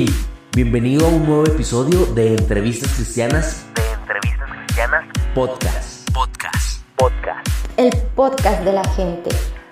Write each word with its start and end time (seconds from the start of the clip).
Hey, 0.00 0.06
bienvenido 0.54 1.04
a 1.06 1.08
un 1.08 1.26
nuevo 1.26 1.44
episodio 1.44 2.06
de 2.14 2.36
Entrevistas 2.36 2.94
Cristianas. 2.94 3.66
De 3.74 3.82
Entrevistas 4.00 4.48
Cristianas 4.48 5.04
Podcast. 5.34 6.08
Podcast. 6.14 6.88
Podcast. 6.96 7.48
el 7.76 7.90
podcast 8.14 8.64
de 8.64 8.74
la 8.74 8.84
gente. 8.90 9.28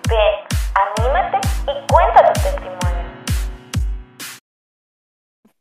Ven, 0.09 0.19
anímate 0.99 1.47
y 1.62 1.93
cuenta 1.93 2.33
tu 2.33 2.41
testimonio. 2.43 3.04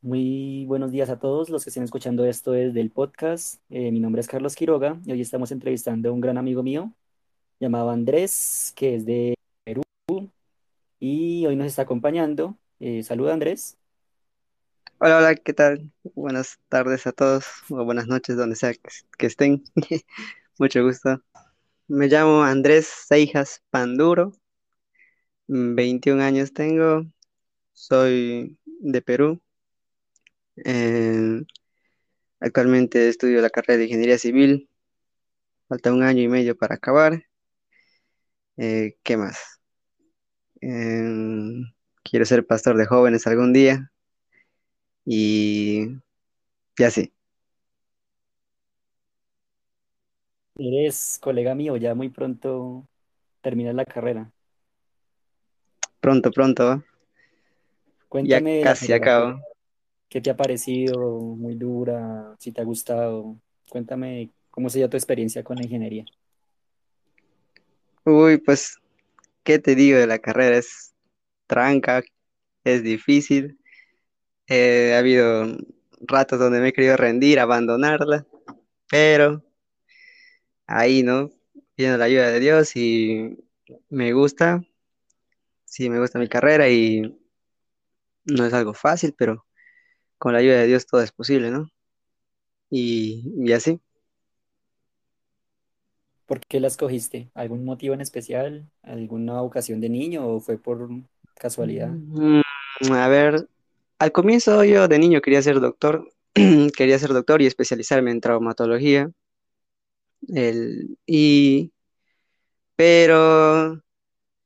Muy 0.02 0.64
buenos 0.66 0.90
días 0.90 1.10
a 1.10 1.20
todos 1.20 1.48
los 1.48 1.62
que 1.62 1.70
estén 1.70 1.84
escuchando 1.84 2.24
esto 2.24 2.50
desde 2.50 2.80
el 2.80 2.90
podcast. 2.90 3.62
Eh, 3.70 3.92
mi 3.92 4.00
nombre 4.00 4.18
es 4.18 4.26
Carlos 4.26 4.56
Quiroga 4.56 4.98
y 5.04 5.12
hoy 5.12 5.20
estamos 5.20 5.52
entrevistando 5.52 6.08
a 6.08 6.12
un 6.12 6.20
gran 6.20 6.38
amigo 6.38 6.64
mío 6.64 6.90
llamado 7.60 7.90
Andrés, 7.90 8.72
que 8.74 8.96
es 8.96 9.06
de 9.06 9.36
Perú 9.62 9.82
y 10.98 11.46
hoy 11.46 11.54
nos 11.54 11.68
está 11.68 11.82
acompañando. 11.82 12.56
Eh, 12.80 13.04
saluda 13.04 13.32
Andrés. 13.32 13.78
Hola, 14.98 15.18
hola, 15.18 15.34
¿qué 15.34 15.52
tal? 15.52 15.92
Buenas 16.14 16.58
tardes 16.68 17.06
a 17.06 17.12
todos 17.12 17.44
o 17.70 17.84
buenas 17.84 18.06
noches, 18.06 18.36
donde 18.36 18.56
sea 18.56 18.72
que, 19.18 19.26
estén. 19.26 19.62
Mucho 20.58 20.82
gusto. 20.84 21.22
Me 21.88 22.08
llamo 22.08 22.42
Andrés 22.44 22.86
Seijas 22.86 23.62
Panduro, 23.70 24.32
mm, 25.48 25.74
21 25.74 26.22
años 26.22 26.52
tengo, 26.52 27.04
soy 27.72 28.58
de 28.64 29.02
Perú. 29.02 29.40
Eh, 30.64 31.42
actualmente 32.40 33.08
estudio 33.08 33.40
la 33.42 33.50
carrera 33.50 33.78
de 33.78 33.84
Ingeniería 33.84 34.18
Civil, 34.18 34.70
falta 35.68 35.92
un 35.92 36.02
año 36.02 36.22
y 36.22 36.28
medio 36.28 36.56
para 36.56 36.76
acabar. 36.76 37.24
Eh, 38.56 38.96
¿qué 39.02 39.16
más? 39.16 39.60
Eh, 40.60 41.62
quiero 42.02 42.24
ser 42.24 42.46
pastor 42.46 42.76
de 42.76 42.86
jóvenes 42.86 43.26
algún 43.26 43.52
día 43.52 43.90
y 45.06 45.86
ya 46.76 46.90
sí. 46.90 47.12
Eres 50.58 51.18
colega 51.22 51.54
mío, 51.54 51.76
ya 51.76 51.94
muy 51.94 52.08
pronto 52.08 52.86
terminas 53.40 53.74
la 53.74 53.84
carrera. 53.84 54.32
Pronto, 56.00 56.30
pronto. 56.30 56.82
Ya 58.22 58.40
Cuéntame 58.40 58.64
la 58.64 58.64
casi 58.64 58.86
carrera, 58.86 58.98
¿qué, 58.98 59.02
acabo. 59.02 59.40
qué 60.08 60.20
te 60.20 60.30
ha 60.30 60.36
parecido? 60.36 60.98
Muy 61.20 61.54
dura, 61.54 62.34
si 62.38 62.52
te 62.52 62.60
ha 62.60 62.64
gustado. 62.64 63.36
Cuéntame 63.68 64.30
cómo 64.50 64.70
sería 64.70 64.88
tu 64.88 64.96
experiencia 64.96 65.44
con 65.44 65.56
la 65.56 65.64
ingeniería. 65.64 66.04
Uy, 68.04 68.38
pues, 68.38 68.78
¿qué 69.42 69.58
te 69.58 69.74
digo 69.74 69.98
de 69.98 70.06
la 70.06 70.18
carrera? 70.18 70.56
Es 70.58 70.94
tranca, 71.46 72.02
es 72.64 72.82
difícil. 72.82 73.58
Eh, 74.48 74.94
ha 74.94 74.98
habido 74.98 75.46
ratos 76.00 76.38
donde 76.38 76.60
me 76.60 76.68
he 76.68 76.72
querido 76.72 76.96
rendir, 76.96 77.40
abandonarla, 77.40 78.26
pero 78.88 79.42
ahí, 80.66 81.02
¿no? 81.02 81.30
Pidiendo 81.74 81.98
la 81.98 82.04
ayuda 82.06 82.28
de 82.28 82.40
Dios 82.40 82.76
y 82.76 83.36
me 83.88 84.12
gusta, 84.12 84.62
sí, 85.64 85.90
me 85.90 86.00
gusta 86.00 86.18
mi 86.18 86.28
carrera 86.28 86.68
y 86.68 87.18
no 88.24 88.44
es 88.44 88.52
algo 88.52 88.74
fácil, 88.74 89.14
pero 89.16 89.46
con 90.18 90.32
la 90.32 90.40
ayuda 90.40 90.58
de 90.60 90.66
Dios 90.66 90.86
todo 90.86 91.02
es 91.02 91.12
posible, 91.12 91.50
¿no? 91.50 91.68
Y, 92.70 93.32
y 93.36 93.52
así. 93.52 93.80
¿Por 96.26 96.40
qué 96.40 96.58
la 96.58 96.66
escogiste? 96.66 97.30
¿Algún 97.34 97.64
motivo 97.64 97.94
en 97.94 98.00
especial? 98.00 98.68
¿Alguna 98.82 99.42
ocasión 99.42 99.80
de 99.80 99.88
niño 99.88 100.26
o 100.26 100.40
fue 100.40 100.58
por 100.58 100.88
casualidad? 101.36 101.88
Mm, 101.88 102.42
a 102.92 103.08
ver, 103.08 103.48
al 103.98 104.12
comienzo 104.12 104.64
yo 104.64 104.88
de 104.88 104.98
niño 104.98 105.20
quería 105.20 105.42
ser 105.42 105.60
doctor, 105.60 106.08
quería 106.76 106.98
ser 106.98 107.12
doctor 107.12 107.42
y 107.42 107.46
especializarme 107.46 108.10
en 108.10 108.20
traumatología, 108.20 109.10
el, 110.28 110.98
y, 111.06 111.72
pero, 112.76 113.82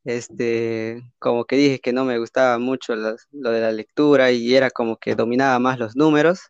este, 0.04 1.02
como 1.18 1.44
que 1.46 1.56
dije 1.56 1.80
que 1.80 1.92
no 1.92 2.04
me 2.04 2.18
gustaba 2.18 2.58
mucho 2.58 2.94
lo 2.96 3.50
de 3.52 3.60
la 3.60 3.72
lectura 3.72 4.32
y 4.32 4.54
era 4.54 4.70
como 4.70 4.96
que 4.98 5.14
dominaba 5.16 5.58
más 5.58 5.78
los 5.78 5.96
números, 5.96 6.40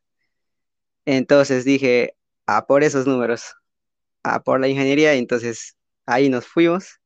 entonces 1.05 1.65
dije, 1.65 2.17
a 2.47 2.67
por 2.67 2.83
esos 2.85 3.07
números, 3.07 3.55
a 4.23 4.43
por 4.43 4.61
la 4.61 4.69
ingeniería, 4.69 5.15
entonces 5.15 5.77
ahí 6.07 6.29
nos 6.29 6.47
fuimos. 6.47 7.01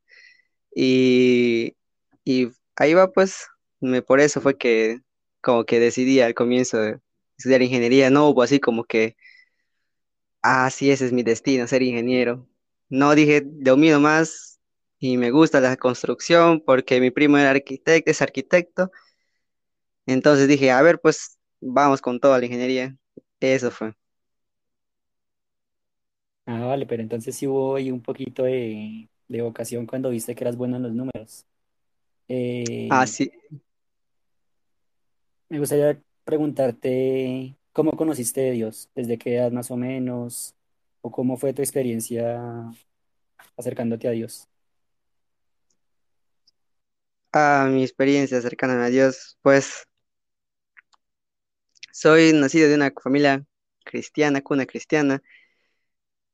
Y, 0.74 1.76
y 2.24 2.50
ahí 2.76 2.94
va 2.94 3.12
pues, 3.12 3.46
me, 3.80 4.02
por 4.02 4.20
eso 4.20 4.40
fue 4.40 4.58
que 4.58 5.00
como 5.44 5.66
que 5.66 5.80
decidí 5.80 6.20
al 6.22 6.34
comienzo 6.34 6.78
de 6.80 7.00
estudiar 7.38 7.62
ingeniería, 7.62 8.10
no 8.10 8.28
hubo 8.30 8.42
así 8.44 8.60
como 8.60 8.84
que, 8.84 9.16
ah, 10.42 10.70
sí, 10.70 10.90
ese 10.90 11.06
es 11.06 11.12
mi 11.12 11.22
destino, 11.22 11.66
ser 11.66 11.82
ingeniero. 11.82 12.46
No 12.88 13.14
dije, 13.14 13.42
domino 13.44 14.00
más 14.00 14.60
y 14.98 15.16
me 15.16 15.30
gusta 15.30 15.60
la 15.60 15.76
construcción 15.76 16.62
porque 16.64 17.00
mi 17.00 17.10
primo 17.10 17.38
era 17.38 17.50
arquitecto, 17.50 18.10
es 18.10 18.22
arquitecto, 18.22 18.90
entonces 20.06 20.48
dije, 20.48 20.70
a 20.70 20.82
ver, 20.82 21.00
pues 21.00 21.38
vamos 21.60 22.00
con 22.00 22.20
toda 22.20 22.38
la 22.38 22.46
ingeniería. 22.46 22.96
Eso 23.40 23.70
fue. 23.70 23.94
Ah, 26.46 26.64
vale, 26.66 26.84
pero 26.86 27.02
entonces 27.02 27.34
sí 27.36 27.46
hubo 27.46 27.76
ahí 27.76 27.90
un 27.90 28.02
poquito 28.02 28.42
de, 28.44 29.08
de 29.28 29.42
vocación 29.42 29.86
cuando 29.86 30.10
viste 30.10 30.34
que 30.34 30.44
eras 30.44 30.56
bueno 30.56 30.76
en 30.76 30.82
los 30.82 30.92
números. 30.92 31.46
Ah, 32.88 33.06
Eh, 33.06 33.06
sí. 33.06 33.30
Me 35.54 35.60
gustaría 35.60 36.02
preguntarte 36.24 37.56
cómo 37.72 37.92
conociste 37.96 38.40
de 38.42 38.50
Dios, 38.52 38.90
desde 38.96 39.18
qué 39.18 39.36
edad 39.36 39.52
más 39.52 39.70
o 39.70 39.76
menos, 39.76 40.56
o 41.00 41.12
cómo 41.12 41.36
fue 41.36 41.54
tu 41.54 41.62
experiencia 41.62 42.40
acercándote 43.56 44.08
a 44.08 44.12
Dios. 44.12 44.48
Ah, 47.32 47.68
mi 47.70 47.82
experiencia 47.84 48.40
cercana 48.40 48.84
a 48.84 48.88
Dios, 48.90 49.38
pues 49.42 49.84
soy 51.92 52.32
nacido 52.34 52.68
de 52.68 52.74
una 52.76 52.92
familia 53.02 53.44
cristiana, 53.84 54.42
cuna 54.42 54.66
cristiana. 54.66 55.22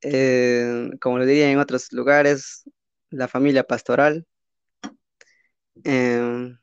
eh, 0.01 0.89
como 1.01 1.19
lo 1.19 1.25
diría 1.25 1.51
en 1.51 1.59
otros 1.59 1.91
lugares, 1.93 2.63
la 3.11 3.27
familia 3.27 3.63
pastoral. 3.65 4.27
Em, 5.85 6.57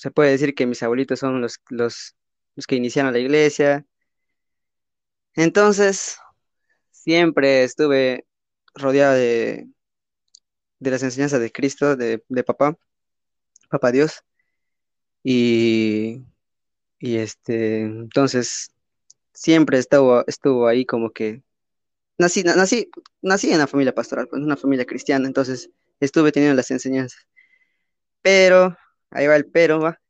se 0.00 0.10
puede 0.10 0.30
decir 0.32 0.54
que 0.54 0.66
mis 0.66 0.82
abuelitos 0.82 1.18
son 1.20 1.40
los, 1.40 1.60
los, 1.70 2.16
los 2.56 2.66
que 2.66 2.76
iniciaron 2.76 3.12
la 3.12 3.18
iglesia. 3.20 3.86
Entonces, 5.34 6.16
siempre 6.90 7.64
estuve 7.64 8.26
rodeado 8.74 9.14
de, 9.16 9.68
de 10.80 10.90
las 10.90 11.02
enseñanzas 11.04 11.40
de 11.40 11.52
Cristo, 11.52 11.94
de, 11.96 12.24
de 12.28 12.44
papá, 12.44 12.76
papá 13.70 13.92
Dios. 13.92 14.24
Y, 15.22 16.24
y 17.00 17.18
este, 17.18 17.82
entonces, 17.82 18.70
siempre 19.34 19.78
estuvo, 19.78 20.24
estuvo 20.28 20.68
ahí 20.68 20.86
como 20.86 21.12
que, 21.12 21.42
nací, 22.18 22.42
na- 22.44 22.56
nací, 22.56 22.90
nací 23.22 23.50
en 23.50 23.56
una 23.56 23.68
familia 23.68 23.94
pastoral, 23.94 24.28
pues, 24.28 24.40
en 24.40 24.46
una 24.46 24.56
familia 24.58 24.86
cristiana, 24.86 25.26
entonces 25.28 25.70
estuve 26.00 26.32
teniendo 26.32 26.56
las 26.56 26.70
enseñanzas. 26.72 27.26
Pero, 28.22 28.76
ahí 29.10 29.26
va 29.26 29.36
el 29.36 29.46
pero, 29.50 29.80
va, 29.80 30.00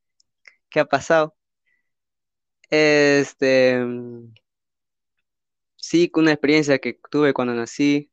¿qué 0.71 0.81
ha 0.81 0.87
pasado? 0.87 1.37
Este, 2.71 3.77
mm, 3.85 4.33
sí, 5.77 6.11
una 6.15 6.33
experiencia 6.33 6.79
que 6.79 6.99
tuve 7.11 7.33
cuando 7.35 7.55
nací, 7.55 8.11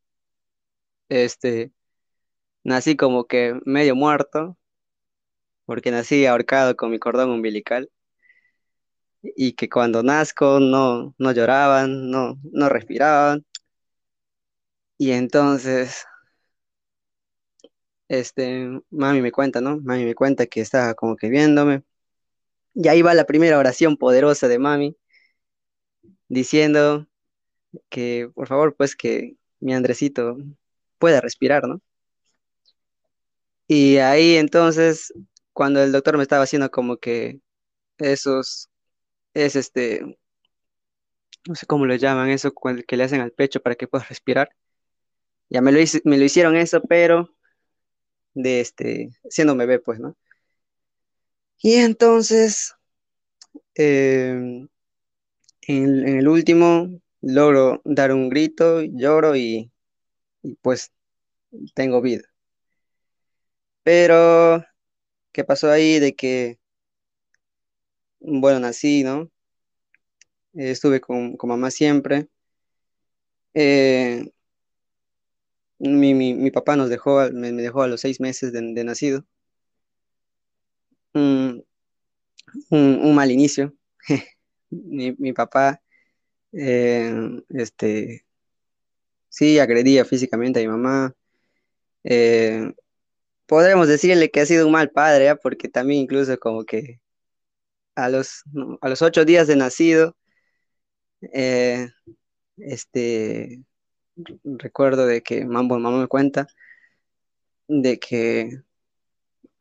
este, 1.10 1.72
nací 2.64 2.96
como 2.98 3.26
que 3.28 3.60
medio 3.66 3.96
muerto, 3.96 4.58
porque 5.66 5.92
nací 5.92 6.26
ahorcado 6.26 6.76
con 6.76 6.90
mi 6.90 6.98
cordón 6.98 7.30
umbilical, 7.30 7.92
y 9.22 9.54
que 9.54 9.70
cuando 9.70 10.04
nazco 10.04 10.60
no, 10.60 11.14
no 11.18 11.32
lloraban, 11.32 12.10
no, 12.10 12.40
no 12.52 12.70
respiraban, 12.70 13.46
y 14.98 15.12
entonces, 15.12 16.06
este, 18.10 18.82
mami 18.90 19.22
me 19.22 19.32
cuenta, 19.32 19.62
¿no? 19.62 19.80
Mami 19.82 20.06
me 20.06 20.16
cuenta 20.16 20.46
que 20.48 20.62
estaba 20.62 20.94
como 20.94 21.16
que 21.16 21.30
viéndome, 21.30 21.84
y 22.74 22.88
ahí 22.90 23.02
va 23.02 23.14
la 23.14 23.26
primera 23.26 23.58
oración 23.58 23.98
poderosa 23.98 24.48
de 24.48 24.60
mami, 24.60 24.98
diciendo 26.30 27.08
que, 27.90 28.30
por 28.36 28.48
favor, 28.48 28.76
pues 28.76 28.96
que 28.96 29.36
mi 29.60 29.74
Andresito 29.74 30.38
pueda 31.00 31.22
respirar, 31.22 31.68
¿no? 31.68 31.82
Y 33.68 33.98
ahí 33.98 34.38
entonces, 34.38 35.14
cuando 35.54 35.82
el 35.84 35.92
doctor 35.92 36.18
me 36.18 36.24
estaba 36.24 36.44
haciendo 36.44 36.72
como 36.72 36.98
que 36.98 37.42
esos, 37.98 38.70
es 39.34 39.56
este, 39.56 40.18
no 41.48 41.56
sé 41.56 41.66
cómo 41.66 41.86
lo 41.86 41.96
llaman, 41.96 42.30
eso 42.30 42.54
que 42.88 42.98
le 42.98 43.04
hacen 43.04 43.22
al 43.22 43.32
pecho 43.32 43.62
para 43.62 43.76
que 43.76 43.88
pueda 43.88 44.06
respirar, 44.06 44.50
ya 45.50 45.62
me 45.62 45.72
lo 45.72 45.80
hicieron 46.24 46.56
eso, 46.58 46.82
pero 46.82 47.37
de 48.38 48.62
este, 48.62 49.10
siendo 49.30 49.56
bebé, 49.56 49.80
pues, 49.80 50.00
¿no? 50.00 50.16
Y 51.62 51.76
entonces, 51.76 52.74
Eh, 53.76 54.68
en, 55.68 56.08
el 56.08 56.28
último 56.28 57.00
logro 57.22 57.82
dar 57.86 58.12
un 58.14 58.30
grito, 58.30 58.82
lloro 58.82 59.36
y, 59.36 59.72
pues 60.62 60.92
tengo 61.76 62.02
vida. 62.02 62.24
Pero, 63.84 64.64
¿qué 65.34 65.44
pasó 65.46 65.72
ahí? 65.72 66.00
De 66.00 66.16
que, 66.16 66.60
bueno, 68.20 68.60
nací, 68.60 69.04
¿no? 69.04 69.32
Estuve 70.54 71.00
con, 71.00 71.38
con 71.38 71.50
mamá 71.50 71.72
siempre. 71.72 72.28
Eh, 73.54 74.30
mi, 75.80 76.14
mi- 76.14 76.34
papá 76.52 76.76
nos 76.76 76.90
dejó, 76.90 77.30
me, 77.32 77.52
dejó 77.54 77.82
a 77.84 77.88
los 77.88 78.02
seis 78.02 78.20
meses 78.20 78.52
de, 78.54 78.62
nacido. 78.84 79.26
Un, 81.14 81.64
un- 82.70 83.16
mal 83.16 83.32
inicio. 83.32 83.74
Mi, 84.70 85.14
papá, 85.34 85.82
eh, 86.54 87.14
este, 87.50 88.26
sí, 89.30 89.60
agredía 89.60 90.06
físicamente 90.06 90.60
a 90.60 90.64
mi 90.64 90.70
mamá. 90.70 91.14
Eh, 92.06 92.74
podremos 93.48 93.88
decirle 93.88 94.32
que 94.32 94.42
ha 94.42 94.46
sido 94.46 94.66
un 94.68 94.74
mal 94.74 94.92
padre, 94.92 95.30
¿ah? 95.30 95.38
Porque 95.38 95.70
también 95.70 96.02
incluso 96.04 96.38
como 96.40 96.66
que 96.66 97.02
a 97.96 98.10
los, 98.10 98.44
a 98.82 98.90
los 98.90 99.02
ocho 99.04 99.26
días 99.26 99.48
de 99.48 99.56
nacido, 99.58 100.16
eh, 101.34 101.88
este, 102.58 103.64
recuerdo 104.44 105.06
de 105.08 105.22
que 105.24 105.46
mamá, 105.46 105.78
mamá 105.80 106.00
me 106.02 106.08
cuenta 106.08 106.48
de 107.68 107.98
que, 108.00 108.62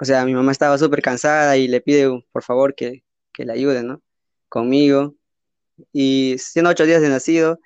o 0.01 0.05
sea, 0.05 0.25
mi 0.25 0.35
mamá 0.35 0.53
estaba 0.53 0.79
súper 0.79 1.03
cansada 1.03 1.57
y 1.57 1.69
le 1.69 1.81
pide 1.81 2.09
por 2.33 2.43
favor 2.43 2.75
que, 2.75 3.05
que 3.33 3.45
le 3.45 3.53
ayude, 3.53 3.83
¿no? 3.83 4.03
Conmigo. 4.49 5.15
Y 5.93 6.37
siendo 6.39 6.71
ocho 6.71 6.87
días 6.87 7.03
de 7.03 7.11
nacido, 7.11 7.61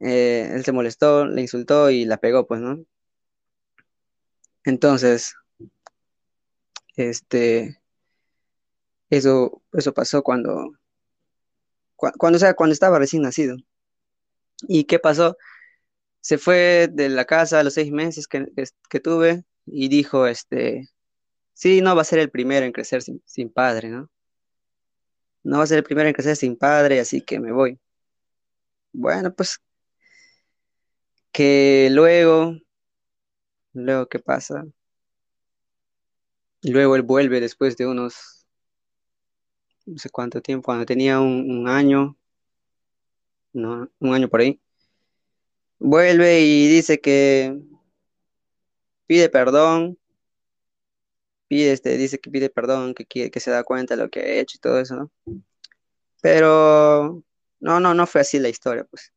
eh, 0.00 0.50
él 0.54 0.64
se 0.64 0.72
molestó, 0.72 1.26
le 1.26 1.40
insultó 1.42 1.90
y 1.90 2.04
la 2.04 2.18
pegó, 2.18 2.46
pues, 2.46 2.60
¿no? 2.60 2.84
Entonces, 4.64 5.32
este, 6.96 7.78
eso, 9.10 9.62
eso 9.72 9.94
pasó 9.94 10.22
cuando, 10.22 10.72
cua- 11.96 12.12
cuando, 12.18 12.36
o 12.36 12.40
sea, 12.40 12.54
cuando 12.54 12.72
estaba 12.72 12.98
recién 13.00 13.22
nacido. 13.22 13.56
¿Y 14.68 14.84
qué 14.84 14.98
pasó? 14.98 15.36
Se 16.24 16.38
fue 16.38 16.88
de 16.90 17.10
la 17.10 17.26
casa 17.26 17.60
a 17.60 17.62
los 17.62 17.74
seis 17.74 17.92
meses 17.92 18.26
que, 18.26 18.46
que, 18.88 18.98
tuve 19.00 19.44
y 19.66 19.88
dijo, 19.88 20.26
este, 20.26 20.88
sí, 21.52 21.82
no 21.82 21.94
va 21.94 22.00
a 22.00 22.06
ser 22.06 22.18
el 22.18 22.30
primero 22.30 22.64
en 22.64 22.72
crecer 22.72 23.02
sin, 23.02 23.22
sin 23.26 23.50
padre, 23.52 23.90
¿no? 23.90 24.10
No 25.42 25.58
va 25.58 25.64
a 25.64 25.66
ser 25.66 25.78
el 25.78 25.84
primero 25.84 26.08
en 26.08 26.14
crecer 26.14 26.36
sin 26.36 26.56
padre, 26.56 26.98
así 26.98 27.20
que 27.20 27.38
me 27.40 27.52
voy. 27.52 27.78
Bueno, 28.94 29.34
pues 29.34 29.60
que 31.30 31.90
luego, 31.92 32.56
luego, 33.74 34.06
¿qué 34.08 34.18
pasa? 34.18 34.64
Luego 36.62 36.96
él 36.96 37.02
vuelve 37.02 37.38
después 37.38 37.76
de 37.76 37.86
unos, 37.86 38.46
no 39.84 39.98
sé 39.98 40.08
cuánto 40.08 40.40
tiempo, 40.40 40.64
cuando 40.64 40.86
tenía 40.86 41.20
un, 41.20 41.50
un 41.50 41.68
año, 41.68 42.16
no, 43.52 43.90
un 43.98 44.14
año 44.14 44.30
por 44.30 44.40
ahí. 44.40 44.58
Vuelve 45.78 46.40
y 46.40 46.68
dice 46.68 47.00
que 47.00 47.58
pide 49.06 49.28
perdón, 49.28 49.98
pide, 51.48 51.72
este, 51.72 51.96
dice 51.96 52.18
que 52.18 52.30
pide 52.30 52.50
perdón, 52.50 52.94
que, 52.94 53.30
que 53.30 53.40
se 53.40 53.50
da 53.50 53.64
cuenta 53.64 53.96
de 53.96 54.02
lo 54.02 54.10
que 54.10 54.20
ha 54.20 54.40
hecho 54.40 54.56
y 54.56 54.60
todo 54.60 54.80
eso, 54.80 54.96
¿no? 54.96 55.10
Pero 56.22 57.22
no, 57.60 57.80
no, 57.80 57.94
no 57.94 58.06
fue 58.06 58.22
así 58.22 58.38
la 58.38 58.48
historia, 58.48 58.84
pues. 58.84 59.12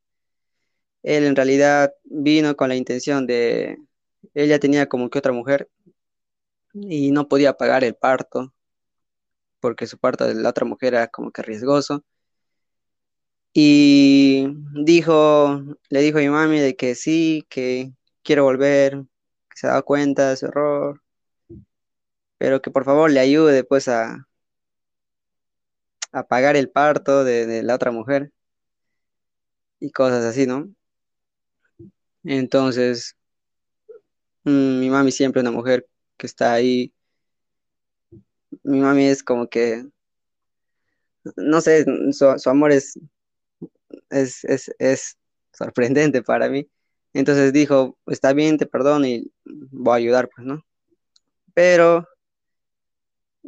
Él 1.04 1.24
en 1.26 1.36
realidad 1.36 1.94
vino 2.04 2.56
con 2.56 2.70
la 2.70 2.76
intención 2.76 3.28
de, 3.28 3.78
ella 4.34 4.60
tenía 4.60 4.88
como 4.88 5.10
que 5.10 5.20
otra 5.20 5.32
mujer 5.32 5.70
y 6.74 7.12
no 7.12 7.28
podía 7.28 7.54
pagar 7.54 7.84
el 7.84 7.96
parto 7.96 8.54
porque 9.60 9.88
su 9.88 9.98
parto 9.98 10.26
de 10.26 10.36
la 10.36 10.50
otra 10.50 10.66
mujer 10.66 10.94
era 10.94 11.08
como 11.08 11.32
que 11.32 11.42
riesgoso. 11.42 12.04
Y 13.60 14.46
dijo, 14.86 15.64
le 15.90 16.02
dijo 16.02 16.20
a 16.20 16.22
mi 16.22 16.30
mami 16.30 16.60
de 16.60 16.76
que 16.76 16.94
sí, 16.94 17.44
que 17.50 17.92
quiere 18.24 18.42
volver, 18.42 18.98
que 19.50 19.58
se 19.58 19.66
da 19.66 19.82
cuenta 19.82 20.30
de 20.30 20.38
su 20.38 20.46
error, 20.46 21.02
pero 22.38 22.62
que 22.62 22.70
por 22.70 22.86
favor 22.86 23.10
le 23.10 23.20
ayude 23.20 23.64
pues 23.64 23.88
a, 23.88 24.28
a 26.12 26.24
pagar 26.28 26.56
el 26.56 26.70
parto 26.70 27.24
de, 27.24 27.48
de 27.48 27.64
la 27.64 27.74
otra 27.74 27.90
mujer 27.92 28.32
y 29.80 29.92
cosas 29.92 30.24
así, 30.24 30.46
¿no? 30.46 30.70
Entonces, 32.24 33.16
mm, 34.44 34.80
mi 34.80 34.90
mami 34.92 35.12
siempre 35.12 35.42
una 35.42 35.52
mujer 35.52 35.88
que 36.18 36.28
está 36.28 36.54
ahí, 36.54 36.94
mi 38.64 38.80
mami 38.82 39.08
es 39.08 39.24
como 39.24 39.48
que, 39.48 39.84
no 41.36 41.62
sé, 41.62 41.86
su, 42.12 42.38
su 42.38 42.50
amor 42.52 42.72
es, 42.72 43.00
es, 44.10 44.44
es, 44.46 44.72
es 44.80 45.18
sorprendente 45.54 46.22
para 46.24 46.50
mí. 46.50 46.70
Entonces 47.14 47.54
dijo, 47.54 47.98
está 48.08 48.34
bien, 48.34 48.58
te 48.58 48.66
perdono 48.68 49.08
y 49.08 49.32
voy 49.46 49.94
a 49.94 49.96
ayudar, 49.98 50.30
pues, 50.36 50.46
¿no? 50.48 50.64
Pero 51.54 52.08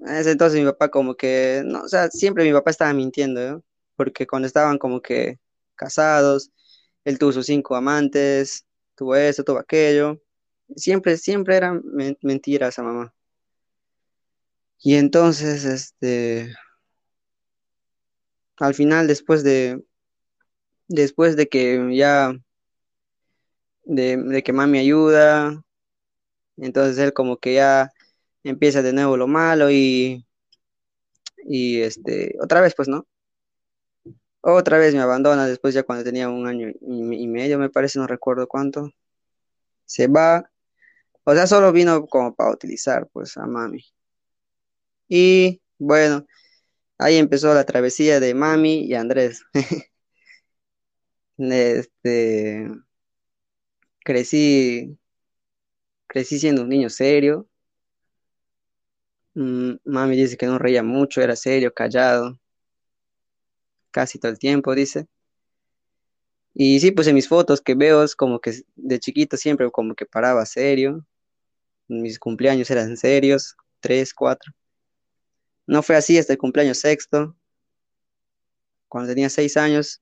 ese 0.08 0.32
entonces 0.32 0.60
mi 0.60 0.66
papá 0.66 0.90
como 0.90 1.16
que, 1.16 1.62
no, 1.66 1.82
o 1.84 1.88
sea, 1.88 2.10
siempre 2.10 2.44
mi 2.46 2.54
papá 2.54 2.72
estaba 2.72 2.94
mintiendo, 2.94 3.42
¿no? 3.52 3.64
Porque 3.96 4.26
cuando 4.28 4.48
estaban 4.48 4.78
como 4.78 5.02
que 5.02 5.40
casados, 5.76 6.52
él 7.06 7.20
tuvo 7.20 7.32
sus 7.34 7.46
cinco 7.48 7.76
amantes, 7.76 8.66
tuvo 8.96 9.16
eso, 9.16 9.44
tuvo 9.44 9.60
aquello. 9.60 10.22
Siempre, 10.76 11.18
siempre 11.18 11.58
eran 11.58 11.82
men- 11.86 12.18
mentiras 12.22 12.80
a 12.80 12.84
mamá. 12.84 13.14
Y 14.82 14.96
entonces, 14.96 15.64
este, 15.66 16.54
al 18.58 18.76
final, 18.76 19.08
después 19.08 19.44
de, 19.44 19.84
después 20.90 21.38
de 21.38 21.48
que 21.48 21.96
ya, 21.96 22.34
de, 23.86 24.44
que 24.44 24.54
mami 24.54 24.80
ayuda, 24.80 25.64
entonces 26.58 26.98
él 27.00 27.14
como 27.14 27.38
que 27.38 27.56
ya 27.56 27.92
empieza 28.44 28.82
de 28.82 28.94
nuevo 28.94 29.18
lo 29.18 29.28
malo 29.28 29.72
y, 29.72 30.26
y 31.46 31.82
este, 31.82 32.36
otra 32.42 32.62
vez, 32.62 32.76
pues, 32.76 32.88
¿no? 32.90 33.08
Otra 34.42 34.78
vez 34.78 34.94
me 34.94 35.02
abandona 35.02 35.48
después 35.48 35.74
ya 35.74 35.84
cuando 35.84 36.04
tenía 36.04 36.30
un 36.30 36.48
año 36.48 36.70
y, 36.70 37.24
y 37.24 37.28
medio, 37.28 37.60
me 37.60 37.70
parece, 37.70 38.00
no 38.00 38.08
recuerdo 38.08 38.48
cuánto. 38.48 38.92
Se 39.86 40.08
va, 40.08 40.50
o 41.24 41.34
sea, 41.36 41.48
solo 41.48 41.72
vino 41.74 42.06
como 42.08 42.36
para 42.36 42.52
utilizar, 42.52 43.08
pues, 43.14 43.38
a 43.38 43.46
mami. 43.48 43.86
Y 45.08 45.62
bueno, 45.78 46.26
ahí 46.98 47.18
empezó 47.18 47.54
la 47.54 47.66
travesía 47.66 48.20
de 48.20 48.34
mami 48.34 48.86
y 48.86 48.96
Andrés. 48.96 49.44
Este, 51.40 52.70
crecí, 54.04 54.98
crecí 56.08 56.38
siendo 56.40 56.64
un 56.64 56.70
niño 56.70 56.90
serio. 56.90 57.48
Mm, 59.36 59.76
Mami 59.86 60.16
dice 60.18 60.36
que 60.38 60.46
no 60.48 60.60
reía 60.60 60.84
mucho, 60.84 61.22
era 61.22 61.36
serio, 61.36 61.74
callado, 61.74 62.38
casi 63.92 64.20
todo 64.20 64.32
el 64.32 64.40
tiempo, 64.40 64.76
dice. 64.76 65.08
Y 66.54 66.80
sí, 66.82 66.92
pues 66.92 67.08
en 67.08 67.16
mis 67.16 67.30
fotos 67.30 67.62
que 67.62 67.76
veo 67.76 68.04
es 68.04 68.16
como 68.16 68.40
que 68.42 68.54
de 68.76 69.00
chiquito 69.00 69.38
siempre 69.38 69.72
como 69.72 69.96
que 69.96 70.06
paraba 70.06 70.46
serio. 70.46 71.06
Mis 71.88 72.20
cumpleaños 72.20 72.70
eran 72.70 72.98
serios, 72.98 73.56
tres, 73.80 74.14
cuatro. 74.14 74.52
No 75.68 75.84
fue 75.84 75.96
así 75.96 76.18
hasta 76.18 76.34
el 76.34 76.40
cumpleaños 76.40 76.80
sexto, 76.80 77.36
cuando 78.90 79.10
tenía 79.14 79.30
seis 79.30 79.56
años, 79.56 80.02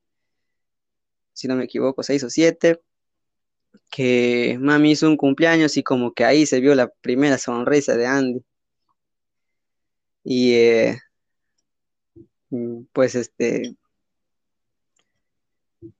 si 1.37 1.47
no 1.47 1.55
me 1.55 1.65
equivoco, 1.65 2.01
seis 2.01 2.23
o 2.23 2.29
siete, 2.31 2.81
que 3.91 4.57
mami 4.59 4.91
hizo 4.91 5.07
un 5.07 5.17
cumpleaños 5.17 5.77
y 5.77 5.83
como 5.83 6.13
que 6.13 6.25
ahí 6.25 6.47
se 6.47 6.59
vio 6.59 6.73
la 6.73 6.87
primera 7.01 7.37
sonrisa 7.37 7.95
de 7.95 8.07
Andy. 8.07 8.43
Y 10.23 10.53
eh, 10.53 10.99
pues 12.91 13.13
este, 13.13 13.75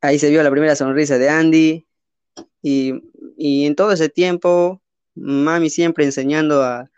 ahí 0.01 0.17
se 0.17 0.31
vio 0.31 0.41
la 0.41 0.49
primera 0.49 0.75
sonrisa 0.75 1.19
de 1.19 1.29
Andy 1.29 1.87
y, 2.63 2.93
y 3.37 3.67
en 3.67 3.75
todo 3.75 3.91
ese 3.91 4.09
tiempo, 4.09 4.81
mami 5.13 5.69
siempre 5.69 6.03
enseñando 6.03 6.63
a, 6.63 6.89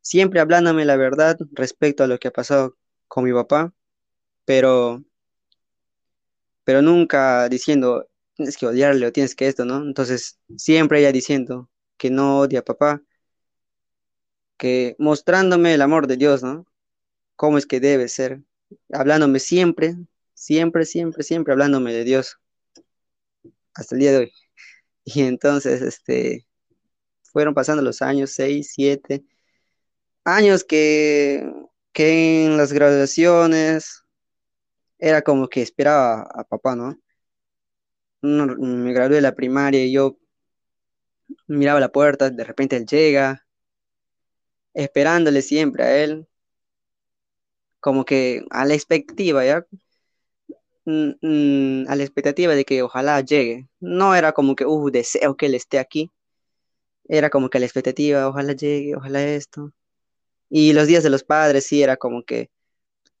siempre 0.00 0.40
hablándome 0.40 0.84
la 0.84 0.96
verdad 0.96 1.38
respecto 1.52 2.02
a 2.02 2.08
lo 2.08 2.18
que 2.18 2.26
ha 2.26 2.32
pasado 2.32 2.76
con 3.06 3.22
mi 3.22 3.32
papá, 3.32 3.72
pero, 4.44 5.04
pero 6.68 6.82
nunca 6.82 7.48
diciendo, 7.48 8.10
tienes 8.34 8.58
que 8.58 8.66
odiarle 8.66 9.06
o 9.06 9.10
tienes 9.12 9.34
que 9.34 9.48
esto, 9.48 9.64
¿no? 9.64 9.78
Entonces, 9.82 10.38
siempre 10.58 11.00
ella 11.00 11.12
diciendo 11.12 11.70
que 11.96 12.10
no 12.10 12.40
odia 12.40 12.58
a 12.58 12.62
papá, 12.62 13.02
que 14.58 14.94
mostrándome 14.98 15.72
el 15.72 15.80
amor 15.80 16.06
de 16.06 16.18
Dios, 16.18 16.42
¿no? 16.42 16.66
Cómo 17.36 17.56
es 17.56 17.64
que 17.64 17.80
debe 17.80 18.06
ser, 18.08 18.42
hablándome 18.92 19.40
siempre, 19.40 19.96
siempre, 20.34 20.84
siempre, 20.84 21.22
siempre 21.22 21.54
hablándome 21.54 21.94
de 21.94 22.04
Dios, 22.04 22.38
hasta 23.72 23.94
el 23.94 24.00
día 24.02 24.12
de 24.12 24.18
hoy. 24.18 24.32
Y 25.04 25.22
entonces, 25.22 25.80
este, 25.80 26.46
fueron 27.22 27.54
pasando 27.54 27.82
los 27.82 28.02
años, 28.02 28.32
seis, 28.32 28.72
siete, 28.74 29.24
años 30.22 30.64
que, 30.64 31.50
que 31.94 32.44
en 32.44 32.58
las 32.58 32.74
graduaciones 32.74 34.04
era 34.98 35.22
como 35.22 35.48
que 35.48 35.62
esperaba 35.62 36.22
a 36.22 36.44
papá, 36.44 36.76
¿no? 36.76 36.98
Me 38.22 38.92
gradué 38.92 39.16
de 39.16 39.22
la 39.22 39.34
primaria 39.34 39.84
y 39.84 39.90
yo 39.92 40.18
miraba 41.48 41.80
la 41.80 41.90
puerta, 41.90 42.30
de 42.30 42.44
repente 42.44 42.76
él 42.76 42.86
llega, 42.86 43.44
esperándole 44.74 45.42
siempre 45.42 45.84
a 45.84 46.02
él, 46.04 46.26
como 47.80 48.04
que 48.04 48.44
a 48.50 48.64
la 48.64 48.74
expectativa, 48.74 49.44
¿ya? 49.44 49.66
Mm, 50.84 51.10
mm, 51.20 51.88
a 51.88 51.96
la 51.96 52.02
expectativa 52.02 52.54
de 52.54 52.64
que 52.64 52.82
ojalá 52.82 53.20
llegue. 53.20 53.68
No 53.80 54.14
era 54.14 54.32
como 54.32 54.56
que, 54.56 54.64
uh, 54.66 54.90
deseo 54.90 55.36
que 55.36 55.46
él 55.46 55.54
esté 55.54 55.78
aquí. 55.78 56.10
Era 57.08 57.30
como 57.30 57.50
que 57.50 57.60
la 57.60 57.66
expectativa, 57.66 58.28
ojalá 58.28 58.52
llegue, 58.54 58.96
ojalá 58.96 59.24
esto. 59.24 59.72
Y 60.50 60.72
los 60.74 60.88
días 60.88 61.04
de 61.04 61.10
los 61.10 61.24
padres 61.24 61.66
sí 61.66 61.82
era 61.82 61.98
como 61.98 62.24
que 62.24 62.50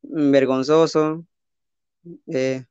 vergonzoso. 0.02 1.26
Eh, 2.26 2.64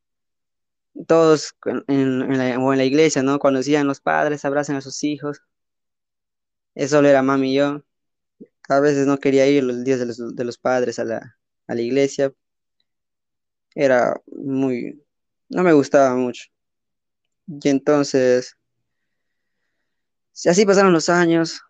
todos 1.05 1.55
en, 1.87 2.37
la, 2.37 2.59
o 2.59 2.73
en 2.73 2.79
la 2.79 2.85
iglesia, 2.85 3.21
¿no? 3.23 3.39
Cuando 3.39 3.59
decían 3.59 3.87
los 3.87 4.01
padres 4.01 4.45
abrazan 4.45 4.77
a 4.77 4.81
sus 4.81 5.03
hijos. 5.03 5.41
Eso 6.75 6.97
solo 6.97 7.09
era 7.09 7.21
mami 7.21 7.51
y 7.53 7.55
yo. 7.57 7.83
A 8.69 8.79
veces 8.79 9.07
no 9.07 9.17
quería 9.19 9.47
ir 9.47 9.63
los 9.63 9.83
días 9.83 9.99
de 9.99 10.05
los, 10.05 10.35
de 10.35 10.43
los 10.43 10.57
padres 10.57 10.99
a 10.99 11.05
la, 11.05 11.37
a 11.67 11.75
la 11.75 11.81
iglesia. 11.81 12.33
Era 13.75 14.19
muy... 14.27 15.03
no 15.49 15.63
me 15.63 15.73
gustaba 15.73 16.15
mucho. 16.15 16.45
Y 17.47 17.69
entonces, 17.69 18.57
así 20.45 20.65
pasaron 20.65 20.91
los 20.93 21.09
años, 21.09 21.61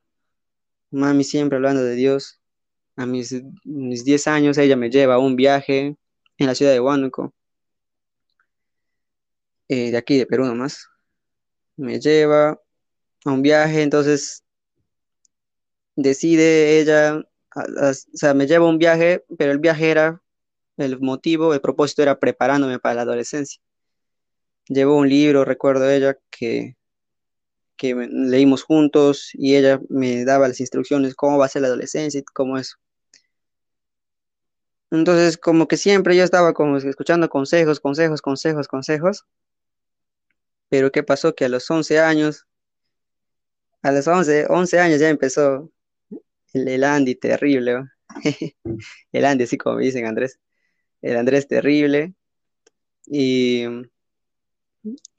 mami 0.90 1.24
siempre 1.24 1.58
hablando 1.58 1.84
de 1.84 1.96
Dios. 1.96 2.42
A 2.96 3.06
mis, 3.06 3.36
mis 3.64 4.04
10 4.04 4.28
años 4.28 4.58
ella 4.58 4.76
me 4.76 4.90
lleva 4.90 5.16
a 5.16 5.20
un 5.20 5.36
viaje 5.36 5.96
en 6.38 6.48
la 6.48 6.56
ciudad 6.56 6.72
de 6.72 6.80
Huánuco, 6.80 7.34
eh, 9.70 9.92
de 9.92 9.98
aquí 9.98 10.18
de 10.18 10.26
Perú 10.26 10.46
nomás. 10.46 10.88
Me 11.76 12.00
lleva 12.00 12.60
a 13.26 13.32
un 13.32 13.42
viaje, 13.42 13.82
entonces 13.84 14.44
decide 15.96 16.80
ella, 16.80 17.24
o 17.56 17.94
sea, 18.14 18.34
me 18.34 18.48
lleva 18.48 18.66
a 18.66 18.70
un 18.70 18.78
viaje, 18.78 19.26
pero 19.38 19.52
el 19.52 19.60
viaje 19.60 19.90
era, 19.92 20.22
el 20.78 21.00
motivo, 21.00 21.54
el 21.54 21.62
propósito 21.62 22.04
era 22.04 22.20
preparándome 22.20 22.80
para 22.80 22.96
la 22.96 23.02
adolescencia. 23.02 23.62
Llevó 24.68 24.98
un 24.98 25.10
libro, 25.10 25.46
recuerdo 25.46 25.90
ella, 25.90 26.18
que, 26.30 26.76
que 27.78 27.96
leímos 27.96 28.64
juntos 28.64 29.32
y 29.34 29.56
ella 29.56 29.80
me 29.90 30.26
daba 30.26 30.48
las 30.48 30.60
instrucciones, 30.60 31.16
cómo 31.16 31.38
va 31.38 31.46
a 31.46 31.50
ser 31.50 31.64
la 31.64 31.70
adolescencia 31.70 32.20
y 32.20 32.24
cómo 32.24 32.58
es. 32.58 32.78
Entonces, 34.92 35.38
como 35.38 35.68
que 35.68 35.78
siempre 35.78 36.16
yo 36.16 36.24
estaba 36.24 36.54
como 36.54 36.78
escuchando 36.78 37.30
consejos, 37.30 37.80
consejos, 37.80 38.22
consejos, 38.22 38.68
consejos. 38.68 39.26
Pero 40.70 40.92
¿qué 40.92 41.04
pasó? 41.04 41.36
Que 41.36 41.46
a 41.46 41.50
los 41.50 41.70
11 41.70 42.00
años, 42.00 42.46
a 43.82 43.92
los 43.92 44.08
11, 44.08 44.48
11 44.50 44.80
años 44.80 45.00
ya 45.00 45.10
empezó 45.10 45.72
el, 46.54 46.84
Andy 46.84 47.16
terrible. 47.16 47.86
el 49.12 49.26
Andy, 49.26 49.44
así 49.46 49.58
como 49.58 49.78
dicen 49.78 50.06
Andrés. 50.06 50.40
El 51.02 51.18
Andrés 51.18 51.48
terrible. 51.48 52.14
Y 53.06 53.66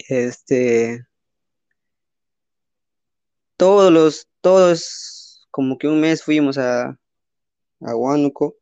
este 0.08 1.08
todos 3.58 3.92
los, 3.92 4.28
todos, 4.40 5.46
como 5.50 5.76
que 5.78 5.88
un 5.88 6.00
mes 6.00 6.22
fuimos 6.22 6.56
a, 6.58 6.96
a 7.80 7.96
Huánuco. 7.96 8.56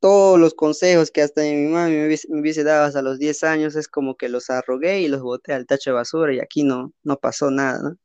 Todos 0.00 0.40
los 0.40 0.54
consejos 0.54 1.10
que 1.10 1.22
hasta 1.22 1.42
mi 1.42 1.66
mamá 1.66 1.88
me 1.88 2.06
hubiese, 2.06 2.64
dado 2.64 2.86
hasta 2.86 3.02
los 3.02 3.18
10 3.18 3.44
años 3.44 3.76
es 3.76 3.88
como 3.88 4.16
que 4.16 4.28
los 4.28 4.50
arrogué 4.50 5.00
y 5.00 5.08
los 5.08 5.22
boté 5.22 5.52
al 5.52 5.66
tacho 5.66 5.90
de 5.90 5.94
basura 5.94 6.34
y 6.34 6.40
aquí 6.40 6.64
no, 6.64 6.92
no 7.02 7.18
pasó 7.18 7.50
nada, 7.50 7.80
¿no? 7.82 7.96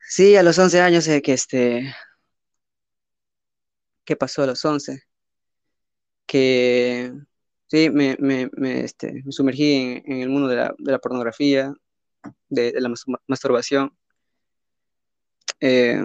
Sí, 0.00 0.36
a 0.36 0.42
los 0.42 0.58
11 0.58 0.80
años 0.80 1.04
sé 1.04 1.22
que 1.22 1.34
este... 1.34 1.94
¿Qué 4.04 4.16
pasó 4.16 4.42
a 4.42 4.46
los 4.46 4.64
11? 4.64 5.02
Que 6.26 7.12
sí, 7.66 7.90
me, 7.90 8.16
me, 8.18 8.48
me, 8.56 8.80
este, 8.84 9.22
me 9.24 9.32
sumergí 9.32 10.02
en, 10.04 10.22
el 10.22 10.28
mundo 10.30 10.48
de 10.48 10.56
la, 10.56 10.74
de 10.78 10.92
la 10.92 10.98
pornografía, 10.98 11.72
de, 12.48 12.72
de 12.72 12.80
la 12.80 12.90
masturbación. 13.26 13.96
Eh, 15.60 16.02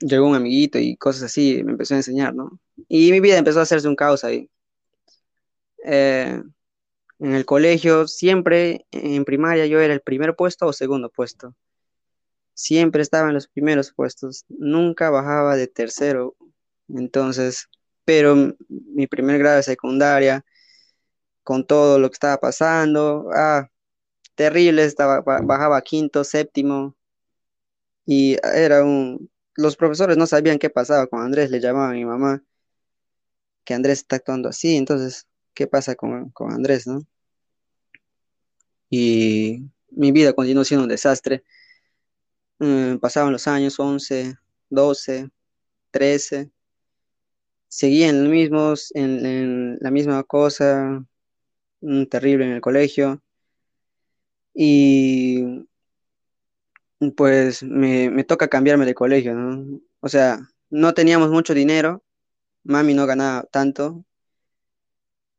llegó 0.00 0.28
un 0.28 0.36
amiguito 0.36 0.78
y 0.78 0.96
cosas 0.96 1.24
así, 1.24 1.62
me 1.64 1.72
empezó 1.72 1.94
a 1.94 1.98
enseñar, 1.98 2.34
¿no? 2.34 2.58
Y 2.88 3.10
mi 3.12 3.20
vida 3.20 3.38
empezó 3.38 3.60
a 3.60 3.62
hacerse 3.62 3.88
un 3.88 3.96
caos 3.96 4.24
ahí. 4.24 4.50
Eh, 5.84 6.42
en 7.18 7.34
el 7.34 7.44
colegio, 7.44 8.06
siempre 8.08 8.86
en 8.90 9.24
primaria 9.24 9.66
yo 9.66 9.80
era 9.80 9.94
el 9.94 10.00
primer 10.00 10.34
puesto 10.36 10.66
o 10.66 10.72
segundo 10.72 11.10
puesto. 11.10 11.54
Siempre 12.54 13.02
estaba 13.02 13.28
en 13.28 13.34
los 13.34 13.48
primeros 13.48 13.92
puestos, 13.92 14.44
nunca 14.48 15.10
bajaba 15.10 15.56
de 15.56 15.66
tercero. 15.66 16.36
Entonces, 16.88 17.68
pero 18.04 18.54
mi 18.68 19.06
primer 19.06 19.38
grado 19.38 19.56
de 19.56 19.62
secundaria, 19.62 20.44
con 21.42 21.66
todo 21.66 21.98
lo 21.98 22.10
que 22.10 22.14
estaba 22.14 22.38
pasando, 22.38 23.28
ah, 23.34 23.68
terrible, 24.34 24.84
estaba, 24.84 25.20
bajaba 25.20 25.80
quinto, 25.82 26.24
séptimo, 26.24 26.96
y 28.06 28.36
era 28.42 28.84
un... 28.84 29.30
Los 29.56 29.76
profesores 29.76 30.16
no 30.16 30.26
sabían 30.26 30.58
qué 30.58 30.70
pasaba 30.70 31.06
con 31.06 31.22
Andrés, 31.22 31.50
le 31.50 31.60
llamaban 31.60 31.90
a 31.90 31.94
mi 31.94 32.04
mamá 32.04 32.42
que 33.64 33.74
Andrés 33.74 34.00
está 34.00 34.16
actuando 34.16 34.48
así, 34.48 34.76
entonces, 34.76 35.26
¿qué 35.54 35.66
pasa 35.66 35.94
con, 35.96 36.32
Andrés, 36.50 36.86
no? 36.86 37.06
Y 38.90 39.62
mi 39.90 40.12
vida 40.12 40.32
continuó 40.34 40.64
siendo 40.64 40.84
un 40.84 40.90
desastre. 40.90 41.44
Mm, 42.58 42.98
pasaban 42.98 43.32
los 43.32 43.46
años 43.48 43.78
11, 43.80 44.36
12, 44.70 45.30
13. 45.90 46.50
Seguía 47.68 48.08
en, 48.08 48.30
mismos, 48.30 48.90
en, 48.94 49.78
la 49.80 49.90
misma 49.90 50.22
cosa, 50.24 51.04
mm, 51.80 52.04
terrible 52.06 52.46
en 52.46 52.52
el 52.52 52.60
colegio. 52.60 53.22
Y 54.54 55.66
pues 57.12 57.62
me, 57.62 58.10
me 58.10 58.24
toca 58.24 58.48
cambiarme 58.48 58.86
de 58.86 58.94
colegio, 58.94 59.34
¿no? 59.34 59.80
O 60.00 60.08
sea, 60.08 60.38
no 60.70 60.94
teníamos 60.94 61.30
mucho 61.30 61.54
dinero, 61.54 62.02
mami 62.64 62.94
no 62.94 63.06
ganaba 63.06 63.44
tanto, 63.50 64.04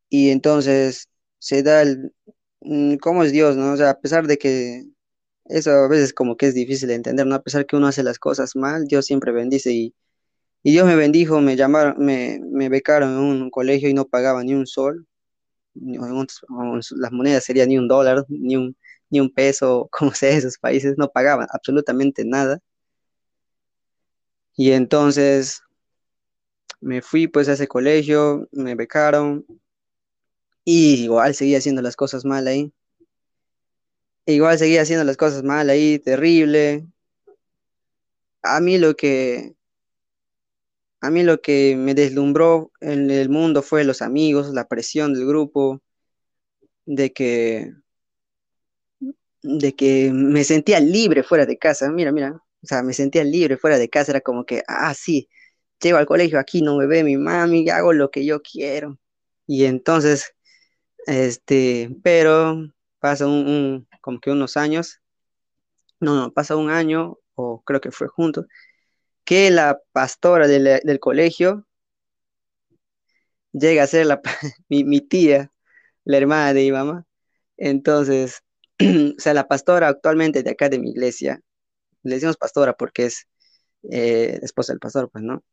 y 0.09 0.29
entonces 0.29 1.09
se 1.39 1.63
da 1.63 1.81
el, 1.81 2.13
mm, 2.61 2.95
¿cómo 2.97 3.23
es 3.23 3.31
Dios, 3.31 3.57
no? 3.57 3.73
O 3.73 3.77
sea, 3.77 3.91
a 3.91 3.99
pesar 3.99 4.27
de 4.27 4.37
que 4.37 4.85
eso 5.45 5.71
a 5.71 5.87
veces 5.87 6.13
como 6.13 6.37
que 6.37 6.47
es 6.47 6.55
difícil 6.55 6.89
de 6.89 6.95
entender, 6.95 7.27
¿no? 7.27 7.35
A 7.35 7.43
pesar 7.43 7.65
que 7.65 7.75
uno 7.75 7.87
hace 7.87 8.03
las 8.03 8.19
cosas 8.19 8.55
mal, 8.55 8.85
Dios 8.87 9.05
siempre 9.05 9.31
bendice 9.31 9.71
y, 9.73 9.95
y 10.63 10.71
Dios 10.71 10.87
me 10.87 10.95
bendijo, 10.95 11.41
me 11.41 11.55
llamaron, 11.57 11.95
me, 11.99 12.39
me 12.43 12.69
becaron 12.69 13.11
en 13.11 13.43
un 13.43 13.51
colegio 13.51 13.89
y 13.89 13.93
no 13.93 14.05
pagaba 14.07 14.43
ni 14.43 14.53
un 14.55 14.67
sol, 14.67 15.07
las 15.75 17.11
monedas 17.11 17.43
serían 17.43 17.69
ni 17.69 17.77
un 17.77 17.87
dólar, 17.87 18.25
ni 18.29 18.55
un, 18.55 18.75
un 19.19 19.31
peso, 19.33 19.89
como 19.91 20.13
sea, 20.13 20.31
esos 20.37 20.57
países 20.57 20.95
no 20.97 21.09
pagaban 21.09 21.47
absolutamente 21.51 22.25
nada. 22.25 22.59
Y 24.57 24.71
entonces 24.71 25.61
me 26.81 27.01
fui 27.01 27.27
pues 27.27 27.49
a 27.49 27.53
ese 27.53 27.67
colegio, 27.67 28.47
me 28.51 28.75
becaron 28.75 29.45
y 30.63 31.03
igual 31.03 31.35
seguía 31.35 31.59
haciendo 31.59 31.81
las 31.81 31.95
cosas 31.95 32.25
mal 32.25 32.47
ahí. 32.47 32.73
Igual 34.25 34.57
seguía 34.57 34.81
haciendo 34.81 35.03
las 35.03 35.17
cosas 35.17 35.43
mal 35.43 35.69
ahí, 35.69 35.99
terrible. 35.99 36.87
A 38.41 38.59
mí 38.59 38.77
lo 38.77 38.95
que 38.95 39.55
a 41.01 41.11
mí 41.11 41.21
lo 41.23 41.39
que 41.41 41.75
me 41.77 41.93
deslumbró 41.93 42.71
en 42.81 43.11
el 43.11 43.29
mundo 43.29 43.61
fue 43.61 43.83
los 43.83 44.01
amigos, 44.01 44.49
la 44.53 44.67
presión 44.67 45.13
del 45.13 45.27
grupo, 45.27 45.81
de 46.85 47.13
que 47.13 47.73
de 49.45 49.75
que 49.75 50.11
me 50.13 50.43
sentía 50.43 50.79
libre 50.79 51.23
fuera 51.23 51.45
de 51.45 51.57
casa. 51.57 51.89
Mira, 51.91 52.11
mira, 52.11 52.33
o 52.33 52.67
sea, 52.67 52.83
me 52.83 52.93
sentía 52.93 53.23
libre 53.23 53.57
fuera 53.57 53.77
de 53.77 53.89
casa. 53.89 54.11
Era 54.11 54.21
como 54.21 54.45
que, 54.45 54.63
ah, 54.67 54.93
sí, 54.93 55.29
llego 55.81 55.97
al 55.97 56.05
colegio, 56.07 56.39
aquí 56.39 56.61
no 56.61 56.77
me 56.77 56.87
ve 56.87 57.03
mi 57.03 57.17
mami, 57.17 57.69
hago 57.69 57.93
lo 57.93 58.11
que 58.11 58.25
yo 58.25 58.41
quiero. 58.41 58.99
Y 59.47 59.65
entonces, 59.65 60.33
este, 61.07 61.89
pero 62.03 62.57
pasa 62.99 63.27
un, 63.27 63.87
como 64.01 64.19
que 64.19 64.31
unos 64.31 64.57
años, 64.57 65.01
no, 65.99 66.15
no, 66.15 66.33
pasa 66.33 66.55
un 66.55 66.69
año, 66.69 67.19
o 67.35 67.63
creo 67.63 67.81
que 67.81 67.91
fue 67.91 68.07
junto, 68.07 68.45
que 69.25 69.51
la 69.51 69.79
pastora 69.93 70.47
del, 70.47 70.81
del 70.83 70.99
colegio 70.99 71.67
llega 73.53 73.83
a 73.83 73.87
ser 73.87 74.05
la, 74.05 74.21
mi, 74.69 74.83
mi 74.83 75.01
tía, 75.01 75.51
la 76.05 76.17
hermana 76.17 76.53
de 76.53 76.61
mi 76.63 76.71
mamá. 76.71 77.05
Entonces, 77.57 78.43
o 79.17 79.19
sea, 79.19 79.33
la 79.33 79.47
pastora 79.47 79.87
actualmente 79.87 80.43
de 80.43 80.51
acá 80.51 80.69
de 80.69 80.79
mi 80.79 80.91
iglesia, 80.91 81.41
le 82.03 82.15
decimos 82.15 82.37
pastora 82.37 82.73
porque 82.73 83.05
es 83.05 83.27
eh, 83.91 84.39
esposa 84.43 84.73
del 84.73 84.79
pastor, 84.79 85.09
pues, 85.11 85.23
¿no? 85.23 85.43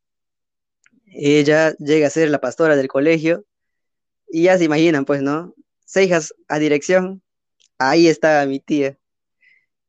Ella 1.06 1.74
llega 1.78 2.06
a 2.06 2.10
ser 2.10 2.30
la 2.30 2.40
pastora 2.40 2.76
del 2.76 2.88
colegio 2.88 3.44
y 4.28 4.44
ya 4.44 4.58
se 4.58 4.64
imaginan, 4.64 5.04
pues, 5.04 5.22
¿no? 5.22 5.54
Seijas 5.84 6.34
a 6.48 6.58
dirección, 6.58 7.22
ahí 7.78 8.08
estaba 8.08 8.46
mi 8.46 8.60
tía. 8.60 8.98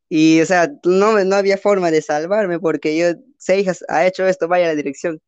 Y, 0.10 0.42
o 0.42 0.46
sea, 0.46 0.72
no, 0.84 1.24
no 1.24 1.36
había 1.36 1.58
forma 1.58 1.92
de 1.92 2.02
salvarme 2.02 2.60
porque 2.60 2.98
yo, 2.98 3.20
Seijas 3.38 3.84
ha 3.90 4.06
hecho 4.06 4.26
esto, 4.28 4.48
vaya 4.48 4.66
a 4.66 4.70
la 4.70 4.76
dirección. 4.76 5.22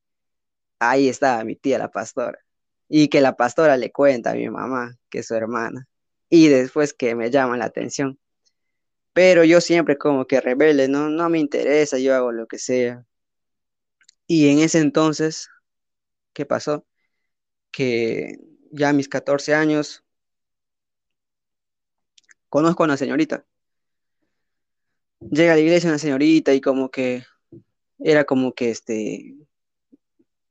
Ahí 0.80 1.10
estaba 1.10 1.44
mi 1.44 1.56
tía, 1.56 1.78
la 1.80 1.92
pastora. 1.92 2.40
Y 2.90 3.10
que 3.10 3.22
la 3.22 3.36
pastora 3.36 3.78
le 3.78 3.92
cuenta 3.92 4.32
a 4.32 4.36
mi 4.36 4.50
mamá 4.50 4.98
que 5.10 5.20
es 5.20 5.28
su 5.28 5.36
hermana. 5.36 5.88
Y 6.36 6.50
después 6.50 6.94
que 6.94 7.16
me 7.16 7.32
llama 7.32 7.56
la 7.56 7.64
atención. 7.64 8.20
Pero 9.14 9.46
yo 9.46 9.62
siempre 9.62 9.98
como 9.98 10.28
que 10.28 10.42
rebelde, 10.42 10.90
¿no? 10.90 11.10
No 11.10 11.30
me 11.30 11.40
interesa, 11.40 11.98
yo 11.98 12.14
hago 12.14 12.34
lo 12.34 12.46
que 12.46 12.60
sea. 12.60 13.06
Y 14.28 14.50
en 14.50 14.60
ese 14.60 14.80
entonces, 14.80 15.50
¿qué 16.34 16.46
pasó? 16.46 16.86
Que 17.72 18.38
ya 18.70 18.90
a 18.90 18.94
mis 18.94 19.08
14 19.08 19.56
años 19.56 20.04
conozco 22.50 22.84
a 22.84 22.88
una 22.88 22.98
señorita. 22.98 23.46
Llega 25.22 25.54
a 25.54 25.56
la 25.56 25.62
iglesia 25.62 25.90
una 25.90 26.00
señorita 26.00 26.54
y 26.54 26.60
como 26.60 26.92
que 26.92 27.24
era 28.00 28.26
como 28.26 28.54
que 28.54 28.72
este 28.72 29.38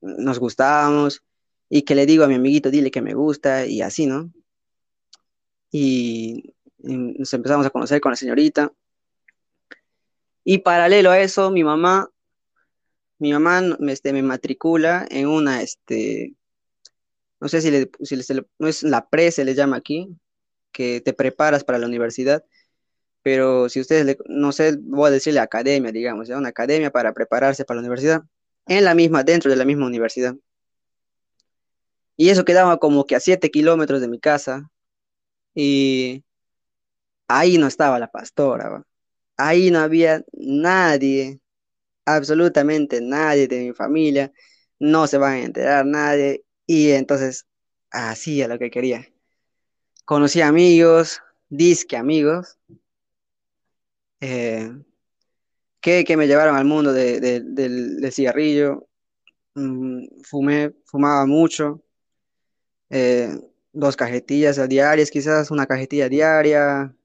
nos 0.01 0.39
gustábamos 0.39 1.23
y 1.69 1.83
que 1.83 1.93
le 1.93 2.07
digo 2.07 2.23
a 2.23 2.27
mi 2.27 2.35
amiguito, 2.35 2.71
dile 2.71 2.89
que 2.89 3.03
me 3.03 3.13
gusta 3.13 3.67
y 3.67 3.83
así, 3.83 4.07
¿no? 4.07 4.31
Y, 5.77 6.53
nos 6.77 7.33
empezamos 7.33 7.65
a 7.65 7.69
conocer 7.69 7.99
con 7.99 8.13
la 8.13 8.15
señorita. 8.15 8.71
Y 10.45 10.59
paralelo 10.59 11.11
a 11.11 11.19
eso, 11.19 11.51
mi 11.51 11.65
mamá, 11.65 12.09
mi 13.17 13.33
mamá 13.33 13.61
este, 13.89 14.13
me 14.13 14.21
matricula 14.21 15.05
en 15.09 15.27
una, 15.27 15.61
este, 15.61 16.33
no 17.41 17.49
sé 17.49 17.59
si, 17.59 17.71
le, 17.71 17.91
si 18.03 18.15
no 18.57 18.67
es 18.69 18.83
la 18.83 19.09
pre, 19.09 19.31
se 19.31 19.43
le 19.43 19.53
llama 19.53 19.75
aquí, 19.75 20.15
que 20.71 21.01
te 21.01 21.11
preparas 21.11 21.65
para 21.65 21.79
la 21.79 21.87
universidad, 21.87 22.45
pero 23.21 23.67
si 23.67 23.81
ustedes, 23.81 24.17
no 24.27 24.53
sé, 24.53 24.77
voy 24.79 25.09
a 25.09 25.11
decirle 25.11 25.41
academia, 25.41 25.91
digamos, 25.91 26.29
ya 26.29 26.37
una 26.37 26.49
academia 26.49 26.89
para 26.91 27.11
prepararse 27.13 27.65
para 27.65 27.77
la 27.77 27.81
universidad, 27.81 28.23
en 28.67 28.85
la 28.85 28.95
misma, 28.95 29.23
dentro 29.23 29.51
de 29.51 29.57
la 29.57 29.65
misma 29.65 29.87
universidad. 29.87 30.35
Y 32.15 32.29
eso 32.29 32.45
quedaba 32.45 32.77
como 32.77 33.05
que 33.05 33.15
a 33.15 33.19
siete 33.19 33.51
kilómetros 33.51 33.99
de 33.99 34.07
mi 34.07 34.19
casa, 34.19 34.71
y 35.55 36.23
ahí 37.27 37.57
no 37.57 37.67
estaba 37.67 37.99
la 37.99 38.11
pastora. 38.11 38.83
Ahí 39.37 39.71
no 39.71 39.79
había 39.79 40.23
nadie, 40.33 41.39
absolutamente 42.05 43.01
nadie 43.01 43.47
de 43.47 43.61
mi 43.67 43.73
familia, 43.73 44.33
no 44.79 45.07
se 45.07 45.17
van 45.19 45.33
a 45.35 45.43
enterar 45.43 45.85
nadie, 45.85 46.45
y 46.67 46.91
entonces 46.91 47.47
hacía 47.91 48.47
lo 48.47 48.59
que 48.59 48.71
quería. 48.71 49.07
Conocí 50.05 50.41
amigos, 50.41 51.21
disque 51.49 51.95
amigos, 51.97 52.57
eh, 54.19 54.69
que, 55.81 56.03
que 56.03 56.17
me 56.17 56.27
llevaron 56.27 56.55
al 56.55 56.65
mundo 56.65 56.93
de- 56.93 57.19
del, 57.19 57.99
del 58.01 58.11
cigarrillo. 58.11 58.87
Mm, 59.55 60.07
fumé, 60.23 60.73
fumaba 60.85 61.25
mucho, 61.27 61.83
eh, 62.89 63.29
dos 63.75 63.95
cajetillas 63.95 64.67
diarias, 64.69 65.11
quizás 65.11 65.51
una 65.51 65.67
cajetilla 65.67 66.09
diaria, 66.09 66.95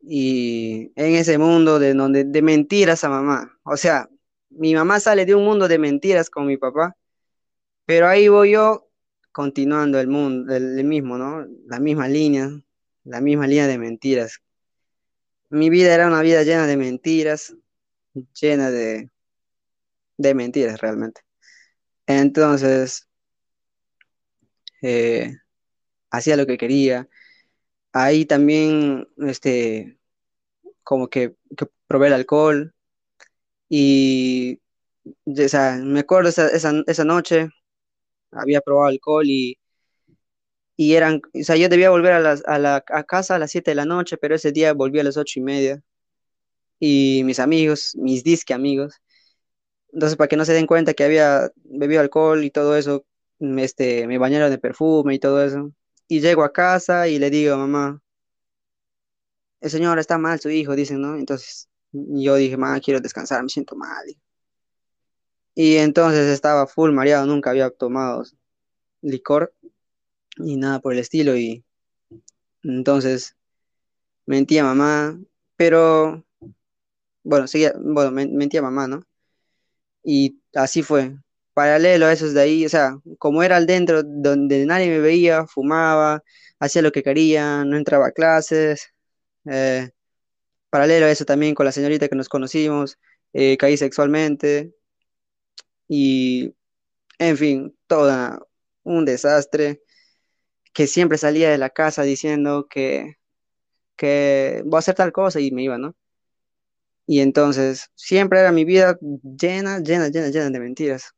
y 0.00 0.92
en 0.96 1.14
ese 1.14 1.38
mundo 1.38 1.78
de 1.78 1.94
donde 1.94 2.24
de 2.24 2.42
mentiras 2.42 3.04
a 3.04 3.08
mamá. 3.08 3.58
O 3.64 3.76
sea, 3.76 4.08
mi 4.50 4.74
mamá 4.74 5.00
sale 5.00 5.26
de 5.26 5.34
un 5.34 5.44
mundo 5.44 5.68
de 5.68 5.78
mentiras 5.78 6.30
con 6.30 6.46
mi 6.46 6.56
papá, 6.56 6.96
pero 7.86 8.08
ahí 8.08 8.28
voy 8.28 8.52
yo 8.52 8.88
continuando 9.32 10.00
el 10.00 10.08
mundo, 10.08 10.54
el 10.54 10.84
mismo, 10.84 11.18
¿no? 11.18 11.46
La 11.66 11.80
misma 11.80 12.08
línea, 12.08 12.50
la 13.04 13.20
misma 13.20 13.46
línea 13.46 13.66
de 13.66 13.78
mentiras. 13.78 14.40
Mi 15.50 15.70
vida 15.70 15.94
era 15.94 16.06
una 16.06 16.22
vida 16.22 16.42
llena 16.42 16.66
de 16.66 16.76
mentiras, 16.76 17.54
llena 18.40 18.70
de, 18.70 19.10
de 20.16 20.34
mentiras 20.34 20.80
realmente. 20.80 21.22
Entonces, 22.06 23.08
eh, 24.82 25.34
hacía 26.16 26.36
lo 26.36 26.46
que 26.46 26.58
quería. 26.58 27.08
Ahí 27.92 28.26
también, 28.26 29.08
este, 29.18 29.98
como 30.84 31.08
que, 31.08 31.36
que 31.56 31.66
probé 31.86 32.08
el 32.08 32.14
alcohol 32.14 32.74
y, 33.68 34.60
o 35.26 35.48
sea, 35.48 35.76
me 35.82 36.00
acuerdo 36.00 36.30
esa, 36.30 36.48
esa, 36.48 37.04
noche, 37.04 37.48
había 38.32 38.60
probado 38.62 38.88
alcohol 38.88 39.26
y, 39.28 39.58
y 40.76 40.94
eran, 40.94 41.20
o 41.34 41.42
sea, 41.44 41.56
yo 41.56 41.68
debía 41.68 41.90
volver 41.90 42.12
a, 42.12 42.20
las, 42.20 42.42
a 42.46 42.58
la 42.58 42.84
a 42.88 43.04
casa 43.04 43.36
a 43.36 43.38
las 43.38 43.50
7 43.52 43.70
de 43.72 43.76
la 43.76 43.84
noche, 43.84 44.16
pero 44.16 44.34
ese 44.34 44.52
día 44.52 44.72
volví 44.72 44.98
a 45.00 45.04
las 45.04 45.16
ocho 45.16 45.38
y 45.40 45.42
media 45.42 45.82
y 46.78 47.22
mis 47.24 47.40
amigos, 47.40 47.92
mis 47.96 48.24
disque 48.24 48.54
amigos, 48.54 49.00
entonces 49.92 50.16
para 50.16 50.28
que 50.28 50.36
no 50.36 50.44
se 50.44 50.52
den 50.54 50.66
cuenta 50.66 50.94
que 50.94 51.04
había 51.04 51.50
bebido 51.64 52.00
alcohol 52.00 52.44
y 52.44 52.50
todo 52.50 52.76
eso, 52.76 53.06
este, 53.40 54.06
me 54.06 54.18
bañaron 54.18 54.50
de 54.50 54.58
perfume 54.58 55.14
y 55.14 55.18
todo 55.20 55.44
eso. 55.44 55.72
Y 56.08 56.20
llego 56.22 56.44
a 56.44 56.52
casa 56.52 57.08
y 57.08 57.18
le 57.18 57.28
digo, 57.28 57.58
mamá, 57.58 58.00
el 59.60 59.68
señor 59.70 59.98
está 59.98 60.16
mal, 60.18 60.38
su 60.40 60.48
hijo, 60.50 60.76
dicen, 60.76 61.00
¿no? 61.00 61.16
Entonces 61.16 61.68
yo 61.92 62.36
dije, 62.36 62.56
mamá, 62.56 62.78
quiero 62.80 63.00
descansar, 63.00 63.42
me 63.42 63.48
siento 63.48 63.74
mal. 63.76 64.04
Y 65.54 65.76
entonces 65.76 66.26
estaba 66.28 66.66
full 66.66 66.92
mareado, 66.92 67.26
nunca 67.26 67.50
había 67.50 67.70
tomado 67.70 68.24
licor 69.02 69.54
ni 70.38 70.56
nada 70.56 70.80
por 70.80 70.94
el 70.94 71.00
estilo. 71.00 71.36
Y 71.36 71.64
entonces 72.62 73.36
mentí 74.26 74.58
a 74.58 74.64
mamá, 74.64 75.18
pero 75.56 76.24
bueno, 77.24 77.46
seguía, 77.46 77.72
bueno, 77.78 78.10
men- 78.12 78.36
mentí 78.36 78.56
a 78.56 78.62
mamá, 78.62 78.86
¿no? 78.88 79.02
Y 80.04 80.40
así 80.54 80.82
fue. 80.82 81.16
Paralelo 81.54 82.06
a 82.06 82.12
esos 82.12 82.34
de 82.34 82.40
ahí, 82.42 82.66
o 82.66 82.68
sea, 82.68 82.98
como 83.18 83.42
era 83.42 83.56
al 83.56 83.66
dentro 83.66 84.02
donde 84.04 84.66
nadie 84.66 84.88
me 84.90 84.98
veía, 85.00 85.46
fumaba, 85.46 86.22
hacía 86.58 86.82
lo 86.82 86.92
que 86.92 87.02
quería, 87.02 87.64
no 87.64 87.76
entraba 87.76 88.08
a 88.08 88.12
clases. 88.12 88.88
eh, 89.50 89.90
paralelo 90.70 91.06
a 91.06 91.10
eso 91.10 91.24
también 91.24 91.54
con 91.54 91.66
la 91.66 91.72
señorita 91.72 92.08
que 92.08 92.16
nos 92.16 92.28
conocimos, 92.28 92.98
eh, 93.32 93.56
caí 93.58 93.76
sexualmente 93.76 94.74
y, 95.88 96.54
en 97.18 97.36
fin, 97.36 97.78
toda 97.88 98.40
un 98.84 99.04
desastre 99.04 99.82
que 100.74 100.86
siempre 100.88 101.18
salía 101.18 101.50
de 101.50 101.58
la 101.58 101.70
casa 101.70 102.02
diciendo 102.04 102.68
que, 102.68 103.16
que 103.96 104.62
voy 104.66 104.78
a 104.78 104.80
hacer 104.80 104.94
tal 104.96 105.12
cosa 105.12 105.40
y 105.40 105.52
me 105.52 105.64
iba, 105.64 105.78
¿no? 105.78 105.96
Y 107.06 107.20
entonces 107.20 107.90
siempre 107.94 108.40
era 108.40 108.52
mi 108.52 108.64
vida 108.66 108.98
llena, 109.00 109.78
llena, 109.80 110.08
llena, 110.08 110.28
llena 110.28 110.50
de 110.50 110.60
mentiras. 110.60 111.13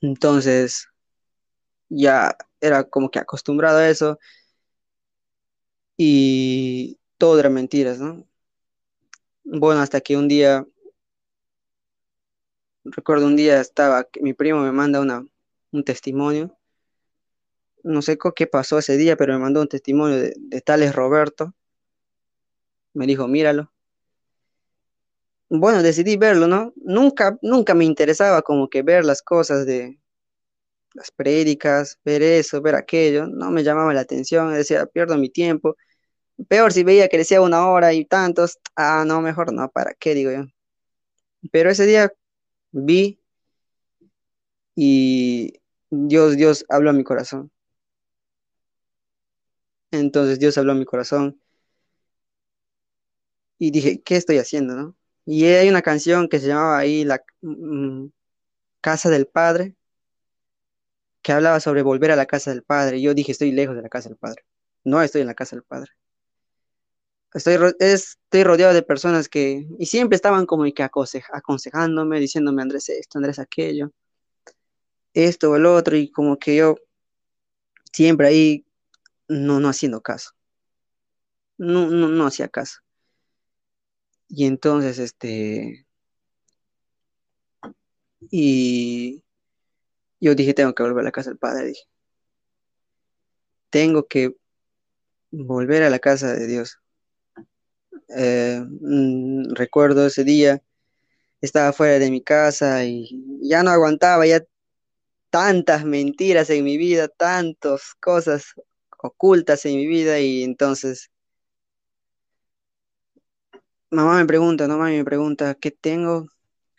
Entonces 0.00 0.88
ya 1.88 2.36
era 2.60 2.84
como 2.84 3.10
que 3.10 3.18
acostumbrado 3.18 3.78
a 3.78 3.88
eso 3.88 4.18
y 5.96 6.98
todo 7.18 7.38
era 7.40 7.50
mentiras, 7.50 7.98
¿no? 8.00 8.26
Bueno, 9.44 9.80
hasta 9.80 10.00
que 10.02 10.16
un 10.16 10.28
día, 10.28 10.66
recuerdo 12.84 13.26
un 13.26 13.36
día 13.36 13.60
estaba, 13.60 14.08
mi 14.22 14.32
primo 14.32 14.60
me 14.62 14.72
manda 14.72 15.00
una, 15.00 15.26
un 15.72 15.84
testimonio, 15.84 16.56
no 17.84 18.02
sé 18.02 18.18
qué 18.34 18.46
pasó 18.46 18.78
ese 18.78 18.98
día, 18.98 19.16
pero 19.16 19.32
me 19.32 19.38
mandó 19.38 19.62
un 19.62 19.68
testimonio 19.68 20.18
de, 20.18 20.34
de 20.36 20.60
tales 20.60 20.94
Roberto, 20.94 21.54
me 22.94 23.06
dijo, 23.06 23.28
míralo. 23.28 23.70
Bueno, 25.48 25.82
decidí 25.82 26.16
verlo, 26.16 26.46
¿no? 26.48 26.72
Nunca, 26.76 27.38
nunca 27.42 27.74
me 27.74 27.84
interesaba 27.84 28.42
como 28.42 28.68
que 28.68 28.82
ver 28.82 29.04
las 29.04 29.22
cosas 29.22 29.64
de 29.66 29.98
las 30.94 31.10
prédicas, 31.12 31.98
ver 32.04 32.22
eso, 32.22 32.62
ver 32.62 32.74
aquello, 32.76 33.26
no 33.28 33.50
me 33.50 33.62
llamaba 33.64 33.94
la 33.94 34.00
atención, 34.02 34.54
decía, 34.54 34.86
pierdo 34.86 35.16
mi 35.18 35.30
tiempo. 35.30 35.76
Peor 36.48 36.72
si 36.72 36.84
veía 36.84 37.08
que 37.08 37.18
decía 37.18 37.40
una 37.42 37.68
hora 37.68 37.94
y 37.94 38.04
tantos, 38.06 38.58
ah, 38.76 39.04
no, 39.06 39.20
mejor 39.22 39.52
no, 39.52 39.70
¿para 39.70 39.94
qué? 39.94 40.14
Digo 40.14 40.32
yo. 40.32 40.44
Pero 41.50 41.70
ese 41.70 41.86
día 41.86 42.12
vi 42.72 43.20
y 44.76 45.54
Dios, 45.90 46.36
Dios 46.36 46.64
habló 46.68 46.90
a 46.90 46.92
mi 46.92 47.04
corazón. 47.04 47.50
Entonces 49.90 50.38
Dios 50.38 50.56
habló 50.58 50.70
a 50.72 50.74
mi 50.76 50.84
corazón 50.84 51.40
y 53.58 53.70
dije, 53.70 54.02
¿qué 54.02 54.16
estoy 54.16 54.38
haciendo, 54.38 54.74
no? 54.74 54.96
Y 55.26 55.44
hay 55.46 55.68
una 55.68 55.82
canción 55.82 56.28
que 56.28 56.38
se 56.40 56.46
llamaba 56.48 56.78
ahí 56.78 57.04
La 57.04 57.22
mm, 57.42 58.06
Casa 58.80 59.10
del 59.10 59.26
Padre, 59.26 59.76
que 61.22 61.32
hablaba 61.32 61.58
sobre 61.60 61.82
volver 61.82 62.12
a 62.12 62.16
la 62.16 62.26
casa 62.26 62.50
del 62.52 62.62
padre. 62.62 63.00
Yo 63.02 63.12
dije, 63.12 63.32
estoy 63.32 63.50
lejos 63.52 63.74
de 63.76 63.82
la 63.82 63.88
casa 63.88 64.08
del 64.08 64.16
padre. 64.16 64.44
No 64.84 65.02
estoy 65.02 65.22
en 65.22 65.26
la 65.26 65.34
casa 65.34 65.56
del 65.56 65.64
padre. 65.64 65.90
Estoy, 67.34 67.56
estoy 67.80 68.44
rodeado 68.44 68.72
de 68.72 68.82
personas 68.82 69.28
que, 69.28 69.66
y 69.78 69.86
siempre 69.86 70.16
estaban 70.16 70.46
como 70.46 70.62
que 70.64 70.84
aconse- 70.84 71.24
aconsejándome, 71.32 72.20
diciéndome, 72.20 72.62
Andrés 72.62 72.88
esto, 72.88 73.18
Andrés 73.18 73.38
aquello, 73.40 73.90
esto 75.14 75.50
o 75.50 75.56
el 75.56 75.66
otro, 75.66 75.96
y 75.96 76.10
como 76.12 76.38
que 76.38 76.56
yo 76.56 76.76
siempre 77.92 78.28
ahí 78.28 78.66
no, 79.28 79.60
no 79.60 79.68
haciendo 79.68 80.00
caso. 80.02 80.30
No, 81.58 81.90
no, 81.90 82.08
no 82.08 82.26
hacía 82.26 82.48
caso. 82.48 82.80
Y 84.28 84.46
entonces, 84.46 84.98
este, 84.98 85.86
y 88.30 89.22
yo 90.20 90.34
dije, 90.34 90.54
tengo 90.54 90.74
que 90.74 90.82
volver 90.82 91.02
a 91.02 91.04
la 91.04 91.12
casa 91.12 91.30
del 91.30 91.38
padre, 91.38 91.66
dije, 91.66 91.84
tengo 93.70 94.06
que 94.06 94.34
volver 95.30 95.82
a 95.82 95.90
la 95.90 95.98
casa 95.98 96.32
de 96.34 96.46
Dios. 96.46 96.78
Eh, 98.16 98.62
mm, 98.64 99.54
recuerdo 99.54 100.06
ese 100.06 100.24
día, 100.24 100.62
estaba 101.40 101.72
fuera 101.72 101.98
de 101.98 102.10
mi 102.10 102.22
casa 102.22 102.84
y 102.84 103.24
ya 103.42 103.62
no 103.62 103.70
aguantaba, 103.70 104.26
ya 104.26 104.44
tantas 105.30 105.84
mentiras 105.84 106.50
en 106.50 106.64
mi 106.64 106.76
vida, 106.78 107.08
tantas 107.08 107.94
cosas 108.00 108.54
ocultas 108.98 109.64
en 109.66 109.76
mi 109.76 109.86
vida 109.86 110.18
y 110.20 110.42
entonces 110.42 111.10
mamá 113.90 114.18
me 114.18 114.26
pregunta, 114.26 114.68
no 114.68 114.78
me 114.78 115.04
pregunta, 115.04 115.54
¿qué 115.56 115.70
tengo? 115.72 116.28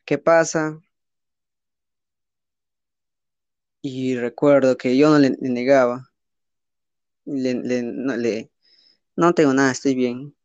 ¿Qué 0.05 0.17
pasa? 0.17 0.79
Y 3.81 4.15
recuerdo 4.15 4.77
que 4.77 4.95
yo 4.97 5.09
no 5.09 5.17
le, 5.17 5.31
negaba, 5.39 6.11
le, 7.25 7.53
no, 7.83 8.15
le- 8.17 8.51
no 9.17 9.33
tengo 9.35 9.53
nada, 9.53 9.71
estoy 9.71 9.95
bien, 9.95 10.35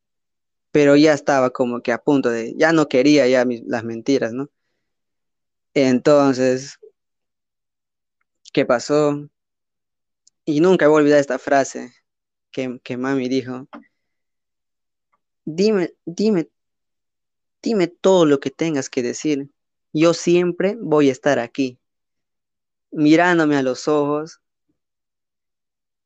pero 0.73 0.97
ya 0.97 1.15
estaba 1.15 1.51
como 1.51 1.83
que 1.83 1.93
a 1.93 1.99
punto 2.03 2.31
de, 2.31 2.55
ya 2.59 2.73
no 2.73 2.89
quería 2.89 3.29
ya 3.29 3.47
las 3.67 3.85
mentiras, 3.85 4.33
¿no? 4.33 4.51
Entonces, 5.75 6.79
¿qué 8.53 8.65
pasó? 8.65 9.29
Y 10.45 10.61
nunca 10.61 10.87
voy 10.89 10.99
a 10.99 11.03
olvidar 11.03 11.19
esta 11.19 11.39
frase 11.39 11.93
que, 12.53 12.81
que 12.85 12.97
mami 12.97 13.29
dijo, 13.29 13.69
dime, 15.45 15.95
dime, 16.07 16.49
dime 17.63 17.87
todo 17.89 18.27
lo 18.27 18.41
que 18.41 18.51
tengas 18.51 18.89
que 18.91 19.03
decir, 19.03 19.49
yo 19.93 20.13
siempre 20.15 20.77
voy 20.81 21.09
a 21.09 21.13
estar 21.13 21.39
aquí, 21.39 21.79
mirándome 22.93 23.57
a 23.57 23.63
los 23.63 23.89
ojos. 23.89 24.41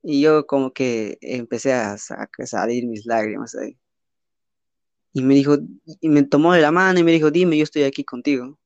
Y 0.03 0.22
yo 0.22 0.46
como 0.46 0.72
que 0.72 1.18
empecé 1.20 1.72
a, 1.75 1.99
sa- 1.99 2.31
a 2.38 2.46
salir 2.46 2.87
mis 2.87 3.05
lágrimas 3.07 3.55
ahí. 3.57 3.77
Y 5.12 5.22
me 5.22 5.35
dijo, 5.35 5.57
y 6.01 6.09
me 6.09 6.22
tomó 6.22 6.53
de 6.53 6.61
la 6.61 6.70
mano 6.70 7.01
y 7.01 7.03
me 7.03 7.11
dijo, 7.11 7.33
dime, 7.33 7.57
yo 7.59 7.64
estoy 7.64 7.83
aquí 7.83 8.05
contigo. 8.05 8.57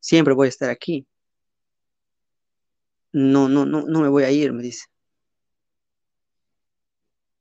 Siempre 0.00 0.34
voy 0.34 0.46
a 0.46 0.50
estar 0.50 0.68
aquí. 0.68 1.06
No, 3.14 3.48
no, 3.48 3.64
no, 3.64 3.86
no 3.86 4.00
me 4.00 4.08
voy 4.08 4.24
a 4.24 4.30
ir, 4.30 4.52
me 4.52 4.62
dice. 4.62 4.84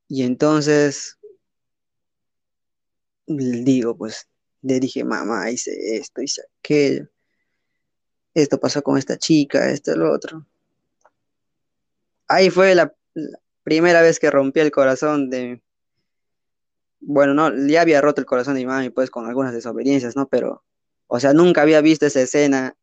Y 0.08 0.22
entonces 0.22 1.18
digo, 3.38 3.98
pues, 3.98 4.28
le 4.62 4.80
dije, 4.80 5.04
mamá, 5.04 5.50
hice 5.52 5.72
esto, 5.98 6.22
hice 6.22 6.44
aquello. 6.60 7.08
Esto 8.34 8.60
pasó 8.60 8.82
con 8.82 8.98
esta 8.98 9.18
chica, 9.18 9.70
esto, 9.72 9.96
lo 9.96 10.12
otro. 10.14 10.46
Ahí 12.28 12.50
fue 12.50 12.76
la, 12.76 12.94
primera 13.64 14.02
vez 14.02 14.20
que 14.20 14.32
rompí 14.32 14.60
el 14.60 14.72
corazón 14.72 15.30
de, 15.30 15.62
bueno, 17.00 17.34
no, 17.34 17.68
ya 17.68 17.82
había 17.82 18.02
roto 18.02 18.22
el 18.22 18.28
corazón 18.28 18.56
de 18.56 18.62
mi 18.62 18.66
mami, 18.68 18.90
pues, 18.90 19.10
con 19.10 19.28
algunas 19.28 19.54
desobediencias, 19.54 20.16
¿no? 20.16 20.28
Pero, 20.28 20.64
o 21.08 21.20
sea, 21.20 21.34
nunca 21.34 21.62
había 21.62 21.82
visto 21.82 22.06
esa 22.06 22.22
escena 22.22 22.76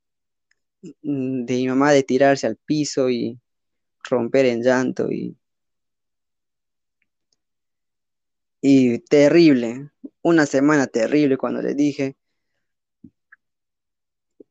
mm, 1.03 1.45
de 1.45 1.55
mi 1.55 1.69
mamá 1.69 1.93
de 1.93 2.03
tirarse 2.03 2.47
al 2.47 2.57
piso 2.57 3.11
y 3.11 3.39
romper 4.05 4.47
en 4.47 4.63
llanto 4.63 5.11
y, 5.11 5.37
y 8.61 8.99
terrible, 9.01 9.91
una 10.23 10.47
semana 10.47 10.87
terrible 10.87 11.37
cuando 11.37 11.63
le 11.63 11.75
dije, 11.75 12.17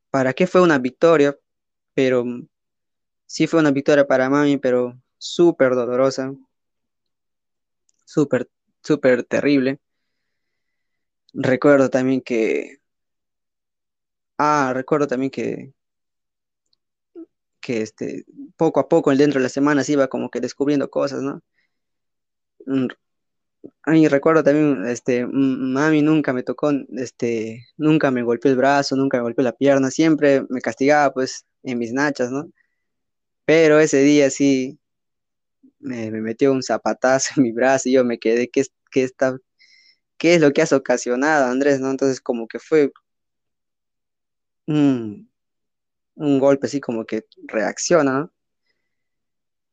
¿para 0.09 0.33
qué 0.33 0.47
fue 0.47 0.61
una 0.61 0.79
victoria? 0.79 1.37
Pero 1.93 2.25
mm, 2.25 2.47
sí 3.25 3.47
fue 3.47 3.59
una 3.59 3.71
victoria 3.71 4.07
para 4.07 4.29
mami, 4.29 4.57
pero 4.57 4.99
súper 5.17 5.75
dolorosa, 5.75 6.33
súper, 8.05 8.49
súper 8.83 9.23
terrible. 9.23 9.79
Recuerdo 11.33 11.89
también 11.89 12.21
que, 12.21 12.79
ah, 14.37 14.71
recuerdo 14.73 15.07
también 15.07 15.31
que, 15.31 15.73
que 17.59 17.81
este, 17.81 18.25
poco 18.55 18.79
a 18.79 18.87
poco 18.89 19.15
dentro 19.15 19.39
de 19.39 19.43
las 19.43 19.51
semanas 19.53 19.89
iba 19.89 20.07
como 20.07 20.29
que 20.29 20.39
descubriendo 20.39 20.89
cosas, 20.89 21.21
¿no? 21.21 21.41
Ay, 23.83 24.07
recuerdo 24.07 24.43
también, 24.43 24.85
este, 24.87 25.25
mami 25.27 26.01
nunca 26.01 26.33
me 26.33 26.43
tocó, 26.43 26.71
este, 26.97 27.65
nunca 27.77 28.11
me 28.11 28.23
golpeó 28.23 28.51
el 28.51 28.57
brazo, 28.57 28.95
nunca 28.95 29.17
me 29.17 29.23
golpeó 29.23 29.43
la 29.43 29.53
pierna, 29.53 29.89
siempre 29.91 30.43
me 30.49 30.61
castigaba, 30.61 31.13
pues, 31.13 31.45
en 31.63 31.77
mis 31.79 31.93
nachas, 31.93 32.31
¿no? 32.31 32.49
Pero 33.45 33.79
ese 33.79 33.99
día 34.03 34.29
sí 34.31 34.79
me, 35.79 36.11
me 36.11 36.21
metió 36.21 36.51
un 36.51 36.63
zapatazo 36.63 37.33
en 37.37 37.43
mi 37.43 37.51
brazo 37.51 37.89
y 37.89 37.93
yo 37.93 38.05
me 38.05 38.19
quedé, 38.19 38.49
¿qué, 38.49 38.63
qué 38.91 39.03
está, 39.03 39.37
qué 40.17 40.35
es 40.35 40.41
lo 40.41 40.53
que 40.53 40.61
has 40.63 40.73
ocasionado, 40.73 41.47
Andrés, 41.51 41.79
¿no? 41.81 41.91
Entonces 41.91 42.21
como 42.21 42.47
que 42.47 42.59
fue 42.59 42.91
un, 44.67 45.29
un 46.15 46.39
golpe 46.39 46.67
así 46.67 46.81
como 46.81 47.05
que 47.05 47.25
reacciona, 47.47 48.19
¿no? 48.21 48.33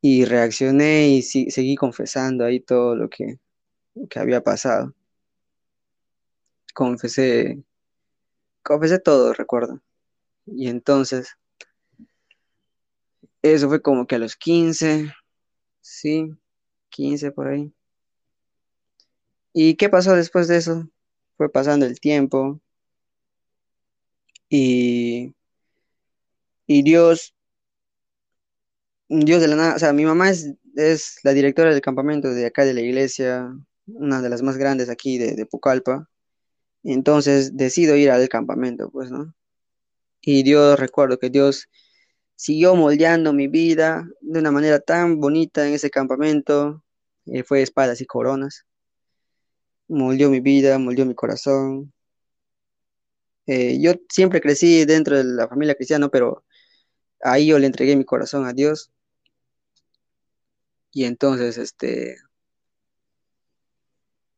Y 0.01 0.25
reaccioné 0.25 1.09
y 1.09 1.23
sí- 1.23 1.51
seguí 1.51 1.75
confesando 1.75 2.45
ahí 2.45 2.61
todo 2.61 2.95
lo 2.95 3.09
que, 3.11 3.39
que 4.11 4.19
había 4.19 4.43
pasado. 4.43 4.95
Confesé, 6.75 7.63
confesé 8.63 8.99
todo, 8.99 9.33
recuerdo. 9.33 9.81
Y 10.47 10.69
entonces, 10.69 11.37
eso 13.43 13.69
fue 13.69 13.83
como 13.83 14.07
que 14.07 14.17
a 14.17 14.19
los 14.19 14.37
15, 14.37 15.13
sí, 15.81 16.31
15 16.91 17.31
por 17.33 17.49
ahí. 17.49 17.73
¿Y 19.53 19.77
qué 19.77 19.89
pasó 19.89 20.15
después 20.15 20.49
de 20.49 20.57
eso? 20.57 20.89
Fue 21.37 21.51
pasando 21.51 21.87
el 21.87 22.01
tiempo 22.01 22.61
y, 24.49 25.35
y 26.67 26.83
Dios, 26.83 27.35
Dios 29.09 29.41
de 29.41 29.49
la 29.49 29.57
nada, 29.57 29.75
o 29.77 29.79
sea, 29.79 29.93
mi 29.93 30.05
mamá 30.05 30.31
es, 30.31 30.55
es 30.77 31.19
la 31.23 31.33
directora 31.33 31.71
del 31.71 31.81
campamento 31.81 32.29
de 32.31 32.47
acá 32.47 32.65
de 32.65 32.75
la 32.75 32.81
iglesia, 32.81 33.53
una 33.87 34.23
de 34.23 34.29
las 34.31 34.43
más 34.43 34.57
grandes 34.57 34.89
aquí 34.91 35.19
de, 35.19 35.47
Pucallpa. 35.47 36.09
Entonces 36.85 37.57
decido 37.57 37.97
ir 37.97 38.11
al 38.11 38.29
campamento, 38.29 38.91
pues, 38.91 39.11
¿no? 39.11 39.35
Y 40.23 40.43
Dios, 40.43 40.79
recuerdo 40.81 41.19
que 41.19 41.31
Dios 41.31 41.69
siguió 42.37 42.77
moldeando 42.77 43.33
mi 43.33 43.49
vida 43.49 44.09
de 44.21 44.41
una 44.41 44.51
manera 44.51 44.81
tan 44.81 45.21
bonita 45.21 45.67
en 45.67 45.75
ese 45.75 45.91
campamento. 45.91 46.83
eh, 47.27 47.45
fue 47.45 47.63
espadas 47.63 48.01
y 48.01 48.07
coronas. 48.07 48.67
Moldeó 49.89 50.31
mi 50.31 50.41
vida, 50.41 50.79
moldeó 50.79 51.07
mi 51.07 51.15
corazón. 51.15 51.93
Eh, 53.47 53.79
yo 53.81 53.93
siempre 54.09 54.41
crecí 54.41 54.85
dentro 54.85 55.17
de 55.17 55.25
la 55.25 55.49
familia 55.49 55.75
cristiana, 55.75 56.09
pero 56.09 56.45
ahí 57.21 57.49
yo 57.49 57.59
le 57.59 57.67
entregué 57.67 57.97
mi 57.97 58.05
corazón 58.05 58.47
a 58.47 58.53
Dios. 58.53 58.93
Y 60.93 61.05
entonces, 61.05 61.59
este, 61.59 62.17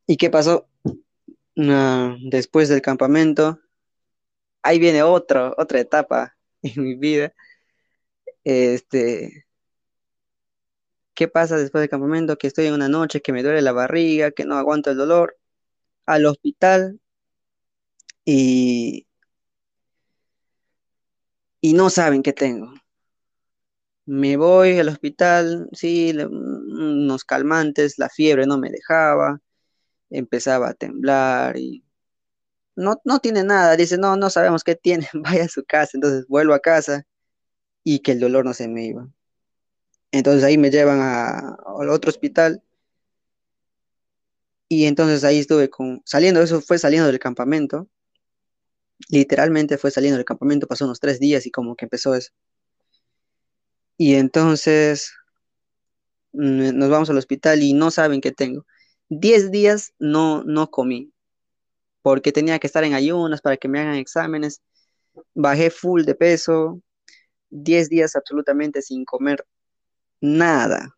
¿y 0.07 0.17
qué 0.17 0.31
pasó? 0.31 0.69
Ah, 1.59 2.17
después 2.23 2.69
del 2.69 2.83
campamento, 2.83 3.61
ahí 4.63 4.79
viene 4.79 5.03
otra 5.03 5.81
etapa 5.81 6.37
en 6.63 6.83
mi 6.83 6.95
vida. 6.95 7.33
Este, 8.45 9.45
¿qué 11.15 11.27
pasa 11.29 11.57
después 11.57 11.83
del 11.83 11.89
campamento? 11.91 12.37
Que 12.39 12.47
estoy 12.47 12.67
en 12.67 12.75
una 12.75 12.89
noche, 12.89 13.21
que 13.21 13.33
me 13.33 13.43
duele 13.43 13.61
la 13.63 13.73
barriga, 13.73 14.31
que 14.31 14.45
no 14.45 14.57
aguanto 14.57 14.91
el 14.91 14.97
dolor, 14.97 15.37
al 16.07 16.27
hospital 16.27 17.01
y, 18.27 19.07
y 21.61 21.75
no 21.75 21.91
saben 21.91 22.23
qué 22.23 22.33
tengo. 22.33 22.73
Me 24.07 24.37
voy 24.37 24.79
al 24.79 24.89
hospital, 24.89 25.69
sí, 25.73 26.13
le- 26.13 26.27
unos 26.27 27.25
calmantes, 27.25 27.99
la 27.99 28.09
fiebre 28.09 28.47
no 28.47 28.59
me 28.59 28.71
dejaba, 28.71 29.41
empezaba 30.11 30.71
a 30.71 30.75
temblar 30.75 31.57
y 31.57 31.85
no, 32.77 33.01
no 33.05 33.21
tiene 33.21 33.45
nada. 33.45 33.77
Dice, 33.77 33.99
no, 33.99 34.17
no 34.17 34.31
sabemos 34.31 34.65
qué 34.65 34.77
tiene, 34.77 35.09
vaya 35.15 35.45
a 35.45 35.49
su 35.49 35.65
casa. 35.65 35.93
Entonces 35.95 36.27
vuelvo 36.29 36.55
a 36.55 36.61
casa 36.61 37.07
y 37.85 38.01
que 38.01 38.13
el 38.13 38.21
dolor 38.21 38.45
no 38.45 38.55
se 38.55 38.69
me 38.69 38.87
iba. 38.87 39.09
Entonces 40.13 40.45
ahí 40.45 40.59
me 40.59 40.71
llevan 40.71 41.01
a, 41.01 41.57
al 41.79 41.91
otro 41.91 42.11
hospital 42.11 42.63
y 44.69 44.87
entonces 44.87 45.25
ahí 45.25 45.39
estuve 45.39 45.71
con, 45.71 46.03
saliendo, 46.05 46.43
eso 46.43 46.61
fue 46.61 46.79
saliendo 46.79 47.07
del 47.07 47.19
campamento, 47.19 47.89
literalmente 49.09 49.79
fue 49.79 49.91
saliendo 49.91 50.17
del 50.17 50.25
campamento, 50.25 50.67
pasó 50.67 50.85
unos 50.85 51.01
tres 51.01 51.21
días 51.21 51.47
y 51.47 51.51
como 51.51 51.77
que 51.77 51.85
empezó 51.85 52.15
eso. 52.15 52.33
Y 53.99 54.15
entonces 54.15 55.13
mm, 56.33 56.77
nos 56.77 56.91
vamos 56.91 57.11
al 57.11 57.19
hospital 57.19 57.63
y 57.63 57.73
no 57.73 57.91
saben 57.91 58.21
qué 58.21 58.33
tengo. 58.33 58.67
Diez 59.09 59.51
días 59.51 59.93
no, 59.99 60.43
no 60.45 60.71
comí, 60.71 61.13
porque 62.03 62.33
tenía 62.33 62.59
que 62.59 62.67
estar 62.67 62.85
en 62.85 62.95
ayunas 62.95 63.41
para 63.41 63.57
que 63.57 63.69
me 63.69 63.81
hagan 63.81 63.97
exámenes. 63.97 64.63
Bajé 65.35 65.71
full 65.71 66.03
de 66.05 66.15
peso, 66.15 66.81
diez 67.51 67.89
días 67.89 68.17
absolutamente 68.17 68.83
sin 68.83 69.05
comer 69.05 69.47
nada, 70.21 70.97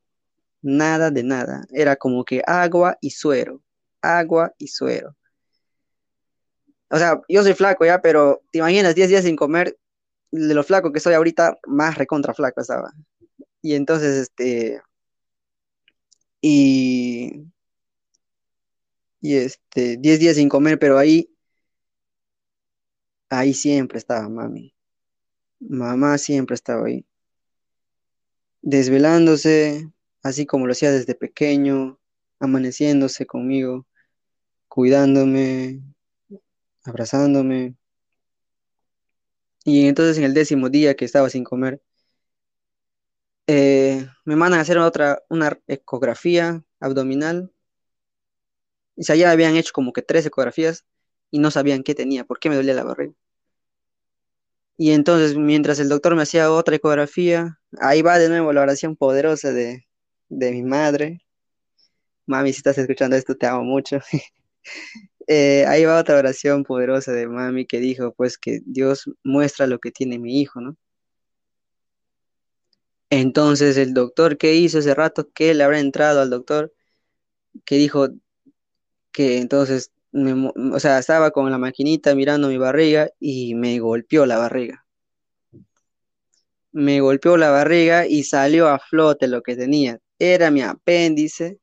nada 0.63 1.11
de 1.11 1.23
nada. 1.23 1.65
Era 1.71 1.97
como 1.97 2.25
que 2.25 2.43
agua 2.47 2.97
y 3.01 3.11
suero, 3.11 3.63
agua 4.01 4.53
y 4.59 4.69
suero. 4.69 5.17
O 6.91 6.99
sea, 6.99 7.21
yo 7.29 7.43
soy 7.43 7.55
flaco 7.55 7.85
ya, 7.85 8.01
pero 8.01 8.43
te 8.51 8.59
imaginas 8.59 8.95
10 8.95 9.09
días 9.09 9.25
sin 9.25 9.37
comer, 9.37 9.77
de 10.31 10.55
lo 10.55 10.65
flaco 10.65 10.93
que 10.93 11.01
soy 11.01 11.15
ahorita, 11.15 11.59
más 11.67 11.97
recontra 11.97 12.35
flaco 12.35 12.61
estaba. 12.61 12.93
Y 13.61 13.75
entonces, 13.75 14.17
este, 14.17 14.81
y, 16.41 17.45
y 19.21 19.37
este, 19.37 19.97
10 19.99 20.21
días 20.21 20.37
sin 20.37 20.49
comer, 20.49 20.79
pero 20.79 20.99
ahí, 20.99 21.31
ahí 23.31 23.55
siempre 23.55 23.99
estaba 23.99 24.29
mami. 24.29 24.75
Mamá 25.61 26.19
siempre 26.19 26.55
estaba 26.55 26.87
ahí, 26.87 27.05
desvelándose, 28.63 29.91
así 30.23 30.47
como 30.47 30.67
lo 30.67 30.73
hacía 30.73 30.93
desde 30.93 31.15
pequeño, 31.15 31.99
amaneciéndose 32.41 33.27
conmigo, 33.27 33.87
cuidándome, 34.69 35.83
abrazándome. 36.85 37.77
Y 39.65 39.87
entonces 39.87 40.19
en 40.19 40.25
el 40.25 40.35
décimo 40.35 40.69
día 40.71 40.95
que 40.97 41.05
estaba 41.05 41.31
sin 41.31 41.45
comer, 41.45 41.81
eh, 43.47 44.07
me 44.25 44.37
mandan 44.37 44.59
a 44.61 44.63
hacer 44.63 44.79
otra, 44.79 45.23
una 45.31 45.59
ecografía 45.67 46.63
abdominal. 46.81 47.51
O 48.99 49.03
sea, 49.03 49.17
ya 49.17 49.31
habían 49.31 49.57
hecho 49.57 49.73
como 49.73 49.93
que 49.93 50.03
tres 50.03 50.27
ecografías 50.27 50.85
y 51.31 51.39
no 51.39 51.51
sabían 51.51 51.83
qué 51.83 51.95
tenía, 51.95 52.25
por 52.25 52.41
qué 52.41 52.49
me 52.51 52.57
dolía 52.57 52.75
la 52.75 52.85
barriga. 52.85 53.15
Y 54.77 54.93
entonces, 54.93 55.37
mientras 55.37 55.81
el 55.81 55.89
doctor 55.89 56.15
me 56.15 56.23
hacía 56.23 56.53
otra 56.53 56.77
ecografía, 56.77 57.59
ahí 57.81 58.03
va 58.03 58.19
de 58.19 58.29
nuevo 58.29 58.53
la 58.53 58.63
oración 58.63 58.97
poderosa 58.97 59.53
de, 59.53 59.87
de 60.29 60.53
mi 60.53 60.63
madre. 60.63 61.21
Mami, 62.27 62.53
si 62.53 62.59
estás 62.59 62.79
escuchando 62.79 63.17
esto, 63.17 63.37
te 63.37 63.47
amo 63.47 63.65
mucho. 63.65 63.99
Eh, 65.31 65.67
ahí 65.67 65.85
va 65.85 66.01
otra 66.01 66.17
oración 66.17 66.65
poderosa 66.65 67.13
de 67.13 67.29
mami 67.29 67.67
que 67.67 67.81
dijo, 67.81 68.15
pues 68.15 68.39
que 68.39 68.61
Dios 68.65 69.11
muestra 69.23 69.67
lo 69.67 69.79
que 69.79 69.91
tiene 69.91 70.19
mi 70.19 70.41
hijo, 70.41 70.61
¿no? 70.63 70.77
Entonces 73.11 73.77
el 73.77 73.95
doctor 73.95 74.39
que 74.39 74.55
hizo 74.55 74.79
ese 74.79 74.95
rato, 74.95 75.31
que 75.33 75.55
le 75.55 75.65
habrá 75.65 75.81
entrado 75.81 76.21
al 76.23 76.31
doctor, 76.31 76.73
que 77.65 77.77
dijo 77.77 78.09
entonces, 79.19 79.93
me 80.13 80.51
o 80.73 80.81
sea, 80.81 80.99
estaba 80.99 81.31
con 81.31 81.51
la 81.51 81.59
maquinita 81.59 82.15
mirando 82.15 82.49
mi 82.49 82.59
barriga 82.59 83.11
y 83.21 83.55
me 83.55 83.79
golpeó 83.81 84.27
la 84.27 84.39
barriga. 84.39 84.87
Me 86.73 87.01
golpeó 87.01 87.37
la 87.37 87.51
barriga 87.51 88.07
y 88.07 88.25
salió 88.25 88.69
a 88.69 88.79
flote 88.79 89.29
lo 89.29 89.43
que 89.43 89.57
tenía. 89.57 89.99
Era 90.19 90.51
mi 90.51 90.63
apéndice 90.63 91.59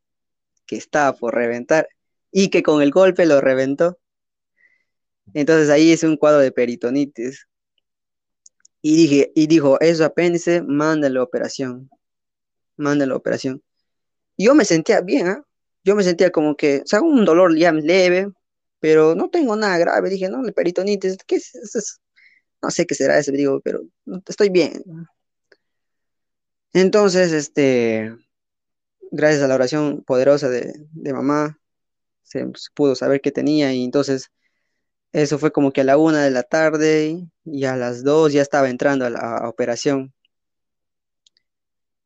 que 0.65 0.77
estaba 0.77 1.13
por 1.17 1.35
reventar 1.35 1.87
y 2.31 2.49
que 2.49 2.63
con 2.63 2.81
el 2.81 2.91
golpe 2.91 3.25
lo 3.25 3.41
reventó. 3.41 3.99
Entonces 5.33 5.69
ahí 5.69 5.91
es 5.91 6.03
un 6.03 6.17
cuadro 6.17 6.39
de 6.39 6.51
peritonitis. 6.51 7.47
Y 8.81 8.95
dije, 8.95 9.31
y 9.35 9.47
dijo, 9.47 9.79
eso 9.81 10.05
apéndice, 10.05 10.61
mándale 10.61 11.19
operación, 11.19 11.89
mándale 12.77 13.13
operación. 13.13 13.63
Yo 14.37 14.53
me 14.55 14.65
sentía 14.65 15.01
bien, 15.01 15.27
¿ah? 15.27 15.45
Yo 15.85 15.95
me 15.95 16.03
sentía 16.03 16.31
como 16.31 16.55
que, 16.57 16.81
o 16.83 16.87
sea, 16.87 17.01
un 17.01 17.25
dolor 17.25 17.57
ya 17.57 17.71
leve, 17.71 18.29
pero 18.79 19.15
no 19.15 19.29
tengo 19.29 19.55
nada 19.55 19.77
grave. 19.77 20.09
Dije, 20.09 20.29
no, 20.29 20.41
la 20.43 20.51
peritonitis, 20.51 21.17
¿qué 21.27 21.37
es 21.37 21.99
No 22.61 22.71
sé 22.71 22.85
qué 22.87 22.95
será 22.95 23.19
eso, 23.19 23.31
digo, 23.31 23.61
pero 23.61 23.81
estoy 24.27 24.49
bien. 24.49 24.83
Entonces, 26.73 27.31
este, 27.31 28.15
gracias 29.11 29.43
a 29.43 29.47
la 29.47 29.55
oración 29.55 30.03
poderosa 30.03 30.49
de, 30.49 30.73
de 30.91 31.13
mamá, 31.13 31.59
se, 32.23 32.41
se 32.55 32.69
pudo 32.73 32.95
saber 32.95 33.21
qué 33.21 33.31
tenía 33.31 33.73
y 33.73 33.83
entonces 33.83 34.31
eso 35.13 35.39
fue 35.39 35.51
como 35.51 35.71
que 35.71 35.81
a 35.81 35.85
la 35.85 35.97
una 35.97 36.23
de 36.23 36.31
la 36.31 36.43
tarde 36.43 37.27
y 37.45 37.65
a 37.65 37.77
las 37.77 38.03
dos 38.03 38.33
ya 38.33 38.41
estaba 38.41 38.69
entrando 38.69 39.05
a 39.05 39.09
la 39.09 39.19
a 39.37 39.49
operación. 39.49 40.13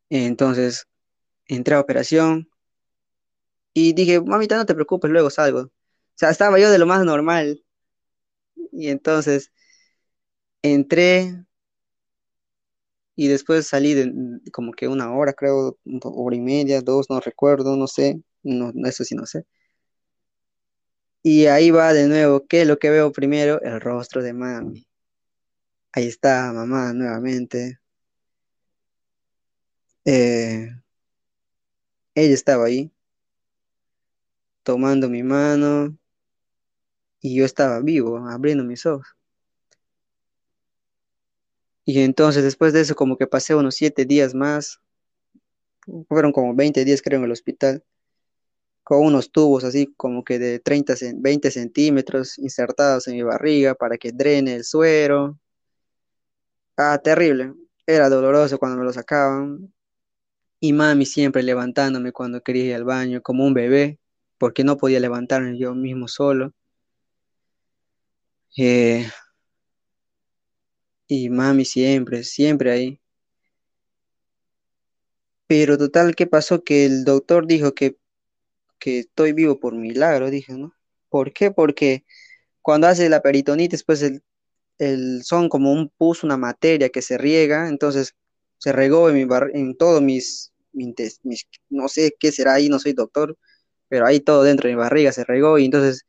Entonces 0.09 0.87
entré 1.47 1.75
a 1.75 1.79
operación 1.79 2.48
y 3.73 3.93
dije, 3.93 4.21
mamita, 4.21 4.57
no 4.57 4.65
te 4.65 4.75
preocupes, 4.75 5.11
luego 5.11 5.29
salgo. 5.29 5.61
O 5.61 5.71
sea, 6.15 6.29
estaba 6.31 6.59
yo 6.59 6.69
de 6.71 6.79
lo 6.79 6.85
más 6.85 7.03
normal. 7.05 7.63
Y 8.71 8.89
entonces 8.89 9.51
entré 10.63 11.45
y 13.15 13.27
después 13.27 13.67
salí 13.67 13.93
de 13.93 14.11
como 14.53 14.71
que 14.71 14.87
una 14.87 15.11
hora, 15.13 15.33
creo, 15.33 15.77
hora 16.03 16.35
y 16.35 16.39
media, 16.41 16.81
dos, 16.81 17.07
no 17.09 17.19
recuerdo, 17.19 17.75
no 17.75 17.87
sé, 17.87 18.21
no, 18.43 18.71
eso 18.87 19.03
sí 19.03 19.15
no 19.15 19.25
sé. 19.25 19.45
Y 21.23 21.45
ahí 21.45 21.71
va 21.71 21.93
de 21.93 22.07
nuevo, 22.07 22.45
¿qué 22.45 22.61
es 22.63 22.67
lo 22.67 22.77
que 22.77 22.89
veo 22.89 23.11
primero? 23.13 23.61
El 23.61 23.79
rostro 23.79 24.21
de 24.21 24.33
mami. 24.33 24.85
Ahí 25.93 26.07
está 26.07 26.51
mamá 26.51 26.93
nuevamente. 26.93 27.79
Eh, 30.05 30.69
ella 32.15 32.33
estaba 32.35 32.65
ahí 32.65 32.91
tomando 34.63 35.09
mi 35.09 35.23
mano 35.23 35.95
y 37.21 37.35
yo 37.37 37.45
estaba 37.45 37.79
vivo, 37.79 38.17
abriendo 38.17 38.63
mis 38.65 38.85
ojos. 38.85 39.07
Y 41.85 41.99
entonces 42.03 42.41
después 42.45 42.71
de 42.71 42.79
eso 42.79 42.95
como 42.95 43.17
que 43.17 43.27
pasé 43.27 43.53
unos 43.53 43.75
siete 43.75 44.05
días 44.05 44.33
más, 44.33 44.79
fueron 46.07 46.31
como 46.31 46.53
20 46.55 46.83
días 46.85 47.01
creo 47.01 47.19
en 47.19 47.25
el 47.25 47.31
hospital, 47.31 47.83
con 48.83 49.05
unos 49.05 49.31
tubos 49.31 49.63
así 49.63 49.93
como 49.95 50.23
que 50.25 50.37
de 50.39 50.59
30, 50.59 50.93
cen- 50.95 51.21
20 51.21 51.49
centímetros 51.51 52.37
insertados 52.39 53.07
en 53.07 53.15
mi 53.15 53.23
barriga 53.23 53.73
para 53.75 53.97
que 53.97 54.11
drene 54.11 54.55
el 54.55 54.65
suero. 54.65 55.37
Ah, 56.77 56.97
terrible. 57.03 57.53
Era 57.85 58.09
doloroso 58.09 58.57
cuando 58.57 58.77
me 58.77 58.83
lo 58.85 58.93
sacaban. 58.93 59.71
Y 60.61 60.73
mami 60.73 61.05
siempre 61.05 61.43
levantándome 61.43 62.13
cuando 62.13 62.41
quería 62.41 62.65
ir 62.65 62.75
al 62.75 62.85
baño, 62.85 63.21
como 63.21 63.45
un 63.45 63.53
bebé, 63.53 63.98
porque 64.39 64.63
no 64.65 64.77
podía 64.77 64.99
levantarme 65.01 65.57
yo 65.59 65.75
mismo 65.75 66.07
solo. 66.07 66.53
Eh, 68.57 69.09
y 71.09 71.29
mami 71.29 71.65
siempre, 71.65 72.23
siempre 72.23 72.71
ahí. 72.71 73.01
Pero 75.47 75.77
total, 75.77 76.15
¿qué 76.15 76.27
pasó? 76.27 76.63
Que 76.63 76.85
el 76.85 77.03
doctor 77.05 77.47
dijo 77.47 77.73
que, 77.73 77.97
que 78.79 78.99
estoy 79.01 79.33
vivo 79.33 79.59
por 79.59 79.75
milagro, 79.75 80.31
dijo, 80.31 80.53
¿no? 80.55 80.73
¿Por 81.09 81.33
qué? 81.33 81.51
Porque 81.51 82.05
cuando 82.61 82.87
hace 82.87 83.09
la 83.09 83.21
peritonitis, 83.21 83.83
pues 83.85 84.03
el, 84.03 84.23
el- 84.79 85.23
son 85.23 85.49
como 85.49 85.73
un 85.73 85.89
pus, 85.89 86.23
una 86.23 86.37
materia 86.37 86.89
que 86.89 87.01
se 87.03 87.17
riega, 87.17 87.69
entonces 87.69 88.15
se 88.59 88.73
regó 88.73 89.09
en 89.09 89.15
mi 89.17 89.25
bar- 89.25 89.51
en 89.55 89.77
todo 89.77 90.01
mis, 90.01 90.53
mis- 90.73 91.21
no 91.69 91.87
sé 91.89 92.15
qué 92.19 92.31
será 92.31 92.55
ahí, 92.55 92.69
no 92.69 92.79
soy 92.79 92.93
doctor, 92.93 93.37
pero 93.89 94.05
ahí 94.07 94.19
todo 94.21 94.43
dentro 94.43 94.69
de 94.69 94.75
mi 94.75 94.79
barriga 94.81 95.11
se 95.13 95.25
regó 95.25 95.59
y 95.59 95.65
entonces 95.65 96.05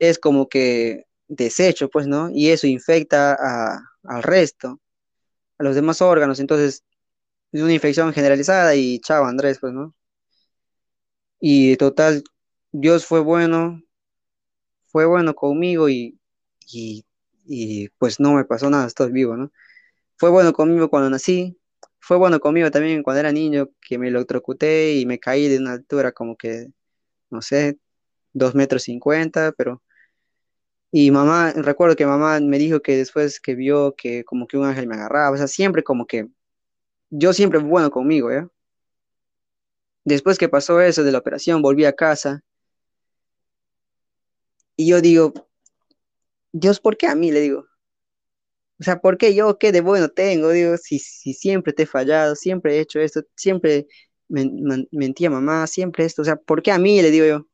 es 0.00 0.18
como 0.18 0.48
que 0.48 1.06
desecho, 1.28 1.90
pues, 1.90 2.06
¿no? 2.08 2.30
Y 2.32 2.50
eso 2.50 2.66
infecta 2.68 3.34
a- 3.38 3.80
al 4.04 4.22
resto, 4.24 4.80
a 5.58 5.64
los 5.64 5.74
demás 5.76 6.02
órganos, 6.02 6.40
entonces 6.40 6.84
es 7.52 7.62
una 7.62 7.74
infección 7.74 8.12
generalizada 8.14 8.74
y 8.76 9.00
chao, 9.00 9.26
Andrés, 9.26 9.58
pues, 9.60 9.72
¿no? 9.74 9.94
Y 11.40 11.76
total, 11.78 12.22
Dios 12.70 13.04
fue 13.04 13.18
bueno, 13.18 13.82
fue 14.86 15.06
bueno 15.06 15.34
conmigo 15.34 15.88
y, 15.88 16.18
y, 16.72 17.04
y 17.46 17.88
pues 17.98 18.20
no 18.20 18.34
me 18.34 18.44
pasó 18.44 18.70
nada, 18.70 18.86
estoy 18.86 19.12
vivo, 19.12 19.36
¿no? 19.36 19.52
Fue 20.16 20.30
bueno 20.30 20.52
conmigo 20.54 20.90
cuando 20.90 21.10
nací, 21.10 21.58
fue 22.00 22.16
bueno 22.18 22.40
conmigo 22.40 22.70
también 22.72 23.02
cuando 23.04 23.20
era 23.20 23.32
niño, 23.32 23.70
que 23.82 23.98
me 23.98 24.08
electrocuté 24.08 24.94
y 24.96 25.06
me 25.06 25.18
caí 25.20 25.48
de 25.48 25.58
una 25.58 25.72
altura 25.74 26.12
como 26.12 26.36
que, 26.36 26.68
no 27.30 27.42
sé, 27.42 27.78
dos 28.32 28.54
metros 28.54 28.84
cincuenta, 28.84 29.52
pero... 29.52 29.82
Y 30.90 31.10
mamá, 31.10 31.52
recuerdo 31.52 31.96
que 31.96 32.06
mamá 32.06 32.40
me 32.40 32.58
dijo 32.58 32.80
que 32.80 32.96
después 32.96 33.40
que 33.40 33.54
vio 33.54 33.94
que 33.94 34.24
como 34.24 34.46
que 34.46 34.56
un 34.56 34.64
ángel 34.64 34.86
me 34.86 34.94
agarraba, 34.96 35.30
o 35.32 35.36
sea, 35.36 35.46
siempre 35.46 35.82
como 35.84 36.06
que, 36.06 36.28
yo 37.10 37.32
siempre 37.32 37.60
bueno 37.60 37.90
conmigo, 37.90 38.32
¿ya? 38.32 38.48
Después 40.04 40.38
que 40.38 40.48
pasó 40.48 40.80
eso 40.80 41.04
de 41.04 41.12
la 41.12 41.18
operación, 41.18 41.62
volví 41.62 41.84
a 41.84 41.92
casa 41.92 42.42
y 44.76 44.88
yo 44.88 45.00
digo, 45.00 45.32
Dios, 46.52 46.80
¿por 46.80 46.96
qué 46.96 47.06
a 47.06 47.14
mí? 47.14 47.30
Le 47.30 47.40
digo, 47.40 47.66
o 48.80 48.84
sea, 48.84 49.00
¿por 49.00 49.18
qué 49.18 49.34
yo 49.34 49.58
qué 49.58 49.72
de 49.72 49.80
bueno 49.80 50.08
tengo? 50.08 50.50
Digo, 50.50 50.76
si, 50.76 50.98
si 50.98 51.34
siempre 51.34 51.72
te 51.72 51.82
he 51.82 51.86
fallado, 51.86 52.36
siempre 52.36 52.76
he 52.76 52.80
hecho 52.80 53.00
esto, 53.00 53.22
siempre 53.36 53.88
mentí 54.28 55.26
a 55.26 55.30
mamá, 55.30 55.66
siempre 55.66 56.04
esto, 56.04 56.22
o 56.22 56.24
sea, 56.24 56.36
¿por 56.36 56.62
qué 56.62 56.72
a 56.72 56.78
mí? 56.78 57.00
Le 57.02 57.10
digo 57.10 57.26
yo. 57.26 57.46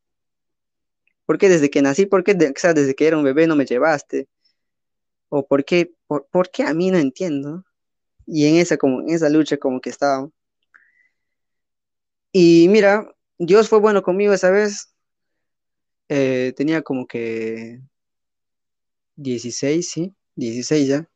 ¿Por 1.27 1.39
qué 1.39 1.49
desde 1.49 1.71
que 1.71 1.83
nací, 1.83 2.07
por 2.07 2.25
qué 2.25 2.37
sea, 2.57 2.75
desde 2.75 2.95
que 2.95 3.07
era 3.07 3.17
un 3.17 3.25
bebé 3.25 3.47
no 3.47 3.57
me 3.57 3.65
llevaste? 3.67 4.29
¿O 5.29 5.47
por 5.47 5.65
qué, 5.65 5.93
por, 6.07 6.27
por 6.31 6.51
qué 6.51 6.65
a 6.65 6.75
mí 6.75 6.91
no 6.91 6.99
entiendo? 6.99 7.65
Y 8.27 8.47
en 8.47 8.57
esa, 8.57 8.77
como, 8.77 9.01
en 9.01 9.11
esa 9.11 9.29
lucha 9.31 9.57
como 9.57 9.81
que 9.81 9.91
estaba. 9.91 10.29
Y 12.33 12.69
mira, 12.69 13.15
Dios 13.39 13.69
fue 13.69 13.81
bueno 13.81 14.03
conmigo 14.03 14.33
esa 14.33 14.51
vez. 14.51 14.93
Eh, 16.09 16.53
tenía 16.57 16.83
como 16.83 17.07
que 17.07 17.81
16, 19.17 19.89
sí, 19.91 20.15
16 20.37 20.89
ya, 20.89 21.09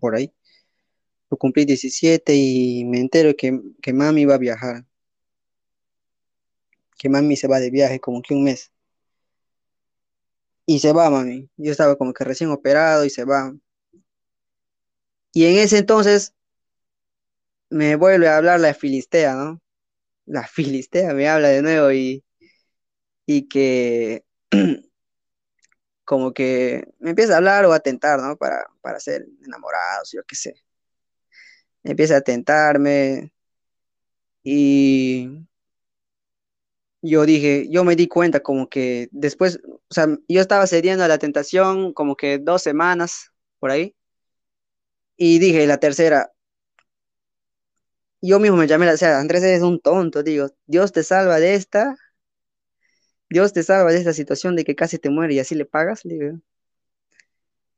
por 0.00 0.14
ahí. 0.14 0.32
Lo 1.30 1.36
cumplí 1.36 1.64
17 1.64 2.34
y 2.34 2.84
me 2.84 3.00
entero 3.00 3.34
que, 3.36 3.60
que 3.82 3.92
mami 3.92 4.24
va 4.24 4.34
a 4.36 4.38
viajar. 4.38 4.84
Que 6.98 7.08
mami 7.08 7.36
se 7.36 7.48
va 7.48 7.60
de 7.60 7.70
viaje 7.70 8.00
como 8.00 8.22
que 8.22 8.34
un 8.34 8.44
mes. 8.44 8.70
Y 10.66 10.80
se 10.80 10.92
va, 10.92 11.10
mami. 11.10 11.48
Yo 11.56 11.72
estaba 11.72 11.96
como 11.96 12.12
que 12.12 12.24
recién 12.24 12.50
operado 12.50 13.04
y 13.04 13.10
se 13.10 13.24
va. 13.24 13.54
Y 15.32 15.44
en 15.46 15.58
ese 15.58 15.78
entonces 15.78 16.34
me 17.70 17.96
vuelve 17.96 18.28
a 18.28 18.36
hablar 18.36 18.60
la 18.60 18.74
Filistea, 18.74 19.34
¿no? 19.34 19.60
La 20.26 20.46
Filistea 20.46 21.14
me 21.14 21.28
habla 21.28 21.48
de 21.48 21.62
nuevo 21.62 21.92
y, 21.92 22.24
y 23.26 23.48
que 23.48 24.24
como 26.04 26.32
que 26.32 26.88
me 26.98 27.10
empieza 27.10 27.34
a 27.34 27.36
hablar 27.38 27.66
o 27.66 27.72
a 27.72 27.80
tentar, 27.80 28.20
¿no? 28.20 28.36
Para, 28.36 28.66
para 28.80 29.00
ser 29.00 29.26
enamorados, 29.44 30.12
yo 30.12 30.22
qué 30.24 30.36
sé. 30.36 30.65
Empieza 31.86 32.16
a 32.16 32.20
tentarme 32.20 33.32
y 34.42 35.46
yo 37.02 37.24
dije, 37.26 37.68
yo 37.70 37.84
me 37.84 37.96
di 37.96 38.08
cuenta 38.08 38.40
como 38.40 38.68
que 38.68 39.08
después, 39.12 39.60
o 39.64 39.94
sea, 39.94 40.06
yo 40.28 40.40
estaba 40.40 40.66
cediendo 40.66 41.04
a 41.04 41.08
la 41.08 41.18
tentación 41.18 41.92
como 41.92 42.16
que 42.16 42.38
dos 42.38 42.62
semanas 42.62 43.32
por 43.58 43.70
ahí. 43.70 43.94
Y 45.18 45.38
dije, 45.38 45.66
la 45.66 45.78
tercera, 45.78 46.32
yo 48.20 48.38
mismo 48.40 48.56
me 48.56 48.66
llamé, 48.66 48.90
o 48.90 48.96
sea, 48.96 49.18
Andrés 49.20 49.42
es 49.44 49.62
un 49.62 49.80
tonto, 49.80 50.22
digo, 50.22 50.48
Dios 50.66 50.92
te 50.92 51.02
salva 51.02 51.38
de 51.38 51.54
esta, 51.54 51.96
Dios 53.30 53.52
te 53.52 53.62
salva 53.62 53.92
de 53.92 53.98
esta 53.98 54.12
situación 54.12 54.56
de 54.56 54.64
que 54.64 54.74
casi 54.74 54.98
te 54.98 55.10
muere 55.10 55.34
y 55.34 55.38
así 55.38 55.54
le 55.54 55.64
pagas, 55.64 56.00
digo. 56.04 56.38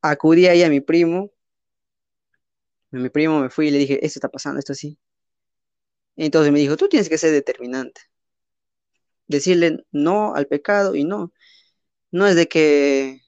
Acudí 0.03 0.47
ahí 0.47 0.63
a 0.63 0.69
mi 0.71 0.81
primo, 0.81 1.31
mi 2.91 3.11
primo 3.11 3.41
me 3.41 3.51
fui 3.51 3.69
y 3.69 3.71
le 3.71 3.79
dije, 3.79 4.05
esto 4.05 4.19
está 4.19 4.29
pasando, 4.29 4.59
esto 4.61 4.75
sí. 4.75 4.99
entonces 6.17 6.53
me 6.53 6.59
dijo, 6.61 6.77
tú 6.77 6.89
tienes 6.89 7.09
que 7.09 7.19
ser 7.19 7.33
determinante 7.33 8.03
decirle 9.29 9.85
no 9.93 10.35
al 10.35 10.47
pecado 10.47 10.95
y 10.95 11.05
no. 11.05 11.33
No 12.11 12.27
es 12.27 12.37
de 12.37 12.49
que, 12.49 13.21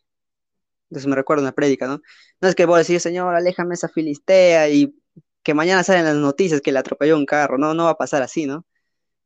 eso 0.90 1.08
me 1.08 1.16
recuerda 1.16 1.42
una 1.42 1.52
prédica, 1.52 1.86
¿no? 1.86 2.02
No 2.40 2.48
es 2.48 2.54
que 2.54 2.66
voy 2.66 2.76
a 2.76 2.78
decir, 2.78 3.00
Señor, 3.00 3.34
aléjame 3.34 3.74
esa 3.74 3.88
filistea 3.88 4.68
y 4.70 4.94
que 5.42 5.54
mañana 5.54 5.84
salen 5.84 6.04
las 6.04 6.16
noticias 6.16 6.60
que 6.62 6.72
le 6.72 6.80
atropelló 6.80 7.16
un 7.16 7.26
carro, 7.26 7.58
no, 7.58 7.74
no 7.74 7.84
va 7.84 7.90
a 7.90 7.98
pasar 7.98 8.22
así, 8.22 8.46
¿no? 8.46 8.66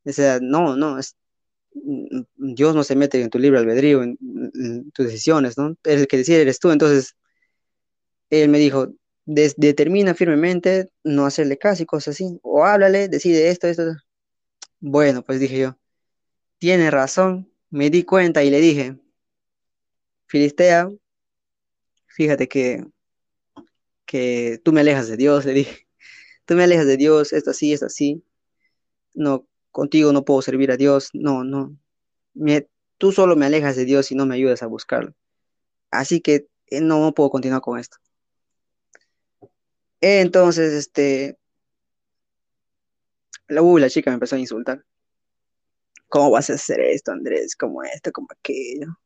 O 0.04 0.12
sea, 0.12 0.38
no, 0.42 0.76
no, 0.76 0.98
Dios 2.36 2.74
no 2.74 2.84
se 2.84 2.96
mete 2.96 3.20
en 3.22 3.30
tu 3.30 3.38
libre 3.38 3.58
albedrío, 3.58 4.02
en, 4.02 4.18
tus 4.92 5.06
decisiones, 5.06 5.58
¿no? 5.58 5.76
El 5.84 6.06
que 6.06 6.18
decide 6.18 6.42
eres 6.42 6.58
tú, 6.58 6.70
entonces, 6.70 7.16
él 8.30 8.48
me 8.48 8.58
dijo, 8.58 8.88
determina 9.26 10.14
firmemente 10.14 10.90
no 11.02 11.26
hacerle 11.26 11.58
caso 11.58 11.82
y 11.82 11.86
cosas 11.86 12.14
así, 12.14 12.38
o 12.42 12.64
háblale, 12.64 13.08
decide 13.08 13.48
esto, 13.50 13.68
esto. 13.68 13.96
Bueno, 14.80 15.24
pues 15.24 15.40
dije 15.40 15.58
yo, 15.58 15.78
tiene 16.58 16.90
razón, 16.90 17.50
me 17.70 17.90
di 17.90 18.04
cuenta 18.04 18.42
y 18.44 18.50
le 18.50 18.60
dije, 18.60 18.98
Filistea, 20.26 20.90
fíjate 22.06 22.48
que, 22.48 22.84
que 24.04 24.60
tú 24.64 24.72
me 24.72 24.80
alejas 24.80 25.08
de 25.08 25.16
Dios, 25.16 25.44
le 25.44 25.52
dije, 25.52 25.86
tú 26.44 26.54
me 26.54 26.64
alejas 26.64 26.86
de 26.86 26.96
Dios, 26.96 27.32
esto 27.32 27.50
así, 27.50 27.72
esto 27.72 27.86
así, 27.86 28.22
no, 29.14 29.46
contigo 29.70 30.12
no 30.12 30.24
puedo 30.24 30.42
servir 30.42 30.70
a 30.70 30.76
Dios, 30.76 31.10
no, 31.14 31.44
no, 31.44 31.76
tú 32.98 33.12
solo 33.12 33.36
me 33.36 33.46
alejas 33.46 33.76
de 33.76 33.84
Dios 33.84 34.10
y 34.12 34.14
no 34.14 34.26
me 34.26 34.34
ayudas 34.34 34.62
a 34.62 34.66
buscarlo. 34.66 35.14
Así 35.90 36.20
que 36.20 36.48
eh, 36.68 36.80
no 36.80 37.12
puedo 37.14 37.30
continuar 37.30 37.60
con 37.62 37.78
esto. 37.78 37.98
Entonces, 40.06 40.74
este, 40.74 41.38
la, 43.48 43.62
la 43.62 43.88
chica 43.88 44.10
me 44.10 44.14
empezó 44.14 44.36
a 44.36 44.38
insultar. 44.38 44.84
¿Cómo 46.08 46.30
vas 46.30 46.50
a 46.50 46.54
hacer 46.54 46.80
esto, 46.80 47.10
Andrés? 47.12 47.56
Como 47.56 47.82
esto, 47.82 48.12
como 48.12 48.28
aquello. 48.30 48.98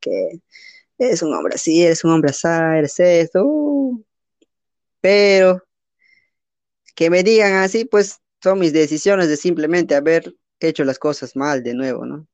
Que 0.00 0.40
eres 0.98 1.22
un 1.22 1.32
hombre 1.34 1.54
así, 1.54 1.82
eres 1.82 2.04
un 2.04 2.12
hombre 2.12 2.30
así, 2.30 2.46
eres 2.46 3.00
esto. 3.00 3.42
Uh. 3.42 4.04
Pero 5.00 5.62
que 6.94 7.08
me 7.08 7.22
digan 7.22 7.54
así, 7.54 7.86
pues 7.86 8.20
son 8.42 8.58
mis 8.58 8.74
decisiones 8.74 9.28
de 9.28 9.38
simplemente 9.38 9.94
haber 9.94 10.36
hecho 10.60 10.84
las 10.84 10.98
cosas 10.98 11.36
mal 11.36 11.62
de 11.62 11.72
nuevo, 11.72 12.04
¿no? 12.04 12.28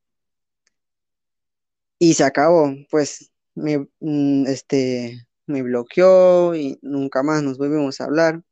Y 2.01 2.15
se 2.15 2.25
acabó, 2.25 2.75
pues 2.91 3.31
me, 3.55 3.89
mm, 4.01 4.47
este, 4.49 5.29
me 5.51 5.63
bloqueó 5.63 6.55
y 6.55 6.79
nunca 6.83 7.23
más 7.23 7.43
nos 7.43 7.59
volvimos 7.59 8.01
a 8.01 8.05
hablar. 8.05 8.43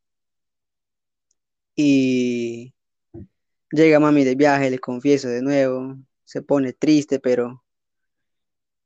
Y 1.76 2.74
Llega 3.70 4.00
mami 4.00 4.24
de 4.24 4.34
viaje, 4.34 4.70
le 4.70 4.78
confieso 4.78 5.28
de 5.28 5.42
nuevo, 5.42 5.96
se 6.24 6.40
pone 6.40 6.72
triste, 6.72 7.20
pero, 7.20 7.62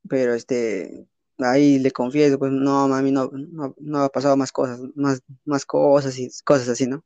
pero 0.08 0.34
este, 0.34 1.06
ahí 1.38 1.78
le 1.78 1.92
confieso, 1.92 2.38
pues 2.38 2.50
no, 2.50 2.88
mami, 2.88 3.12
no, 3.12 3.30
no, 3.78 3.98
ha 3.98 4.08
pasado 4.08 4.36
más 4.36 4.50
cosas, 4.50 4.80
más, 4.96 5.22
más 5.44 5.64
cosas 5.64 6.18
y 6.18 6.28
cosas 6.44 6.68
así, 6.68 6.86
¿no? 6.88 7.04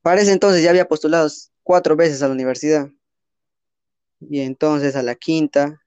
Para 0.00 0.22
ese 0.22 0.32
entonces 0.32 0.62
ya 0.62 0.70
había 0.70 0.88
postulado 0.88 1.28
cuatro 1.62 1.96
veces 1.96 2.22
a 2.22 2.28
la 2.28 2.34
universidad. 2.34 2.90
Y 4.20 4.40
entonces 4.40 4.96
a 4.96 5.02
la 5.02 5.14
quinta, 5.14 5.82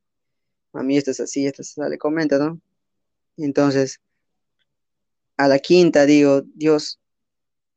mami, 0.72 0.98
esto 0.98 1.12
es 1.12 1.20
así, 1.20 1.48
esto 1.48 1.64
es 1.64 1.78
así, 1.78 1.90
le 1.90 1.98
comenta, 1.98 2.38
¿no? 2.38 2.62
Entonces, 3.38 4.02
a 5.38 5.48
la 5.48 5.60
quinta 5.60 6.06
digo, 6.06 6.42
Dios, 6.56 7.00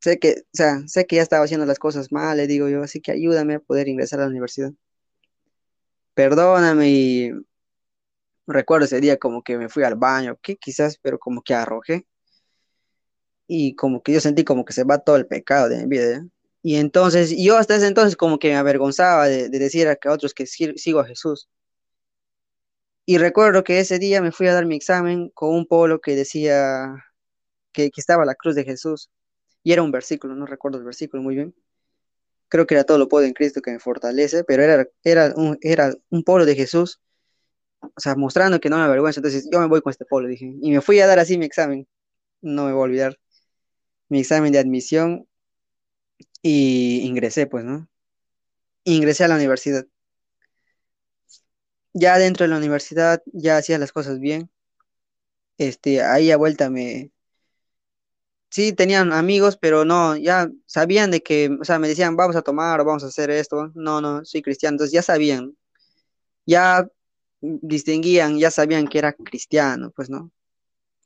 sé 0.00 0.18
que, 0.18 0.30
o 0.40 0.56
sea, 0.56 0.86
sé 0.88 1.06
que 1.06 1.16
ya 1.16 1.22
estaba 1.22 1.44
haciendo 1.44 1.66
las 1.66 1.78
cosas 1.78 2.12
mal, 2.12 2.36
le 2.38 2.46
digo 2.46 2.68
yo, 2.68 2.82
así 2.82 3.00
que 3.00 3.12
ayúdame 3.12 3.56
a 3.56 3.60
poder 3.60 3.88
ingresar 3.88 4.20
a 4.20 4.24
la 4.24 4.30
universidad. 4.30 4.72
Perdóname 6.14 6.88
y 6.90 7.32
recuerdo 8.46 8.86
ese 8.86 9.00
día 9.00 9.18
como 9.18 9.42
que 9.42 9.56
me 9.58 9.68
fui 9.68 9.84
al 9.84 9.94
baño, 9.96 10.38
que 10.42 10.56
quizás, 10.56 10.98
pero 10.98 11.18
como 11.18 11.42
que 11.42 11.54
arrojé. 11.54 12.06
Y 13.46 13.74
como 13.74 14.02
que 14.02 14.12
yo 14.12 14.20
sentí 14.20 14.44
como 14.44 14.64
que 14.64 14.72
se 14.72 14.84
va 14.84 14.98
todo 14.98 15.16
el 15.16 15.26
pecado 15.26 15.68
de 15.68 15.78
mi 15.78 15.86
vida. 15.86 16.24
Y 16.62 16.76
entonces, 16.76 17.34
yo 17.36 17.56
hasta 17.56 17.76
ese 17.76 17.86
entonces 17.86 18.16
como 18.16 18.38
que 18.38 18.48
me 18.48 18.56
avergonzaba 18.56 19.26
de, 19.26 19.48
decir 19.48 19.88
a, 19.88 19.98
otros 20.12 20.34
que 20.34 20.46
sigo 20.46 21.00
a 21.00 21.06
Jesús. 21.06 21.48
Y 23.06 23.18
recuerdo 23.18 23.64
que 23.64 23.80
ese 23.80 23.98
día 23.98 24.22
me 24.22 24.32
fui 24.32 24.46
a 24.46 24.54
dar 24.54 24.66
mi 24.66 24.76
examen 24.76 25.30
con 25.30 25.54
un 25.54 25.66
polo 25.66 26.00
que 26.00 26.14
decía 26.16 27.04
que, 27.72 27.90
que 27.90 28.00
estaba 28.00 28.24
la 28.24 28.34
cruz 28.34 28.54
de 28.54 28.64
Jesús 28.64 29.10
y 29.62 29.72
era 29.72 29.82
un 29.82 29.90
versículo, 29.92 30.34
no 30.34 30.46
recuerdo 30.46 30.78
el 30.78 30.84
versículo 30.84 31.22
muy 31.22 31.34
bien. 31.34 31.54
Creo 32.48 32.66
que 32.66 32.74
era 32.74 32.84
todo 32.84 32.98
lo 32.98 33.08
puedo 33.08 33.26
en 33.26 33.32
Cristo 33.32 33.62
que 33.62 33.70
me 33.72 33.78
fortalece, 33.78 34.44
pero 34.44 34.62
era, 34.64 34.86
era, 35.04 35.32
un, 35.36 35.58
era 35.62 35.94
un 36.10 36.24
polo 36.24 36.46
de 36.46 36.56
Jesús, 36.56 37.00
o 37.80 37.92
sea, 38.00 38.16
mostrando 38.16 38.60
que 38.60 38.70
no 38.70 38.78
me 38.78 38.84
avergüenza. 38.84 39.20
Entonces 39.20 39.48
yo 39.52 39.60
me 39.60 39.68
voy 39.68 39.82
con 39.82 39.90
este 39.92 40.04
polo, 40.06 40.28
dije, 40.28 40.52
y 40.60 40.70
me 40.72 40.80
fui 40.80 41.00
a 41.00 41.06
dar 41.06 41.18
así 41.18 41.38
mi 41.38 41.46
examen, 41.46 41.88
no 42.42 42.66
me 42.66 42.72
voy 42.72 42.80
a 42.82 42.84
olvidar, 42.84 43.18
mi 44.08 44.20
examen 44.20 44.52
de 44.52 44.58
admisión 44.60 45.28
y 46.42 47.02
ingresé, 47.06 47.46
pues, 47.46 47.64
¿no? 47.64 47.88
Ingresé 48.84 49.24
a 49.24 49.28
la 49.28 49.36
universidad. 49.36 49.86
Ya 51.92 52.18
dentro 52.18 52.44
de 52.44 52.50
la 52.50 52.58
universidad 52.58 53.22
ya 53.32 53.56
hacía 53.56 53.78
las 53.78 53.92
cosas 53.92 54.20
bien. 54.20 54.50
Este, 55.58 56.02
ahí 56.02 56.30
a 56.30 56.36
vuelta 56.36 56.70
me, 56.70 57.12
sí 58.50 58.72
tenían 58.72 59.12
amigos, 59.12 59.56
pero 59.56 59.84
no, 59.84 60.16
ya 60.16 60.50
sabían 60.66 61.10
de 61.10 61.22
que, 61.22 61.56
o 61.60 61.64
sea, 61.64 61.78
me 61.78 61.88
decían, 61.88 62.16
vamos 62.16 62.36
a 62.36 62.42
tomar, 62.42 62.84
vamos 62.84 63.04
a 63.04 63.06
hacer 63.08 63.30
esto. 63.30 63.72
No, 63.74 64.00
no, 64.00 64.24
soy 64.24 64.42
cristiano. 64.42 64.74
Entonces 64.74 64.92
ya 64.92 65.02
sabían, 65.02 65.56
ya 66.46 66.88
distinguían, 67.40 68.38
ya 68.38 68.50
sabían 68.50 68.88
que 68.88 68.98
era 68.98 69.12
cristiano, 69.14 69.92
pues, 69.96 70.10
¿no? 70.10 70.32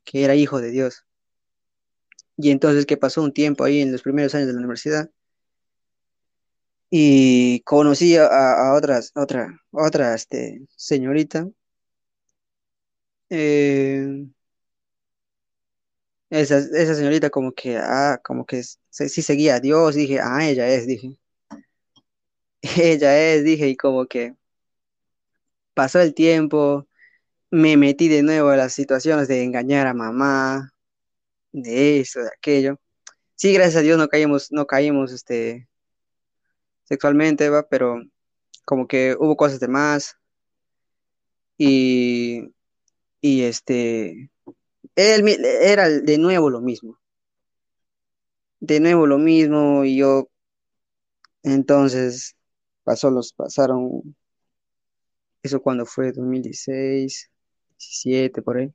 Que 0.05 0.25
era 0.25 0.35
hijo 0.37 0.61
de 0.61 0.71
Dios. 0.71 1.07
Y 2.37 2.51
entonces 2.51 2.87
que 2.87 2.97
pasó 2.97 3.23
un 3.23 3.33
tiempo 3.33 3.65
ahí 3.65 3.81
en 3.81 3.93
los 3.93 4.03
primeros 4.03 4.35
años 4.35 4.47
de 4.49 4.55
la 4.55 4.59
universidad. 4.61 5.11
Y 6.97 7.61
conocí 7.65 8.17
a, 8.17 8.73
otras, 8.77 9.11
otra, 9.17 9.61
otra 9.73 10.15
este, 10.15 10.61
señorita. 10.77 11.49
eh, 13.31 14.27
esa, 16.31 16.59
esa 16.59 16.95
señorita 16.95 17.31
como 17.31 17.53
que, 17.53 17.77
ah, 17.79 18.21
como 18.25 18.45
que 18.47 18.63
sí 18.63 19.23
seguía 19.23 19.57
a 19.57 19.61
Dios, 19.61 19.95
dije, 19.95 20.21
ah, 20.23 20.47
ella 20.49 20.69
es, 20.69 20.87
dije, 20.87 21.17
ella 22.77 23.19
es, 23.35 23.45
dije, 23.45 23.69
y 23.69 23.77
como 23.77 24.07
que 24.07 24.35
pasó 25.75 26.01
el 26.01 26.15
tiempo, 26.15 26.87
me 27.51 27.77
metí 27.77 28.09
de 28.09 28.23
nuevo 28.23 28.51
a 28.51 28.57
las 28.57 28.75
situaciones 28.75 29.29
de 29.29 29.45
engañar 29.45 29.87
a 29.87 29.95
mamá, 29.95 30.73
de 31.53 32.01
eso, 32.01 32.21
de 32.21 32.29
aquello. 32.37 32.81
Sí, 33.37 33.53
gracias 33.55 33.77
a 33.79 33.83
Dios 33.83 33.99
no 33.99 34.09
caímos, 34.09 34.53
no 34.53 34.67
caímos, 34.67 35.13
este, 35.13 35.69
sexualmente, 36.85 37.49
va, 37.51 37.67
pero 37.69 38.03
como 38.65 38.87
que 38.87 39.17
hubo 39.19 39.37
cosas 39.37 39.61
de 39.61 39.69
más 39.69 40.17
y, 41.59 42.53
y 43.21 43.43
este, 43.43 44.31
él 44.97 45.45
era 45.63 45.89
de 45.89 46.19
nuevo 46.19 46.51
lo 46.51 46.61
mismo, 46.61 46.99
de 48.61 48.81
nuevo 48.81 49.07
lo 49.07 49.19
mismo 49.19 49.85
y 49.85 49.99
yo, 49.99 50.29
entonces, 51.43 52.37
pasó 52.85 53.11
los, 53.11 53.33
pasaron, 53.33 54.17
eso 55.43 55.61
cuando 55.61 55.85
fue 55.87 56.13
2016, 56.13 57.31
17, 57.79 58.43
por 58.43 58.59
ahí. 58.59 58.73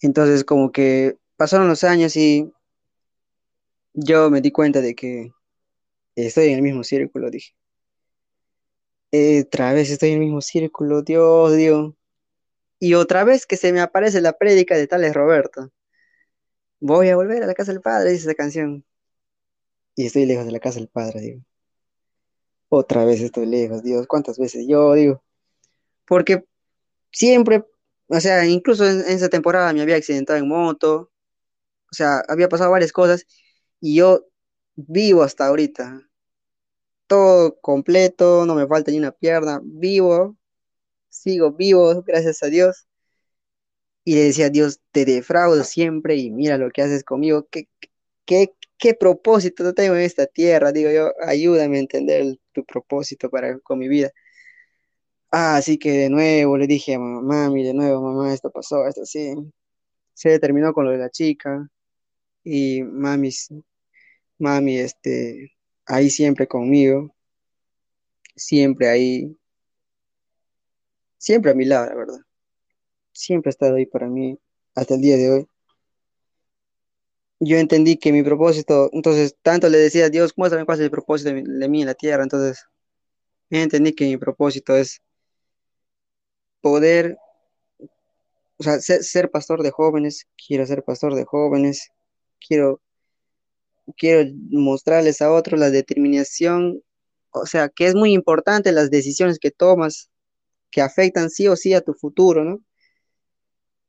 Entonces, 0.00 0.44
como 0.44 0.72
que 0.72 1.18
pasaron 1.36 1.68
los 1.68 1.84
años 1.84 2.16
y 2.16 2.50
yo 3.92 4.30
me 4.30 4.40
di 4.40 4.50
cuenta 4.50 4.80
de 4.80 4.94
que 4.94 5.32
estoy 6.26 6.48
en 6.48 6.56
el 6.56 6.62
mismo 6.62 6.84
círculo, 6.84 7.30
dije. 7.30 7.54
Eh, 9.12 9.44
otra 9.46 9.72
vez 9.72 9.90
estoy 9.90 10.10
en 10.10 10.14
el 10.16 10.20
mismo 10.20 10.40
círculo, 10.40 11.02
Dios, 11.02 11.56
Dios. 11.56 11.94
Y 12.80 12.94
otra 12.94 13.24
vez 13.24 13.46
que 13.46 13.56
se 13.56 13.72
me 13.72 13.80
aparece 13.80 14.20
la 14.20 14.34
prédica 14.34 14.76
de 14.76 14.86
Tales 14.86 15.14
Roberto. 15.14 15.70
Voy 16.80 17.08
a 17.08 17.16
volver 17.16 17.42
a 17.42 17.46
la 17.46 17.54
casa 17.54 17.72
del 17.72 17.80
Padre, 17.80 18.12
dice 18.12 18.24
esa 18.24 18.34
canción. 18.34 18.84
Y 19.96 20.06
estoy 20.06 20.26
lejos 20.26 20.46
de 20.46 20.52
la 20.52 20.60
casa 20.60 20.78
del 20.78 20.88
Padre, 20.88 21.20
digo. 21.20 21.42
Otra 22.68 23.04
vez 23.04 23.20
estoy 23.20 23.46
lejos, 23.46 23.82
Dios. 23.82 24.06
¿Cuántas 24.06 24.38
veces 24.38 24.66
yo 24.68 24.94
digo? 24.94 25.22
Porque 26.06 26.44
siempre, 27.12 27.64
o 28.08 28.20
sea, 28.20 28.46
incluso 28.46 28.86
en, 28.86 29.00
en 29.00 29.08
esa 29.08 29.28
temporada 29.28 29.72
me 29.72 29.82
había 29.82 29.96
accidentado 29.96 30.38
en 30.38 30.48
moto. 30.48 31.10
O 31.90 31.94
sea, 31.94 32.22
había 32.28 32.48
pasado 32.48 32.70
varias 32.70 32.92
cosas 32.92 33.26
y 33.80 33.96
yo 33.96 34.26
vivo 34.76 35.22
hasta 35.22 35.46
ahorita. 35.46 36.07
Todo 37.08 37.58
completo, 37.60 38.46
no 38.46 38.54
me 38.54 38.66
falta 38.68 38.90
ni 38.92 38.98
una 38.98 39.12
pierna. 39.12 39.60
Vivo, 39.64 40.36
sigo 41.10 41.52
vivo, 41.52 42.02
gracias 42.04 42.42
a 42.42 42.48
Dios. 42.48 42.88
Y 44.04 44.14
le 44.14 44.24
decía 44.24 44.50
Dios, 44.50 44.80
te 44.92 45.04
defraudo 45.04 45.64
siempre 45.64 46.16
y 46.16 46.30
mira 46.30 46.56
lo 46.58 46.70
que 46.70 46.82
haces 46.82 47.04
conmigo. 47.04 47.46
¿Qué, 47.50 47.68
qué, 48.26 48.54
qué 48.78 48.94
propósito 48.94 49.74
tengo 49.74 49.96
en 49.96 50.02
esta 50.02 50.26
tierra? 50.26 50.72
Digo 50.72 50.90
yo, 50.90 51.12
ayúdame 51.26 51.78
a 51.78 51.80
entender 51.80 52.38
tu 52.52 52.64
propósito 52.64 53.30
para 53.30 53.58
con 53.60 53.78
mi 53.78 53.88
vida. 53.88 54.10
Ah, 55.30 55.56
así 55.56 55.78
que 55.78 55.90
de 55.92 56.10
nuevo 56.10 56.56
le 56.56 56.66
dije 56.66 56.94
a 56.94 56.98
mamá, 56.98 57.20
mami, 57.48 57.62
de 57.64 57.74
nuevo, 57.74 58.00
mamá, 58.02 58.32
esto 58.32 58.50
pasó, 58.50 58.86
esto 58.86 59.04
sí. 59.04 59.34
Se 60.14 60.38
terminó 60.40 60.72
con 60.74 60.86
lo 60.86 60.92
de 60.92 60.98
la 60.98 61.10
chica 61.10 61.68
y 62.44 62.82
mami, 62.84 63.30
mami, 64.38 64.78
este, 64.78 65.52
ahí 65.88 66.10
siempre 66.10 66.46
conmigo, 66.46 67.14
siempre 68.36 68.88
ahí, 68.88 69.36
siempre 71.18 71.50
a 71.50 71.54
mi 71.54 71.64
lado, 71.64 71.86
la 71.86 71.94
verdad. 71.96 72.18
Siempre 73.12 73.48
ha 73.50 73.52
estado 73.52 73.76
ahí 73.76 73.86
para 73.86 74.08
mí 74.08 74.38
hasta 74.74 74.94
el 74.94 75.00
día 75.00 75.16
de 75.16 75.30
hoy. 75.30 75.48
Yo 77.40 77.56
entendí 77.56 77.96
que 77.98 78.12
mi 78.12 78.22
propósito, 78.22 78.90
entonces 78.92 79.36
tanto 79.42 79.68
le 79.68 79.78
decía 79.78 80.06
a 80.06 80.10
Dios, 80.10 80.32
muéstrame 80.36 80.66
cuál 80.66 80.78
es 80.78 80.84
el 80.84 80.90
propósito 80.90 81.30
de, 81.32 81.68
mí 81.68 81.80
en 81.80 81.86
la 81.86 81.94
tierra. 81.94 82.22
Entonces 82.22 82.64
entendí 83.50 83.94
que 83.94 84.06
mi 84.06 84.16
propósito 84.16 84.76
es 84.76 85.00
poder, 86.60 87.16
o 88.58 88.62
sea, 88.62 88.80
ser 88.80 89.30
pastor 89.30 89.62
de 89.62 89.70
jóvenes. 89.70 90.26
Quiero 90.36 90.66
ser 90.66 90.82
pastor 90.84 91.14
de 91.14 91.24
jóvenes. 91.24 91.90
Quiero, 92.46 92.80
quiero 93.96 94.30
mostrarles 94.50 95.22
a 95.22 95.32
otros 95.32 95.58
la 95.60 95.70
determinación, 95.70 96.82
o 97.30 97.46
sea, 97.46 97.68
que 97.68 97.86
es 97.86 97.94
muy 97.94 98.12
importante 98.12 98.72
las 98.72 98.90
decisiones 98.90 99.38
que 99.38 99.50
tomas, 99.50 100.10
que 100.70 100.82
afectan 100.82 101.30
sí 101.30 101.48
o 101.48 101.56
sí 101.56 101.74
a 101.74 101.80
tu 101.80 101.94
futuro, 101.94 102.44
¿no? 102.44 102.60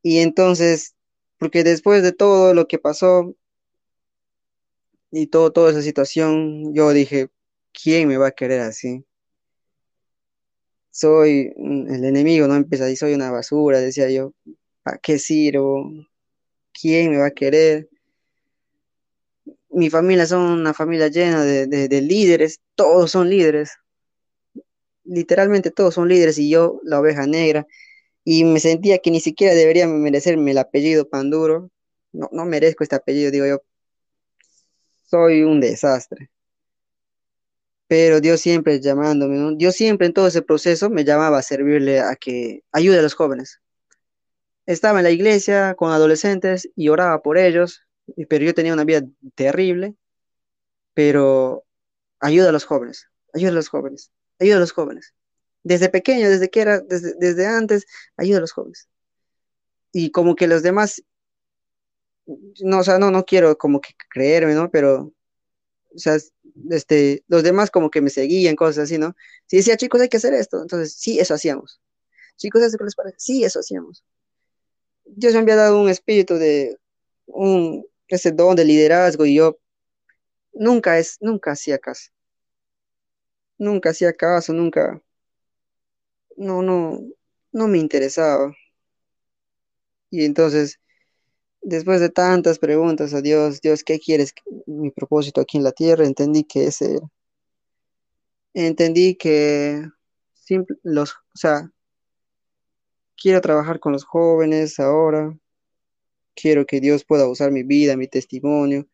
Y 0.01 0.19
entonces, 0.19 0.95
porque 1.37 1.63
después 1.63 2.03
de 2.03 2.13
todo 2.13 2.53
lo 2.53 2.67
que 2.67 2.79
pasó 2.79 3.35
y 5.11 5.27
todo, 5.27 5.51
toda 5.51 5.71
esa 5.71 5.81
situación, 5.81 6.73
yo 6.73 6.91
dije, 6.91 7.29
¿quién 7.73 8.07
me 8.07 8.17
va 8.17 8.27
a 8.27 8.31
querer 8.31 8.61
así? 8.61 9.05
Soy 10.91 11.53
el 11.57 12.03
enemigo, 12.05 12.47
¿no? 12.47 12.55
Empieza 12.55 12.85
ahí, 12.85 12.95
soy 12.95 13.13
una 13.13 13.31
basura, 13.31 13.79
decía 13.79 14.09
yo, 14.09 14.33
¿para 14.83 14.97
qué 14.97 15.19
sirvo? 15.19 15.91
¿Quién 16.73 17.11
me 17.11 17.17
va 17.17 17.27
a 17.27 17.31
querer? 17.31 17.89
Mi 19.71 19.89
familia 19.89 20.25
son 20.25 20.41
una 20.41 20.73
familia 20.73 21.09
llena 21.09 21.43
de, 21.43 21.67
de, 21.67 21.87
de 21.87 22.01
líderes, 22.01 22.59
todos 22.75 23.11
son 23.11 23.29
líderes, 23.29 23.71
literalmente 25.03 25.71
todos 25.71 25.95
son 25.95 26.07
líderes 26.07 26.37
y 26.37 26.49
yo, 26.49 26.79
la 26.83 26.99
oveja 26.99 27.25
negra, 27.27 27.67
y 28.23 28.43
me 28.43 28.59
sentía 28.59 28.99
que 28.99 29.11
ni 29.11 29.19
siquiera 29.19 29.53
debería 29.55 29.87
merecerme 29.87 30.51
el 30.51 30.57
apellido 30.59 31.09
Panduro, 31.09 31.71
no, 32.11 32.29
no 32.31 32.45
merezco 32.45 32.83
este 32.83 32.95
apellido, 32.95 33.31
digo 33.31 33.45
yo, 33.47 33.61
soy 35.09 35.43
un 35.43 35.59
desastre. 35.59 36.29
Pero 37.87 38.21
Dios 38.21 38.39
siempre 38.41 38.79
llamándome, 38.79 39.37
¿no? 39.37 39.55
Dios 39.55 39.75
siempre 39.75 40.05
en 40.07 40.13
todo 40.13 40.27
ese 40.27 40.43
proceso 40.43 40.89
me 40.91 41.03
llamaba 41.03 41.39
a 41.39 41.41
servirle 41.41 41.99
a 41.99 42.15
que 42.15 42.63
ayude 42.71 42.99
a 42.99 43.01
los 43.01 43.15
jóvenes. 43.15 43.59
Estaba 44.67 44.99
en 44.99 45.05
la 45.05 45.09
iglesia 45.11 45.73
con 45.75 45.91
adolescentes 45.91 46.69
y 46.75 46.89
oraba 46.89 47.23
por 47.23 47.39
ellos, 47.39 47.81
pero 48.27 48.45
yo 48.45 48.53
tenía 48.53 48.73
una 48.73 48.85
vida 48.85 49.03
terrible, 49.35 49.95
pero 50.93 51.65
ayuda 52.19 52.49
a 52.49 52.51
los 52.51 52.65
jóvenes, 52.65 53.07
ayuda 53.33 53.51
a 53.51 53.53
los 53.53 53.69
jóvenes, 53.69 54.11
ayuda 54.39 54.57
a 54.57 54.59
los 54.59 54.71
jóvenes. 54.71 55.13
Desde 55.63 55.89
pequeño, 55.89 56.29
desde 56.29 56.49
que 56.49 56.61
era, 56.61 56.79
desde, 56.79 57.13
desde 57.19 57.45
antes, 57.45 57.85
ayuda 58.17 58.37
a 58.37 58.41
los 58.41 58.51
jóvenes. 58.51 58.87
Y 59.91 60.11
como 60.11 60.35
que 60.35 60.47
los 60.47 60.63
demás, 60.63 61.03
no, 62.61 62.79
o 62.79 62.83
sea, 62.83 62.99
no, 62.99 63.11
no 63.11 63.25
quiero 63.25 63.57
como 63.57 63.81
que 63.81 63.93
creerme, 64.09 64.53
¿no? 64.53 64.69
Pero 64.69 65.13
o 65.95 65.99
sea, 65.99 66.17
este, 66.69 67.23
los 67.27 67.43
demás 67.43 67.71
como 67.71 67.89
que 67.89 68.01
me 68.01 68.09
seguían, 68.09 68.55
cosas 68.55 68.85
así, 68.85 68.97
¿no? 68.97 69.15
Si 69.47 69.57
decía, 69.57 69.77
chicos, 69.77 70.01
hay 70.01 70.09
que 70.09 70.17
hacer 70.17 70.33
esto, 70.33 70.61
entonces 70.61 70.93
sí, 70.93 71.19
eso 71.19 71.33
hacíamos. 71.33 71.81
Chicos, 72.37 72.61
¿eso 72.61 72.77
qué 72.77 72.83
les 72.85 72.95
parece? 72.95 73.17
Sí, 73.19 73.43
eso 73.43 73.59
hacíamos. 73.59 74.03
Dios 75.05 75.33
me 75.33 75.39
había 75.39 75.55
dado 75.55 75.81
un 75.81 75.89
espíritu 75.89 76.35
de, 76.35 76.77
un, 77.25 77.85
ese 78.15 78.31
don 78.31 78.55
de 78.55 78.65
liderazgo 78.65 79.25
y 79.25 79.35
yo 79.35 79.59
nunca 80.53 80.99
es, 80.99 81.17
nunca 81.21 81.51
hacía 81.51 81.79
caso. 81.79 82.11
Nunca 83.57 83.89
hacía 83.89 84.13
caso, 84.13 84.53
nunca, 84.53 85.01
no, 86.37 86.61
no, 86.61 86.99
no 87.51 87.67
me 87.67 87.77
interesaba. 87.77 88.55
Y 90.09 90.25
entonces, 90.25 90.79
después 91.61 91.99
de 91.99 92.09
tantas 92.09 92.59
preguntas 92.59 93.13
a 93.13 93.21
Dios, 93.21 93.61
Dios, 93.61 93.83
¿qué 93.83 93.99
quieres? 93.99 94.33
Mi 94.65 94.91
propósito 94.91 95.41
aquí 95.41 95.57
en 95.57 95.63
la 95.63 95.71
tierra, 95.71 96.05
entendí 96.05 96.43
que 96.43 96.67
ese 96.67 96.95
era. 96.95 97.07
Entendí 98.53 99.15
que 99.15 99.85
los, 100.83 101.11
o 101.11 101.37
sea, 101.37 101.71
quiero 103.15 103.41
trabajar 103.41 103.79
con 103.79 103.91
los 103.91 104.03
jóvenes 104.03 104.79
ahora, 104.79 105.37
quiero 106.39 106.65
que 106.65 106.79
Dios 106.79 107.03
pueda 107.05 107.27
usar 107.27 107.51
mi 107.51 107.63
vida, 107.63 107.97
mi 107.97 108.07
testimonio, 108.07 108.87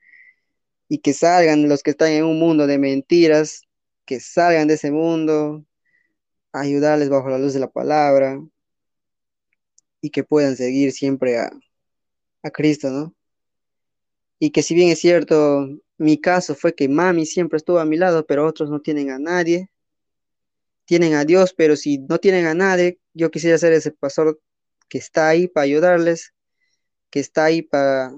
y 0.87 0.99
que 0.99 1.13
salgan 1.13 1.67
los 1.69 1.83
que 1.83 1.91
están 1.91 2.11
en 2.11 2.25
un 2.25 2.39
mundo 2.39 2.67
de 2.67 2.77
mentiras, 2.77 3.63
que 4.05 4.19
salgan 4.19 4.67
de 4.67 4.75
ese 4.75 4.91
mundo, 4.91 5.65
ayudarles 6.53 7.09
bajo 7.09 7.29
la 7.29 7.39
luz 7.39 7.53
de 7.53 7.59
la 7.59 7.71
palabra, 7.71 8.39
y 10.01 10.11
que 10.11 10.23
puedan 10.23 10.55
seguir 10.55 10.91
siempre 10.91 11.37
a, 11.39 11.51
a 12.43 12.51
Cristo, 12.51 12.89
¿no? 12.89 13.15
Y 14.37 14.51
que 14.51 14.61
si 14.61 14.75
bien 14.75 14.89
es 14.89 14.99
cierto, 14.99 15.67
mi 15.97 16.19
caso 16.19 16.55
fue 16.55 16.75
que 16.75 16.87
mami 16.87 17.25
siempre 17.25 17.57
estuvo 17.57 17.79
a 17.79 17.85
mi 17.85 17.97
lado, 17.97 18.25
pero 18.25 18.45
otros 18.45 18.69
no 18.69 18.81
tienen 18.81 19.09
a 19.09 19.17
nadie, 19.17 19.71
tienen 20.85 21.15
a 21.15 21.25
Dios, 21.25 21.53
pero 21.57 21.75
si 21.75 21.97
no 21.97 22.19
tienen 22.19 22.45
a 22.45 22.53
nadie, 22.53 22.99
yo 23.13 23.31
quisiera 23.31 23.57
ser 23.57 23.73
ese 23.73 23.91
pastor 23.91 24.39
que 24.87 24.99
está 24.99 25.27
ahí 25.29 25.47
para 25.47 25.63
ayudarles, 25.63 26.34
que 27.15 27.21
está 27.21 27.45
ahí 27.45 27.61
para, 27.61 28.11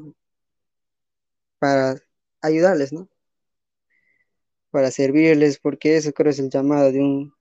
para 1.60 2.02
ayudarles, 2.42 2.92
¿no? 2.92 3.08
para 4.72 4.90
servirles, 4.90 5.60
porque 5.60 5.98
eso 5.98 6.12
creo 6.14 6.32
es 6.32 6.40
el 6.40 6.50
llamado 6.50 6.92
de 6.92 7.00
un, 7.00 7.32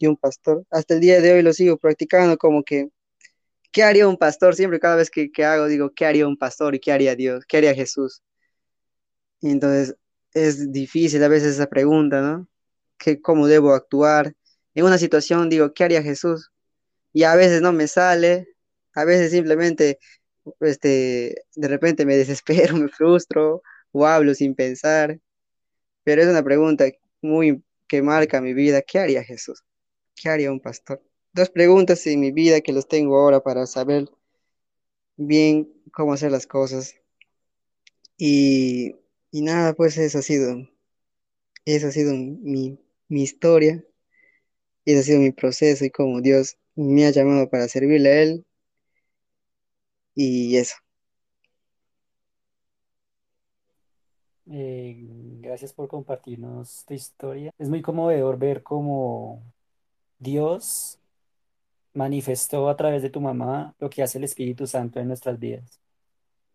de 0.00 0.08
un 0.08 0.16
pastor. 0.16 0.64
Hasta 0.70 0.94
el 0.94 1.00
día 1.00 1.20
de 1.20 1.34
hoy 1.34 1.42
lo 1.42 1.52
sigo 1.52 1.76
practicando 1.76 2.38
como 2.38 2.64
que, 2.64 2.88
¿qué 3.72 3.82
haría 3.84 4.08
un 4.08 4.16
pastor? 4.16 4.56
Siempre 4.56 4.80
cada 4.80 4.96
vez 4.96 5.10
que, 5.10 5.30
que 5.30 5.44
hago 5.44 5.66
digo, 5.66 5.92
¿qué 5.94 6.06
haría 6.06 6.26
un 6.26 6.38
pastor 6.38 6.74
y 6.74 6.80
qué 6.80 6.92
haría 6.92 7.16
Dios? 7.16 7.44
¿Qué 7.46 7.58
haría 7.58 7.74
Jesús? 7.74 8.22
Y 9.42 9.50
entonces 9.50 9.96
es 10.32 10.72
difícil 10.72 11.22
a 11.24 11.28
veces 11.28 11.56
esa 11.56 11.66
pregunta, 11.68 12.22
¿no? 12.22 12.48
¿Qué, 12.98 13.20
¿Cómo 13.20 13.46
debo 13.48 13.72
actuar? 13.74 14.34
En 14.74 14.86
una 14.86 14.96
situación 14.98 15.50
digo, 15.50 15.74
¿qué 15.74 15.84
haría 15.84 16.02
Jesús? 16.02 16.52
Y 17.12 17.24
a 17.24 17.34
veces 17.36 17.60
no 17.60 17.72
me 17.72 17.88
sale, 17.88 18.48
a 18.94 19.04
veces 19.04 19.32
simplemente, 19.32 19.98
este, 20.60 21.44
de 21.54 21.68
repente 21.68 22.06
me 22.06 22.16
desespero, 22.16 22.76
me 22.76 22.88
frustro 22.88 23.62
o 23.92 24.06
hablo 24.06 24.34
sin 24.34 24.54
pensar, 24.54 25.20
pero 26.04 26.22
es 26.22 26.28
una 26.28 26.42
pregunta 26.42 26.86
muy 27.20 27.62
que 27.88 28.02
marca 28.02 28.40
mi 28.40 28.54
vida. 28.54 28.82
¿Qué 28.82 28.98
haría 28.98 29.24
Jesús? 29.24 29.62
¿Qué 30.14 30.28
haría 30.28 30.52
un 30.52 30.60
pastor? 30.60 31.02
Dos 31.32 31.50
preguntas 31.50 32.06
en 32.06 32.20
mi 32.20 32.32
vida 32.32 32.60
que 32.60 32.72
los 32.72 32.88
tengo 32.88 33.16
ahora 33.18 33.42
para 33.42 33.66
saber 33.66 34.08
bien 35.16 35.72
cómo 35.92 36.12
hacer 36.12 36.30
las 36.32 36.46
cosas. 36.46 36.94
Y, 38.16 38.94
y 39.30 39.42
nada, 39.42 39.74
pues 39.74 39.96
eso 39.98 40.18
ha 40.18 40.22
sido, 40.22 40.56
eso 41.64 41.88
ha 41.88 41.90
sido 41.90 42.14
mi, 42.14 42.78
mi 43.08 43.22
historia, 43.22 43.84
ese 44.84 45.00
ha 45.00 45.02
sido 45.02 45.20
mi 45.20 45.32
proceso 45.32 45.84
y 45.84 45.90
cómo 45.90 46.20
Dios 46.20 46.56
me 46.74 47.06
ha 47.06 47.10
llamado 47.10 47.48
para 47.50 47.68
servirle 47.68 48.08
a 48.10 48.22
Él. 48.22 48.46
Y 50.14 50.56
eso. 50.56 50.74
Eh, 54.50 54.96
gracias 55.40 55.72
por 55.72 55.88
compartirnos 55.88 56.84
tu 56.86 56.94
historia. 56.94 57.52
Es 57.58 57.68
muy 57.68 57.80
conmovedor 57.82 58.38
ver 58.38 58.62
cómo 58.62 59.42
Dios 60.18 60.98
manifestó 61.94 62.68
a 62.68 62.76
través 62.76 63.02
de 63.02 63.10
tu 63.10 63.20
mamá 63.20 63.74
lo 63.78 63.90
que 63.90 64.02
hace 64.02 64.18
el 64.18 64.24
Espíritu 64.24 64.66
Santo 64.66 65.00
en 65.00 65.08
nuestras 65.08 65.38
vidas. 65.38 65.80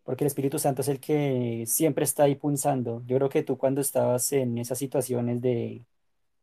Porque 0.03 0.24
el 0.26 0.28
Espíritu 0.28 0.60
Santo 0.60 0.82
es 0.82 0.89
el 0.89 0.99
que 0.99 1.66
siempre 1.68 2.05
está 2.05 2.24
ahí 2.24 2.36
punzando. 2.36 3.03
Yo 3.08 3.18
creo 3.18 3.30
que 3.30 3.43
tú 3.43 3.58
cuando 3.58 3.82
estabas 3.82 4.32
en 4.34 4.58
esas 4.58 4.80
situaciones 4.80 5.41
de 5.41 5.86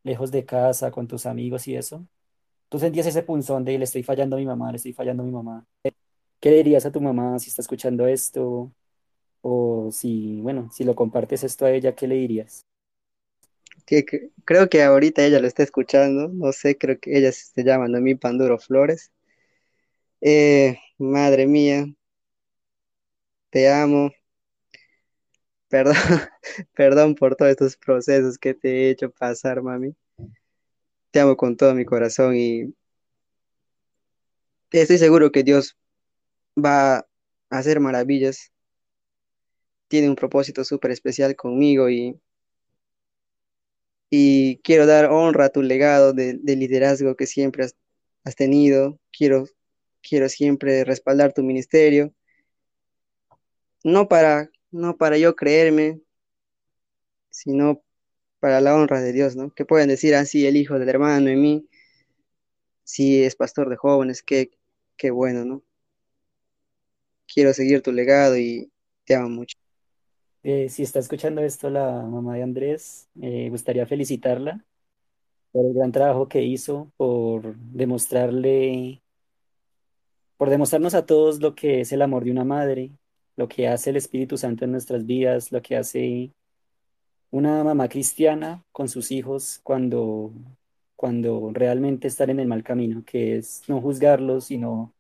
lejos 0.05 0.31
de 0.33 0.47
casa, 0.47 0.91
con 0.93 1.09
tus 1.09 1.27
amigos 1.27 1.69
y 1.69 1.77
eso, 1.77 2.07
tú 2.71 2.79
sentías 2.81 3.07
ese 3.07 3.23
punzón 3.25 3.65
de 3.65 3.79
le 3.79 3.85
estoy 3.85 4.03
fallando 4.05 4.37
a 4.37 4.41
mi 4.41 4.47
mamá, 4.47 4.71
le 4.73 4.77
estoy 4.79 4.93
fallando 4.95 5.23
a 5.25 5.27
mi 5.27 5.33
mamá. 5.33 5.67
¿Qué 6.45 6.51
dirías 6.51 6.84
a 6.84 6.92
tu 6.92 7.01
mamá 7.01 7.38
si 7.38 7.49
está 7.49 7.62
escuchando 7.62 8.07
esto? 8.07 8.70
O 9.40 9.90
si, 9.92 10.42
bueno, 10.42 10.70
si 10.72 10.84
lo 10.84 10.95
compartes 10.95 11.42
esto 11.42 11.64
a 11.64 11.70
ella, 11.72 11.95
¿qué 11.95 12.07
le 12.07 12.16
dirías? 12.16 12.66
Que- 13.86 14.05
creo 14.45 14.68
que 14.68 14.82
ahorita 14.82 15.24
ella 15.24 15.40
lo 15.40 15.47
está 15.47 15.62
escuchando, 15.62 16.28
no 16.28 16.53
sé, 16.53 16.76
creo 16.76 17.01
que 17.01 17.16
ella 17.16 17.32
se 17.32 17.64
llama 17.64 17.88
Noemí 17.88 18.14
Panduro 18.14 18.59
Flores. 18.59 19.11
Eh, 20.20 20.76
madre 20.99 21.47
mía, 21.47 21.86
te 23.51 23.70
amo, 23.72 24.11
perdón, 25.68 25.95
perdón 26.74 27.14
por 27.14 27.36
todos 27.36 27.53
estos 27.53 27.76
procesos 27.78 28.38
que 28.38 28.53
te 28.55 28.88
he 28.88 28.90
hecho 28.90 29.11
pasar, 29.11 29.62
mami. 29.62 29.95
Te 31.11 31.20
amo 31.20 31.34
con 31.34 31.57
todo 31.57 31.74
mi 31.74 31.86
corazón 31.86 32.36
y 32.36 32.74
estoy 34.70 34.99
seguro 34.99 35.32
que 35.32 35.42
Dios 35.42 35.76
va 36.57 36.98
a 36.98 37.07
hacer 37.50 37.80
maravillas. 37.80 38.52
Tiene 39.88 40.09
un 40.09 40.16
propósito 40.16 40.64
súper 40.64 40.90
especial 40.90 41.36
conmigo 41.36 41.88
y, 41.88 42.18
y 44.11 44.59
quiero 44.59 44.86
dar 44.86 45.07
honra 45.11 45.46
a 45.46 45.48
tu 45.50 45.62
legado 45.62 46.12
de, 46.12 46.34
de 46.34 46.57
liderazgo 46.57 47.16
que 47.16 47.26
siempre 47.26 47.64
has, 47.64 48.36
tenido. 48.36 48.98
Quiero, 49.12 49.46
quiero 50.02 50.28
siempre 50.28 50.84
respaldar 50.84 51.32
tu 51.32 51.42
ministerio, 51.42 52.12
no 53.84 54.09
para, 54.09 54.50
no 54.70 54.96
para 54.96 55.18
yo 55.18 55.36
creerme, 55.36 56.00
sino 57.30 57.82
para 58.40 58.61
la 58.61 58.74
honra 58.74 59.00
de 59.00 59.12
Dios, 59.12 59.36
¿no? 59.36 59.50
Que 59.50 59.64
pueden 59.64 59.88
decir 59.88 60.14
así 60.14 60.46
el 60.46 60.57
hijo 60.57 60.78
del 60.78 60.88
hermano 60.88 61.28
en 61.30 61.40
mí, 61.40 61.68
si 62.84 63.24
es 63.24 63.36
pastor 63.36 63.68
de 63.70 63.76
jóvenes, 63.76 64.22
qué, 64.22 64.50
qué 64.96 65.11
bueno, 65.11 65.44
¿no? 65.44 65.62
Quiero 67.33 67.53
seguir 67.53 67.83
tu 67.83 67.93
legado 67.93 68.37
y 68.37 68.70
te 69.05 69.14
amo 69.14 69.29
mucho. 69.29 69.57
Eh, 70.43 70.68
si 70.68 70.83
está 70.83 70.99
escuchando 70.99 71.41
esto 71.41 71.70
la 71.70 72.03
mamá 72.03 72.35
de 72.35 72.43
Andrés, 72.43 73.09
me 73.14 73.49
gustaría 73.49 73.87
felicitarla 73.87 74.64
por 75.53 75.66
el 75.66 75.72
gran 75.75 75.93
trabajo 75.93 76.29
que 76.29 76.43
hizo, 76.43 76.91
por 76.97 77.57
demostrarle, 77.57 79.03
por 80.37 80.51
demostrarnos 80.51 80.95
a 80.95 81.07
todos 81.07 81.41
lo 81.41 81.55
que 81.55 81.81
es 81.81 81.93
el 81.93 82.03
amor 82.03 82.25
de 82.25 82.33
una 82.33 82.45
madre, 82.45 82.91
lo 83.37 83.49
que 83.49 83.68
hace 83.68 83.91
el 83.91 83.97
Espíritu 83.97 84.37
Santo 84.37 84.64
en 84.64 84.72
nuestras 84.72 85.07
vidas, 85.07 85.53
lo 85.53 85.62
que 85.62 85.77
hace 85.77 86.33
una 87.31 87.64
mamá 87.64 87.89
cristiana 87.89 88.64
con 88.72 88.89
sus 88.89 89.11
hijos 89.11 89.61
cuando, 89.62 90.33
cuando 90.97 91.51
realmente 91.53 92.09
están 92.09 92.31
en 92.31 92.41
el 92.41 92.49
mal 92.49 92.62
camino, 92.62 93.03
que 93.05 93.37
es 93.37 93.62
no 93.68 93.81
juzgarlos, 93.81 94.47
sino 94.47 94.93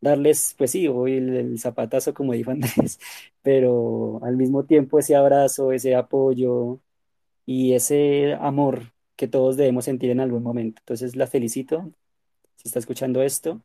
darles, 0.00 0.54
pues 0.58 0.70
sí, 0.72 0.88
hoy 0.88 1.14
el, 1.14 1.58
zapatazo, 1.58 2.14
como 2.14 2.32
dijo 2.32 2.50
Andrés, 2.52 2.98
pero 3.42 4.20
al 4.24 4.36
mismo 4.36 4.64
tiempo 4.64 4.98
ese 4.98 5.16
abrazo, 5.16 5.72
ese 5.72 5.94
apoyo 5.94 6.80
y 7.46 7.74
ese 7.74 8.34
amor 8.40 8.92
que 9.16 9.28
todos 9.28 9.56
debemos 9.56 9.86
sentir 9.86 10.10
en 10.10 10.20
algún 10.20 10.42
momento. 10.42 10.80
Entonces 10.82 11.16
la 11.16 11.26
felicito 11.26 11.92
si 12.56 12.68
está 12.68 12.78
escuchando 12.80 13.22
esto. 13.22 13.62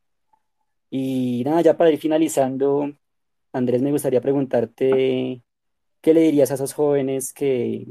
Y 0.89 1.43
nada, 1.45 1.61
ya 1.61 1.77
para 1.77 1.91
ir 1.91 1.99
finalizando, 1.99 2.93
Andrés, 3.53 3.82
me 3.82 3.91
gustaría 3.91 4.21
preguntarte, 4.21 5.43
¿qué 6.01 6.13
le 6.13 6.21
dirías 6.21 6.51
a 6.51 6.55
esos 6.55 6.73
jóvenes 6.73 7.34
que, 7.34 7.88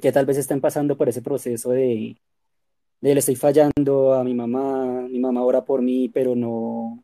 que 0.00 0.12
tal 0.12 0.26
vez 0.26 0.38
estén 0.38 0.60
pasando 0.60 0.96
por 0.96 1.08
ese 1.08 1.22
proceso 1.22 1.70
de, 1.70 2.20
de 3.00 3.14
le 3.14 3.20
estoy 3.20 3.36
fallando 3.36 4.14
a 4.14 4.24
mi 4.24 4.34
mamá, 4.34 5.02
mi 5.10 5.18
mamá 5.20 5.42
ora 5.44 5.64
por 5.64 5.82
mí, 5.82 6.08
pero 6.08 6.36
no, 6.36 7.01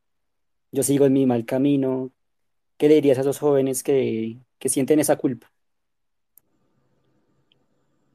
yo 0.73 0.83
sigo 0.83 1.07
en 1.07 1.13
mi 1.15 1.27
mal 1.27 1.47
camino? 1.47 2.13
¿Qué 2.79 2.89
le 2.89 2.97
dirías 2.97 3.19
a 3.19 3.23
esos 3.23 3.39
jóvenes 3.41 3.83
que, 3.85 4.39
que 4.59 4.69
sienten 4.71 5.01
esa 5.01 5.17
culpa? 5.17 5.53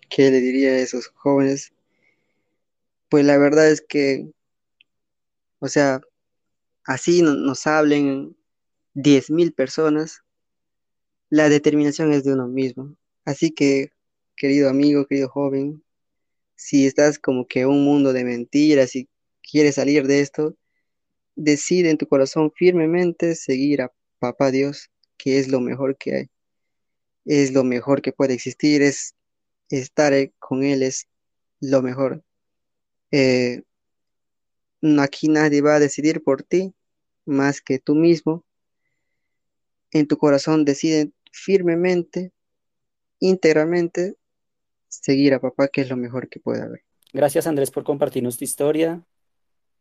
¿Qué 0.09 0.31
le 0.31 0.39
diría 0.39 0.71
a 0.71 0.77
esos 0.79 1.07
jóvenes? 1.15 1.73
Pues 3.09 3.25
la 3.25 3.37
verdad 3.37 3.69
es 3.71 3.81
que, 3.81 4.29
o 5.59 5.67
sea, 5.67 6.01
así 6.85 7.21
no- 7.23 7.35
nos 7.35 7.67
hablen 7.67 8.35
diez 8.93 9.29
mil 9.31 9.53
personas, 9.53 10.23
la 11.29 11.49
determinación 11.49 12.13
es 12.13 12.23
de 12.23 12.33
uno 12.33 12.47
mismo. 12.47 12.95
Así 13.25 13.51
que, 13.51 13.91
querido 14.35 14.69
amigo, 14.69 15.05
querido 15.07 15.29
joven, 15.29 15.83
si 16.55 16.87
estás 16.87 17.19
como 17.19 17.47
que 17.47 17.65
un 17.65 17.83
mundo 17.85 18.13
de 18.13 18.25
mentiras 18.25 18.95
y 18.95 19.09
quieres 19.43 19.75
salir 19.75 20.07
de 20.07 20.21
esto, 20.21 20.55
decide 21.35 21.89
en 21.89 21.97
tu 21.97 22.07
corazón 22.07 22.51
firmemente 22.55 23.35
seguir 23.35 23.81
a 23.81 23.91
Papá 24.19 24.51
Dios, 24.51 24.89
que 25.17 25.39
es 25.39 25.47
lo 25.47 25.59
mejor 25.59 25.97
que 25.97 26.15
hay, 26.15 26.29
es 27.25 27.53
lo 27.53 27.63
mejor 27.63 28.01
que 28.01 28.11
puede 28.11 28.33
existir, 28.33 28.81
es 28.81 29.15
estar 29.69 30.13
eh, 30.13 30.33
con 30.39 30.63
Él, 30.63 30.83
es 30.83 31.07
lo 31.59 31.81
mejor. 31.81 32.23
Eh, 33.11 33.63
aquí 34.99 35.27
nadie 35.27 35.61
va 35.61 35.75
a 35.75 35.79
decidir 35.79 36.23
por 36.23 36.43
ti 36.43 36.73
más 37.25 37.61
que 37.61 37.79
tú 37.79 37.95
mismo. 37.95 38.43
En 39.91 40.07
tu 40.07 40.17
corazón 40.17 40.65
decide 40.65 41.11
firmemente, 41.31 42.31
íntegramente, 43.19 44.15
seguir 44.89 45.33
a 45.33 45.39
papá, 45.39 45.67
que 45.67 45.81
es 45.81 45.89
lo 45.89 45.97
mejor 45.97 46.29
que 46.29 46.39
puede 46.39 46.61
haber. 46.61 46.83
Gracias, 47.13 47.47
Andrés, 47.47 47.71
por 47.71 47.83
compartirnos 47.83 48.37
tu 48.37 48.43
historia. 48.43 49.03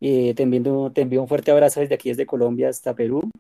Eh, 0.05 0.35
te 0.35 0.43
envío, 0.43 0.91
te 0.93 1.03
envío 1.03 1.23
un 1.23 1.29
fuerte 1.29 1.53
abrazo 1.53 1.79
desde 1.79 1.95
aquí, 1.95 2.09
desde 2.09 2.27
Colombia 2.27 2.69
hasta 2.69 2.93
Perú. 2.93 3.31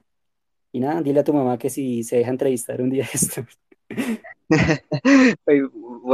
Y 0.70 0.78
nada, 0.78 1.02
dile 1.02 1.18
a 1.20 1.24
tu 1.24 1.34
mamá 1.34 1.58
que 1.58 1.68
si 1.68 2.04
se 2.04 2.18
deja 2.18 2.30
entrevistar 2.30 2.80
un 2.80 2.90
día 2.90 3.04
esto. 3.12 3.44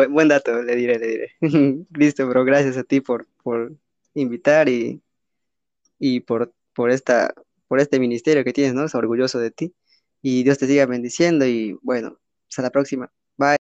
Buen 0.08 0.28
dato, 0.28 0.62
le 0.62 0.74
diré, 0.74 0.98
le 0.98 1.06
diré. 1.06 1.32
Listo, 1.94 2.26
bro, 2.26 2.44
gracias 2.46 2.78
a 2.78 2.82
ti 2.82 3.02
por, 3.02 3.26
por 3.42 3.74
invitar 4.14 4.70
y, 4.70 5.02
y 5.98 6.20
por, 6.20 6.54
por 6.72 6.90
esta, 6.90 7.34
por 7.68 7.78
este 7.78 8.00
ministerio 8.00 8.42
que 8.42 8.54
tienes, 8.54 8.72
¿no? 8.72 8.88
Soy 8.88 9.00
orgulloso 9.00 9.38
de 9.38 9.50
ti. 9.50 9.74
Y 10.22 10.44
Dios 10.44 10.56
te 10.56 10.66
siga 10.66 10.86
bendiciendo 10.86 11.46
y 11.46 11.78
bueno, 11.82 12.18
hasta 12.48 12.62
la 12.62 12.70
próxima. 12.70 13.12
Bye. 13.36 13.67